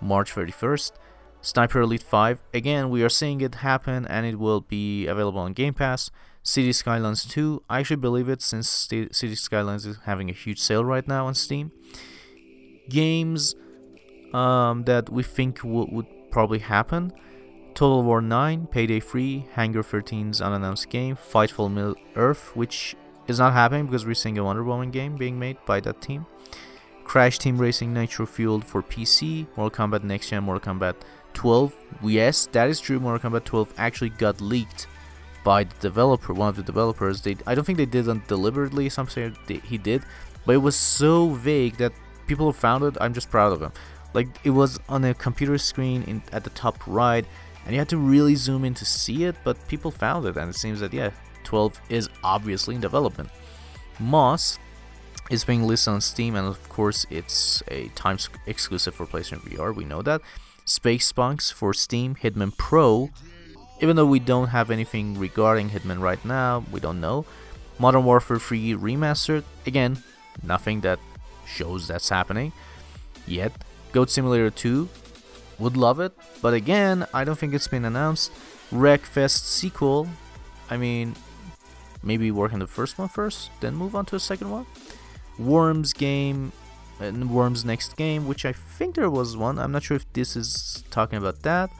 March 0.00 0.34
31st. 0.34 0.92
Sniper 1.40 1.80
Elite 1.80 2.02
5, 2.02 2.40
again, 2.54 2.88
we 2.88 3.02
are 3.02 3.08
seeing 3.08 3.40
it 3.40 3.56
happen 3.56 4.06
and 4.06 4.24
it 4.24 4.38
will 4.38 4.60
be 4.60 5.08
available 5.08 5.40
on 5.40 5.52
Game 5.52 5.74
Pass. 5.74 6.10
City 6.44 6.72
Skylines 6.72 7.24
2, 7.24 7.64
I 7.68 7.80
actually 7.80 7.96
believe 7.96 8.28
it 8.28 8.42
since 8.42 8.68
City 8.68 9.34
Skylines 9.34 9.84
is 9.84 9.98
having 10.04 10.30
a 10.30 10.32
huge 10.32 10.60
sale 10.60 10.84
right 10.84 11.06
now 11.06 11.26
on 11.26 11.34
Steam. 11.34 11.72
Games 12.88 13.54
um, 14.32 14.84
that 14.84 15.10
we 15.10 15.22
think 15.22 15.62
w- 15.62 15.88
would 15.90 16.06
probably 16.30 16.60
happen 16.60 17.12
Total 17.74 18.02
War 18.02 18.20
9, 18.20 18.66
Payday 18.66 19.00
3, 19.00 19.46
Hangar 19.54 19.82
13's 19.82 20.40
unannounced 20.40 20.88
game, 20.90 21.16
Fightful 21.16 21.72
Middle 21.72 21.96
Earth, 22.16 22.54
which 22.54 22.94
is 23.26 23.38
not 23.38 23.52
happening 23.52 23.86
because 23.86 24.04
we're 24.04 24.14
seeing 24.14 24.38
a 24.38 24.44
Wonder 24.44 24.62
Woman 24.62 24.90
game 24.90 25.16
being 25.16 25.38
made 25.38 25.56
by 25.66 25.80
that 25.80 26.00
team. 26.00 26.26
Crash 27.04 27.38
Team 27.38 27.58
Racing 27.58 27.92
Nitro 27.92 28.26
Fueled 28.26 28.64
for 28.64 28.82
PC, 28.82 29.46
Mortal 29.56 29.86
Kombat 29.86 30.04
Next 30.04 30.30
Gen, 30.30 30.44
Mortal 30.44 30.74
Kombat 30.74 30.96
12. 31.34 31.74
Yes, 32.02 32.46
that 32.52 32.68
is 32.68 32.80
true. 32.80 33.00
Mortal 33.00 33.30
Kombat 33.30 33.44
12 33.44 33.74
actually 33.76 34.10
got 34.10 34.40
leaked 34.40 34.86
by 35.44 35.64
the 35.64 35.74
developer, 35.80 36.32
one 36.32 36.48
of 36.48 36.56
the 36.56 36.62
developers. 36.62 37.22
They, 37.22 37.36
I 37.46 37.54
don't 37.54 37.64
think 37.64 37.78
they 37.78 37.86
did 37.86 38.06
it 38.06 38.28
deliberately. 38.28 38.88
Some 38.88 39.08
say 39.08 39.32
he 39.64 39.78
did, 39.78 40.02
but 40.46 40.54
it 40.54 40.58
was 40.58 40.76
so 40.76 41.30
vague 41.30 41.76
that 41.78 41.92
people 42.26 42.52
found 42.52 42.84
it. 42.84 42.96
I'm 43.00 43.14
just 43.14 43.30
proud 43.30 43.52
of 43.52 43.60
him. 43.60 43.72
Like 44.14 44.28
it 44.44 44.50
was 44.50 44.78
on 44.88 45.04
a 45.04 45.14
computer 45.14 45.58
screen 45.58 46.02
in, 46.04 46.22
at 46.32 46.44
the 46.44 46.50
top 46.50 46.78
right 46.86 47.24
and 47.64 47.72
you 47.72 47.78
had 47.78 47.88
to 47.90 47.96
really 47.96 48.34
zoom 48.34 48.64
in 48.64 48.74
to 48.74 48.84
see 48.84 49.24
it, 49.24 49.36
but 49.44 49.56
people 49.68 49.90
found 49.90 50.26
it, 50.26 50.36
and 50.36 50.50
it 50.50 50.56
seems 50.56 50.80
that 50.80 50.92
yeah, 50.92 51.10
12 51.44 51.80
is 51.88 52.08
obviously 52.24 52.74
in 52.74 52.80
development. 52.80 53.28
Moss 53.98 54.58
is 55.30 55.44
being 55.44 55.64
listed 55.64 55.94
on 55.94 56.00
Steam, 56.00 56.34
and 56.34 56.46
of 56.46 56.68
course, 56.68 57.06
it's 57.10 57.62
a 57.68 57.88
time 57.88 58.18
exclusive 58.46 58.94
for 58.94 59.06
PlayStation 59.06 59.40
VR. 59.40 59.74
We 59.74 59.84
know 59.84 60.02
that. 60.02 60.20
Spacepunks 60.66 61.52
for 61.52 61.72
Steam, 61.74 62.14
Hitman 62.16 62.56
Pro. 62.56 63.10
Even 63.80 63.96
though 63.96 64.06
we 64.06 64.20
don't 64.20 64.48
have 64.48 64.70
anything 64.70 65.18
regarding 65.18 65.70
Hitman 65.70 66.00
right 66.00 66.24
now, 66.24 66.64
we 66.70 66.80
don't 66.80 67.00
know. 67.00 67.24
Modern 67.78 68.04
Warfare 68.04 68.38
3 68.38 68.74
Remastered. 68.74 69.44
Again, 69.66 70.02
nothing 70.42 70.82
that 70.82 71.00
shows 71.46 71.88
that's 71.88 72.08
happening 72.08 72.52
yet. 73.26 73.52
Goat 73.92 74.10
Simulator 74.10 74.50
2 74.50 74.88
would 75.62 75.76
love 75.76 76.00
it, 76.00 76.12
but 76.42 76.54
again, 76.54 77.06
I 77.14 77.24
don't 77.24 77.38
think 77.38 77.54
it's 77.54 77.68
been 77.68 77.84
announced. 77.84 78.32
Wreckfest 78.72 79.44
sequel, 79.44 80.08
I 80.68 80.76
mean, 80.76 81.14
maybe 82.02 82.30
work 82.30 82.52
on 82.52 82.58
the 82.58 82.66
first 82.66 82.98
one 82.98 83.08
first, 83.08 83.50
then 83.60 83.76
move 83.76 83.94
on 83.94 84.04
to 84.06 84.16
a 84.16 84.20
second 84.20 84.50
one. 84.50 84.66
Worms 85.38 85.92
game, 85.92 86.52
and 87.00 87.30
Worms 87.30 87.64
next 87.64 87.96
game, 87.96 88.26
which 88.26 88.44
I 88.44 88.52
think 88.52 88.94
there 88.94 89.10
was 89.10 89.36
one. 89.36 89.58
I'm 89.58 89.72
not 89.72 89.84
sure 89.84 89.96
if 89.96 90.12
this 90.12 90.36
is 90.36 90.84
talking 90.90 91.18
about 91.18 91.42
that. 91.42 91.70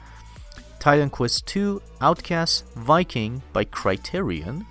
Titan 0.79 1.09
Quest 1.09 1.45
2, 1.47 1.81
Outcast, 2.01 2.65
Viking 2.75 3.41
by 3.53 3.63
Criterion, 3.63 4.65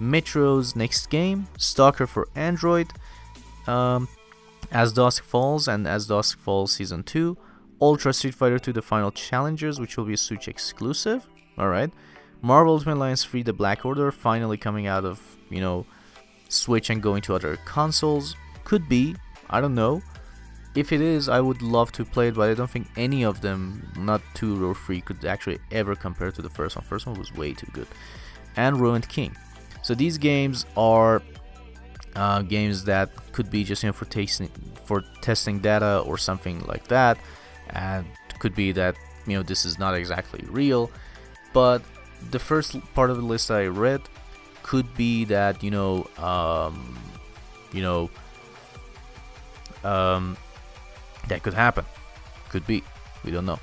Metro's 0.00 0.74
next 0.74 1.08
game, 1.08 1.46
Stalker 1.56 2.06
for 2.06 2.26
Android, 2.34 2.88
um, 3.66 4.08
As 4.72 4.92
Dusk 4.92 5.22
Falls 5.22 5.68
and 5.68 5.86
As 5.86 6.06
Dusk 6.06 6.38
Falls 6.38 6.72
Season 6.72 7.04
2, 7.04 7.36
Ultra 7.82 8.12
Street 8.12 8.34
Fighter 8.34 8.60
2 8.60 8.72
The 8.72 8.80
Final 8.80 9.10
Challengers, 9.10 9.80
which 9.80 9.96
will 9.96 10.04
be 10.04 10.14
a 10.14 10.16
Switch 10.16 10.46
exclusive. 10.46 11.26
Alright. 11.58 11.90
Marvel 12.40 12.74
Ultimate 12.74 12.94
Alliance 12.94 13.24
3 13.24 13.42
The 13.42 13.52
Black 13.52 13.84
Order 13.84 14.12
finally 14.12 14.56
coming 14.56 14.86
out 14.86 15.04
of, 15.04 15.20
you 15.50 15.60
know, 15.60 15.84
Switch 16.48 16.90
and 16.90 17.02
going 17.02 17.22
to 17.22 17.34
other 17.34 17.58
consoles. 17.64 18.36
Could 18.62 18.88
be, 18.88 19.16
I 19.50 19.60
don't 19.60 19.74
know. 19.74 20.00
If 20.76 20.92
it 20.92 21.00
is, 21.00 21.28
I 21.28 21.40
would 21.40 21.60
love 21.60 21.90
to 21.92 22.04
play 22.04 22.28
it, 22.28 22.34
but 22.34 22.48
I 22.48 22.54
don't 22.54 22.70
think 22.70 22.86
any 22.96 23.24
of 23.24 23.40
them, 23.40 23.90
not 23.98 24.22
2 24.34 24.64
or 24.64 24.76
3, 24.76 25.00
could 25.00 25.24
actually 25.24 25.58
ever 25.72 25.96
compare 25.96 26.30
to 26.30 26.40
the 26.40 26.48
first 26.48 26.76
one. 26.76 26.84
First 26.84 27.08
one 27.08 27.18
was 27.18 27.34
way 27.34 27.52
too 27.52 27.66
good. 27.72 27.88
And 28.54 28.80
Ruined 28.80 29.08
King. 29.08 29.36
So 29.82 29.96
these 29.96 30.18
games 30.18 30.66
are 30.76 31.20
uh, 32.14 32.42
games 32.42 32.84
that 32.84 33.10
could 33.32 33.50
be 33.50 33.64
just 33.64 33.82
you 33.82 33.88
know 33.88 33.92
for 33.92 34.04
tasting 34.04 34.48
for 34.84 35.02
testing 35.20 35.58
data 35.58 36.00
or 36.06 36.16
something 36.18 36.60
like 36.66 36.86
that, 36.88 37.18
and 37.72 38.06
could 38.38 38.54
be 38.54 38.72
that 38.72 38.96
you 39.26 39.36
know 39.36 39.42
this 39.42 39.64
is 39.64 39.78
not 39.78 39.94
exactly 39.94 40.44
real, 40.48 40.90
but 41.52 41.82
the 42.30 42.38
first 42.38 42.76
part 42.94 43.10
of 43.10 43.16
the 43.16 43.22
list 43.22 43.50
I 43.50 43.66
read 43.66 44.02
could 44.62 44.94
be 44.94 45.24
that 45.26 45.62
you 45.62 45.70
know 45.70 46.06
um, 46.18 46.98
you 47.72 47.82
know 47.82 48.10
um, 49.84 50.36
that 51.28 51.42
could 51.42 51.54
happen. 51.54 51.84
Could 52.48 52.66
be. 52.66 52.82
We 53.24 53.30
don't 53.30 53.46
know. 53.46 53.60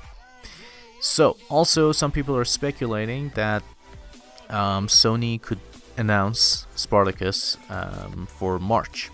So, 1.00 1.36
also, 1.48 1.92
some 1.92 2.12
people 2.12 2.36
are 2.36 2.44
speculating 2.44 3.30
that 3.34 3.62
um, 4.50 4.86
Sony 4.86 5.40
could 5.40 5.60
announce 5.96 6.66
Spartacus 6.74 7.56
um, 7.70 8.26
for 8.26 8.58
March. 8.58 9.10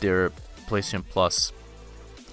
Their 0.00 0.30
PlayStation 0.66 1.04
Plus 1.08 1.52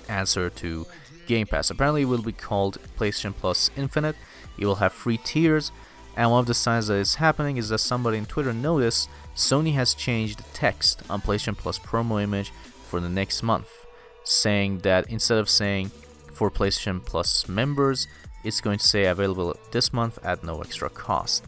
answer 0.07 0.49
to 0.49 0.85
Game 1.27 1.47
Pass. 1.47 1.69
Apparently, 1.69 2.03
it 2.03 2.05
will 2.05 2.21
be 2.21 2.31
called 2.31 2.77
PlayStation 2.97 3.33
Plus 3.35 3.69
Infinite. 3.75 4.15
It 4.57 4.65
will 4.65 4.75
have 4.75 4.93
three 4.93 5.17
tiers. 5.17 5.71
And 6.15 6.29
one 6.29 6.41
of 6.41 6.45
the 6.45 6.53
signs 6.53 6.87
that 6.87 6.95
is 6.95 7.15
happening 7.15 7.57
is 7.57 7.69
that 7.69 7.77
somebody 7.77 8.17
in 8.17 8.25
Twitter 8.25 8.53
noticed 8.53 9.09
Sony 9.35 9.73
has 9.75 9.93
changed 9.93 10.39
the 10.39 10.53
text 10.53 11.03
on 11.09 11.21
PlayStation 11.21 11.57
Plus 11.57 11.79
promo 11.79 12.21
image 12.21 12.51
for 12.83 12.99
the 12.99 13.09
next 13.09 13.43
month 13.43 13.69
saying 14.23 14.79
that 14.79 15.09
instead 15.09 15.37
of 15.37 15.49
saying 15.49 15.91
for 16.33 16.49
PlayStation 16.51 17.03
Plus 17.03 17.47
members, 17.47 18.07
it's 18.43 18.61
going 18.61 18.79
to 18.79 18.85
say 18.85 19.05
available 19.05 19.55
this 19.71 19.93
month 19.93 20.19
at 20.23 20.43
no 20.43 20.61
extra 20.61 20.89
cost. 20.89 21.45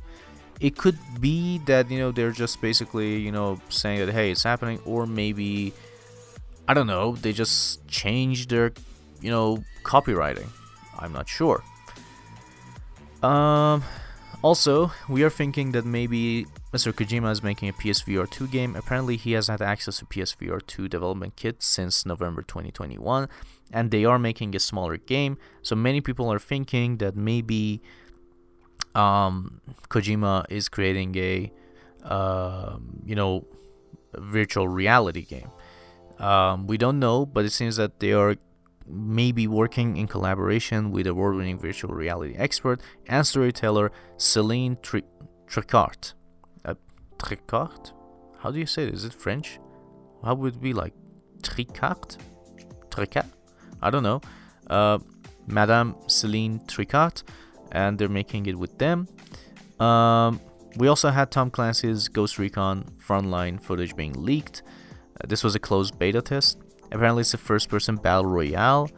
It 0.60 0.78
could 0.78 0.98
be 1.20 1.60
that 1.66 1.90
you 1.90 2.00
know 2.00 2.12
they're 2.12 2.32
just 2.32 2.62
basically 2.62 3.18
you 3.18 3.32
know 3.32 3.60
saying 3.70 4.06
that 4.06 4.14
hey 4.14 4.32
it's 4.32 4.44
happening, 4.44 4.80
or 4.86 5.06
maybe 5.06 5.74
I 6.68 6.74
don't 6.74 6.88
know 6.88 7.16
they 7.16 7.34
just 7.34 7.86
changed 7.88 8.50
their 8.50 8.72
you 9.24 9.32
know 9.32 9.64
copywriting. 9.84 10.50
I'm 11.00 11.14
not 11.14 11.28
sure. 11.28 11.64
Um, 13.24 13.84
also, 14.44 14.92
we 15.08 15.24
are 15.24 15.30
thinking 15.30 15.72
that 15.72 15.86
maybe 15.86 16.46
Mr. 16.74 16.92
Kojima 16.92 17.32
is 17.32 17.42
making 17.42 17.70
a 17.70 17.74
PSVR 17.74 18.30
2 18.30 18.48
game. 18.48 18.76
Apparently, 18.76 19.16
he 19.16 19.32
has 19.32 19.48
had 19.48 19.62
access 19.62 20.00
to 20.00 20.06
PSVR 20.06 20.66
2 20.68 20.90
development 20.90 21.36
kit 21.38 21.64
since 21.64 22.06
November 22.06 22.42
2021, 22.42 23.30
and 23.72 23.90
they 23.90 24.04
are 24.04 24.20
making 24.20 24.56
a 24.56 24.60
smaller 24.60 24.98
game. 24.98 25.38
So 25.62 25.76
many 25.76 26.02
people 26.02 26.32
are 26.32 26.40
thinking 26.40 26.98
that 26.98 27.16
maybe 27.16 27.82
um, 28.94 29.62
Kojima 29.90 30.46
is 30.50 30.68
creating 30.68 31.16
a, 31.18 31.52
uh, 32.04 32.78
you 33.06 33.16
know, 33.16 33.46
virtual 34.14 34.68
reality 34.68 35.22
game. 35.22 35.50
Um, 36.20 36.68
we 36.68 36.78
don't 36.78 37.00
know, 37.00 37.26
but 37.26 37.46
it 37.46 37.52
seems 37.52 37.78
that 37.78 38.00
they 38.00 38.12
are 38.12 38.36
maybe 38.88 39.48
working 39.48 39.98
in 39.98 40.08
collaboration 40.08 40.92
with 40.92 41.08
award-winning 41.08 41.60
virtual 41.60 41.94
reality 41.94 42.36
expert 42.38 42.82
and 43.08 43.26
storyteller 43.26 43.92
Celine 44.18 44.78
Tri- 44.82 45.04
Tricart. 45.48 46.14
Uh, 46.66 46.76
Tricart? 47.18 47.94
How 48.40 48.52
do 48.52 48.60
you 48.60 48.66
say 48.66 48.84
it? 48.84 48.94
Is 48.94 49.06
it 49.06 49.14
French? 49.14 49.60
How 50.24 50.36
would 50.36 50.56
it 50.56 50.62
be 50.62 50.74
like 50.74 50.94
Tricart? 51.42 52.18
Tricart? 52.90 53.28
I 53.82 53.90
don't 53.90 54.04
know. 54.04 54.22
Uh, 54.68 55.00
Madame 55.48 55.96
Celine 56.08 56.60
Tricart, 56.68 57.24
and 57.72 57.98
they're 57.98 58.10
making 58.10 58.46
it 58.46 58.58
with 58.58 58.78
them. 58.78 59.08
Um, 59.80 60.40
we 60.78 60.88
also 60.88 61.10
had 61.10 61.32
Tom 61.32 61.52
Clancy's 61.52 62.08
Ghost 62.08 62.40
Recon 62.40 62.86
Frontline 63.06 63.62
footage 63.62 63.96
being 63.96 64.14
leaked. 64.14 64.64
Uh, 65.22 65.28
this 65.28 65.44
was 65.44 65.56
a 65.56 65.60
closed 65.60 66.00
beta 66.00 66.22
test. 66.22 66.63
Apparently, 66.94 67.22
it's 67.22 67.34
a 67.34 67.38
first 67.38 67.70
person 67.70 67.96
battle 67.96 68.26
royale, 68.26 68.90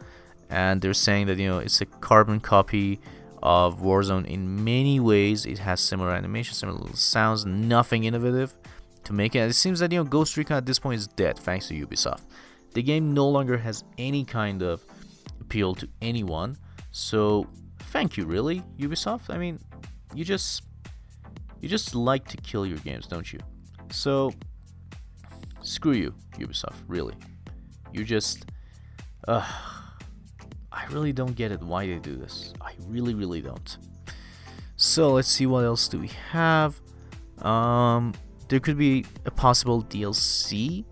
and 0.50 0.80
they're 0.80 0.94
saying 0.94 1.26
that 1.26 1.38
you 1.38 1.48
know 1.48 1.58
it's 1.58 1.80
a 1.80 1.86
carbon 1.86 2.38
copy 2.38 3.00
of 3.42 3.80
Warzone 3.80 4.26
in 4.26 4.64
many 4.64 5.00
ways. 5.00 5.46
It 5.46 5.58
has 5.58 5.80
similar 5.80 6.10
animations, 6.10 6.58
similar 6.58 6.94
sounds, 6.94 7.44
nothing 7.46 8.04
innovative 8.04 8.54
to 9.04 9.12
make 9.12 9.34
it. 9.34 9.38
it 9.48 9.54
seems 9.54 9.78
that 9.80 9.92
you 9.92 9.98
know 9.98 10.04
Ghost 10.04 10.36
Recon 10.36 10.58
at 10.58 10.66
this 10.66 10.78
point 10.78 10.98
is 10.98 11.06
dead 11.06 11.38
thanks 11.38 11.68
to 11.68 11.74
Ubisoft. 11.74 12.22
The 12.74 12.82
game 12.82 13.14
no 13.14 13.28
longer 13.28 13.56
has 13.56 13.84
any 13.96 14.24
kind 14.24 14.62
of 14.62 14.84
appeal 15.40 15.74
to 15.76 15.88
anyone. 16.02 16.58
So 16.90 17.46
thank 17.78 18.16
you, 18.16 18.26
really, 18.26 18.62
Ubisoft. 18.78 19.30
I 19.30 19.38
mean, 19.38 19.58
you 20.14 20.24
just 20.24 20.62
you 21.60 21.68
just 21.68 21.94
like 21.94 22.28
to 22.28 22.36
kill 22.36 22.66
your 22.66 22.78
games, 22.78 23.06
don't 23.06 23.32
you? 23.32 23.38
So 23.90 24.32
screw 25.62 25.92
you, 25.92 26.14
Ubisoft. 26.38 26.76
Really. 26.86 27.14
You 27.96 28.04
just, 28.04 28.44
uh, 29.26 29.50
I 30.70 30.84
really 30.90 31.14
don't 31.14 31.34
get 31.34 31.50
it 31.50 31.62
why 31.62 31.86
they 31.86 31.98
do 31.98 32.14
this. 32.14 32.52
I 32.60 32.72
really, 32.86 33.14
really 33.14 33.40
don't. 33.40 33.78
So 34.76 35.12
let's 35.14 35.28
see 35.28 35.46
what 35.46 35.64
else 35.64 35.88
do 35.88 35.98
we 35.98 36.10
have. 36.32 36.78
Um, 37.38 38.12
there 38.48 38.60
could 38.60 38.76
be 38.76 39.06
a 39.24 39.30
possible 39.30 39.82
DLC 39.82 40.84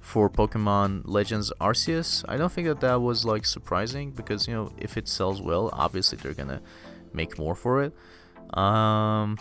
for 0.00 0.28
Pokemon 0.28 1.02
Legends 1.06 1.50
Arceus. 1.62 2.24
I 2.28 2.36
don't 2.36 2.52
think 2.52 2.68
that 2.68 2.80
that 2.80 3.00
was 3.00 3.24
like 3.24 3.46
surprising 3.46 4.10
because 4.10 4.46
you 4.46 4.52
know 4.52 4.72
if 4.76 4.98
it 4.98 5.08
sells 5.08 5.40
well, 5.40 5.70
obviously 5.72 6.18
they're 6.18 6.34
gonna 6.34 6.60
make 7.14 7.38
more 7.38 7.54
for 7.54 7.82
it. 7.82 7.94
Um, 8.58 9.38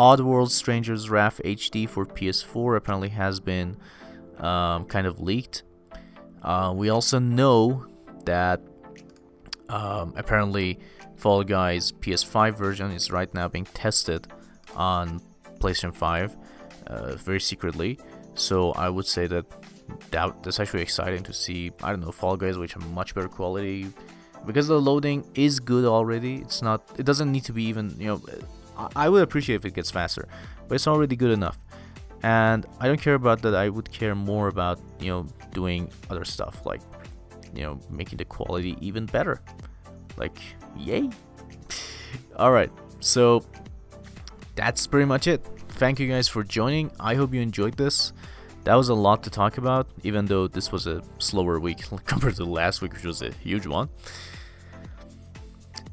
Oddworld 0.00 0.50
Strangers 0.50 1.08
Wrath 1.10 1.40
HD 1.44 1.88
for 1.88 2.04
PS4 2.04 2.76
apparently 2.76 3.10
has 3.10 3.38
been 3.38 3.76
um, 4.38 4.86
kind 4.86 5.06
of 5.06 5.20
leaked. 5.20 5.62
Uh, 6.42 6.72
we 6.74 6.88
also 6.88 7.18
know 7.18 7.86
that 8.24 8.60
um, 9.68 10.12
apparently 10.16 10.78
Fall 11.16 11.44
Guys 11.44 11.92
PS5 11.92 12.56
version 12.56 12.90
is 12.90 13.10
right 13.10 13.32
now 13.32 13.48
being 13.48 13.64
tested 13.64 14.26
on 14.74 15.20
PlayStation 15.60 15.94
5 15.94 16.36
uh, 16.86 17.14
very 17.16 17.40
secretly. 17.40 17.98
So 18.34 18.72
I 18.72 18.88
would 18.88 19.06
say 19.06 19.26
that, 19.28 19.46
that 20.10 20.42
that's 20.42 20.58
actually 20.58 20.82
exciting 20.82 21.22
to 21.24 21.32
see. 21.32 21.70
I 21.82 21.90
don't 21.90 22.00
know 22.00 22.12
Fall 22.12 22.36
Guys 22.36 22.58
which 22.58 22.76
are 22.76 22.80
much 22.80 23.14
better 23.14 23.28
quality 23.28 23.86
because 24.46 24.66
the 24.66 24.80
loading 24.80 25.24
is 25.34 25.60
good 25.60 25.84
already. 25.84 26.36
It's 26.36 26.62
not. 26.62 26.82
It 26.98 27.04
doesn't 27.06 27.30
need 27.30 27.44
to 27.44 27.52
be 27.52 27.64
even. 27.64 27.94
You 27.98 28.06
know, 28.06 28.22
I, 28.76 28.88
I 29.04 29.08
would 29.08 29.22
appreciate 29.22 29.56
if 29.56 29.64
it 29.64 29.74
gets 29.74 29.90
faster, 29.90 30.26
but 30.66 30.74
it's 30.74 30.86
already 30.86 31.14
good 31.14 31.30
enough 31.30 31.58
and 32.22 32.66
I 32.78 32.86
don't 32.86 33.00
care 33.00 33.14
about 33.14 33.42
that. 33.42 33.54
I 33.54 33.68
would 33.68 33.90
care 33.90 34.14
more 34.14 34.48
about 34.48 34.80
you 35.00 35.10
know 35.10 35.26
doing 35.52 35.90
other 36.10 36.24
stuff 36.24 36.64
like 36.66 36.80
you 37.54 37.62
know 37.62 37.78
making 37.90 38.18
the 38.18 38.24
quality 38.24 38.76
even 38.80 39.06
better. 39.06 39.40
Like 40.16 40.38
yay! 40.76 41.10
All 42.36 42.52
right, 42.52 42.70
so 43.00 43.44
that's 44.54 44.86
pretty 44.86 45.06
much 45.06 45.26
it. 45.26 45.46
Thank 45.68 45.98
you 45.98 46.08
guys 46.08 46.28
for 46.28 46.42
joining. 46.42 46.90
I 47.00 47.14
hope 47.14 47.32
you 47.32 47.40
enjoyed 47.40 47.76
this. 47.76 48.12
That 48.64 48.76
was 48.76 48.88
a 48.88 48.94
lot 48.94 49.24
to 49.24 49.30
talk 49.30 49.58
about, 49.58 49.88
even 50.04 50.26
though 50.26 50.46
this 50.46 50.70
was 50.70 50.86
a 50.86 51.02
slower 51.18 51.58
week 51.58 51.82
compared 52.06 52.36
to 52.36 52.44
last 52.44 52.80
week, 52.80 52.92
which 52.92 53.04
was 53.04 53.22
a 53.22 53.32
huge 53.32 53.66
one. 53.66 53.88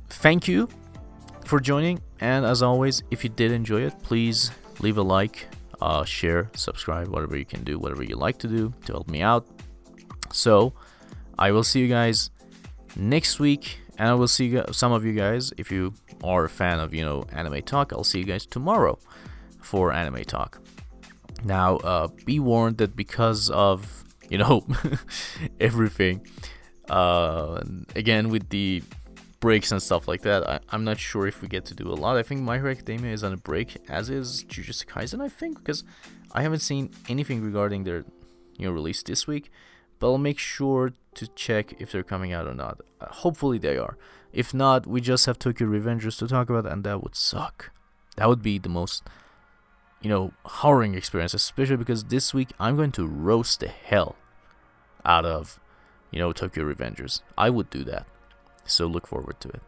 Thank 0.09 0.47
you 0.47 0.69
for 1.45 1.59
joining, 1.59 2.01
and 2.19 2.45
as 2.45 2.61
always, 2.61 3.01
if 3.09 3.23
you 3.23 3.29
did 3.29 3.51
enjoy 3.51 3.81
it, 3.81 3.93
please 4.03 4.51
leave 4.81 4.97
a 4.97 5.01
like, 5.01 5.47
uh, 5.81 6.03
share, 6.03 6.49
subscribe, 6.55 7.07
whatever 7.07 7.37
you 7.37 7.45
can 7.45 7.63
do, 7.63 7.79
whatever 7.79 8.03
you 8.03 8.15
like 8.15 8.37
to 8.39 8.47
do 8.47 8.73
to 8.85 8.93
help 8.93 9.09
me 9.09 9.21
out. 9.21 9.47
So, 10.31 10.73
I 11.37 11.51
will 11.51 11.63
see 11.63 11.79
you 11.79 11.87
guys 11.87 12.31
next 12.95 13.39
week, 13.39 13.79
and 13.97 14.09
I 14.09 14.13
will 14.13 14.27
see 14.27 14.47
you, 14.47 14.65
some 14.71 14.91
of 14.91 15.05
you 15.05 15.13
guys 15.13 15.53
if 15.57 15.71
you 15.71 15.93
are 16.23 16.45
a 16.45 16.49
fan 16.49 16.79
of 16.79 16.93
you 16.93 17.03
know 17.03 17.25
anime 17.31 17.61
talk. 17.61 17.93
I'll 17.93 18.03
see 18.03 18.19
you 18.19 18.25
guys 18.25 18.45
tomorrow 18.45 18.99
for 19.61 19.91
anime 19.91 20.23
talk. 20.23 20.61
Now, 21.43 21.77
uh, 21.77 22.07
be 22.25 22.39
warned 22.39 22.77
that 22.79 22.95
because 22.95 23.49
of 23.49 24.03
you 24.29 24.37
know 24.37 24.67
everything, 25.59 26.27
uh, 26.89 27.63
again 27.95 28.29
with 28.29 28.49
the 28.49 28.83
breaks 29.39 29.71
and 29.71 29.81
stuff 29.81 30.07
like 30.07 30.21
that. 30.21 30.47
I, 30.47 30.59
am 30.71 30.83
not 30.83 30.99
sure 30.99 31.27
if 31.27 31.41
we 31.41 31.47
get 31.47 31.65
to 31.65 31.75
do 31.75 31.87
a 31.87 31.95
lot. 31.95 32.17
I 32.17 32.23
think 32.23 32.41
My 32.41 32.57
Hero 32.57 32.71
Academia 32.71 33.13
is 33.13 33.23
on 33.23 33.33
a 33.33 33.37
break, 33.37 33.77
as 33.87 34.09
is 34.09 34.43
Jujutsu 34.43 34.85
Kaisen, 34.85 35.21
I 35.21 35.29
think, 35.29 35.59
because 35.59 35.83
I 36.31 36.41
haven't 36.41 36.59
seen 36.59 36.91
anything 37.07 37.41
regarding 37.41 37.83
their 37.83 38.05
you 38.57 38.67
know 38.67 38.71
release 38.71 39.01
this 39.03 39.27
week. 39.27 39.51
But 39.99 40.11
I'll 40.11 40.17
make 40.17 40.39
sure 40.39 40.93
to 41.15 41.27
check 41.27 41.73
if 41.79 41.91
they're 41.91 42.03
coming 42.03 42.31
out 42.31 42.47
or 42.47 42.53
not. 42.53 42.79
Uh, 43.01 43.07
hopefully 43.07 43.57
they 43.57 43.77
are. 43.77 43.97
If 44.31 44.53
not, 44.53 44.87
we 44.87 45.01
just 45.01 45.25
have 45.25 45.39
Tokyo 45.39 45.67
Revengers 45.67 46.17
to 46.19 46.27
talk 46.27 46.49
about, 46.49 46.71
and 46.71 46.83
that 46.83 47.03
would 47.03 47.15
suck. 47.15 47.71
That 48.15 48.29
would 48.29 48.41
be 48.41 48.59
the 48.59 48.69
most, 48.69 49.03
you 50.01 50.09
know, 50.09 50.33
harrowing 50.45 50.93
experience, 50.93 51.33
especially 51.33 51.77
because 51.77 52.05
this 52.05 52.33
week 52.33 52.51
I'm 52.59 52.77
going 52.77 52.91
to 52.93 53.07
roast 53.07 53.59
the 53.59 53.67
hell 53.67 54.15
out 55.03 55.25
of, 55.25 55.59
you 56.11 56.19
know, 56.19 56.31
Tokyo 56.31 56.63
Revengers. 56.63 57.21
I 57.37 57.49
would 57.49 57.69
do 57.69 57.83
that. 57.85 58.05
So 58.71 58.87
look 58.87 59.07
forward 59.07 59.39
to 59.41 59.49
it. 59.49 59.61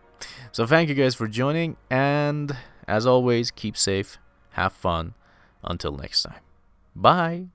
So 0.52 0.66
thank 0.68 0.89
you 0.89 0.95
guys 0.95 1.16
for 1.16 1.28
joining, 1.28 1.78
and 1.89 2.56
as 2.88 3.06
always, 3.06 3.52
keep 3.52 3.76
safe, 3.76 4.18
have 4.52 4.74
fun. 4.74 5.14
Until 5.64 5.91
next 5.91 6.24
time. 6.24 6.41
Bye. 6.95 7.47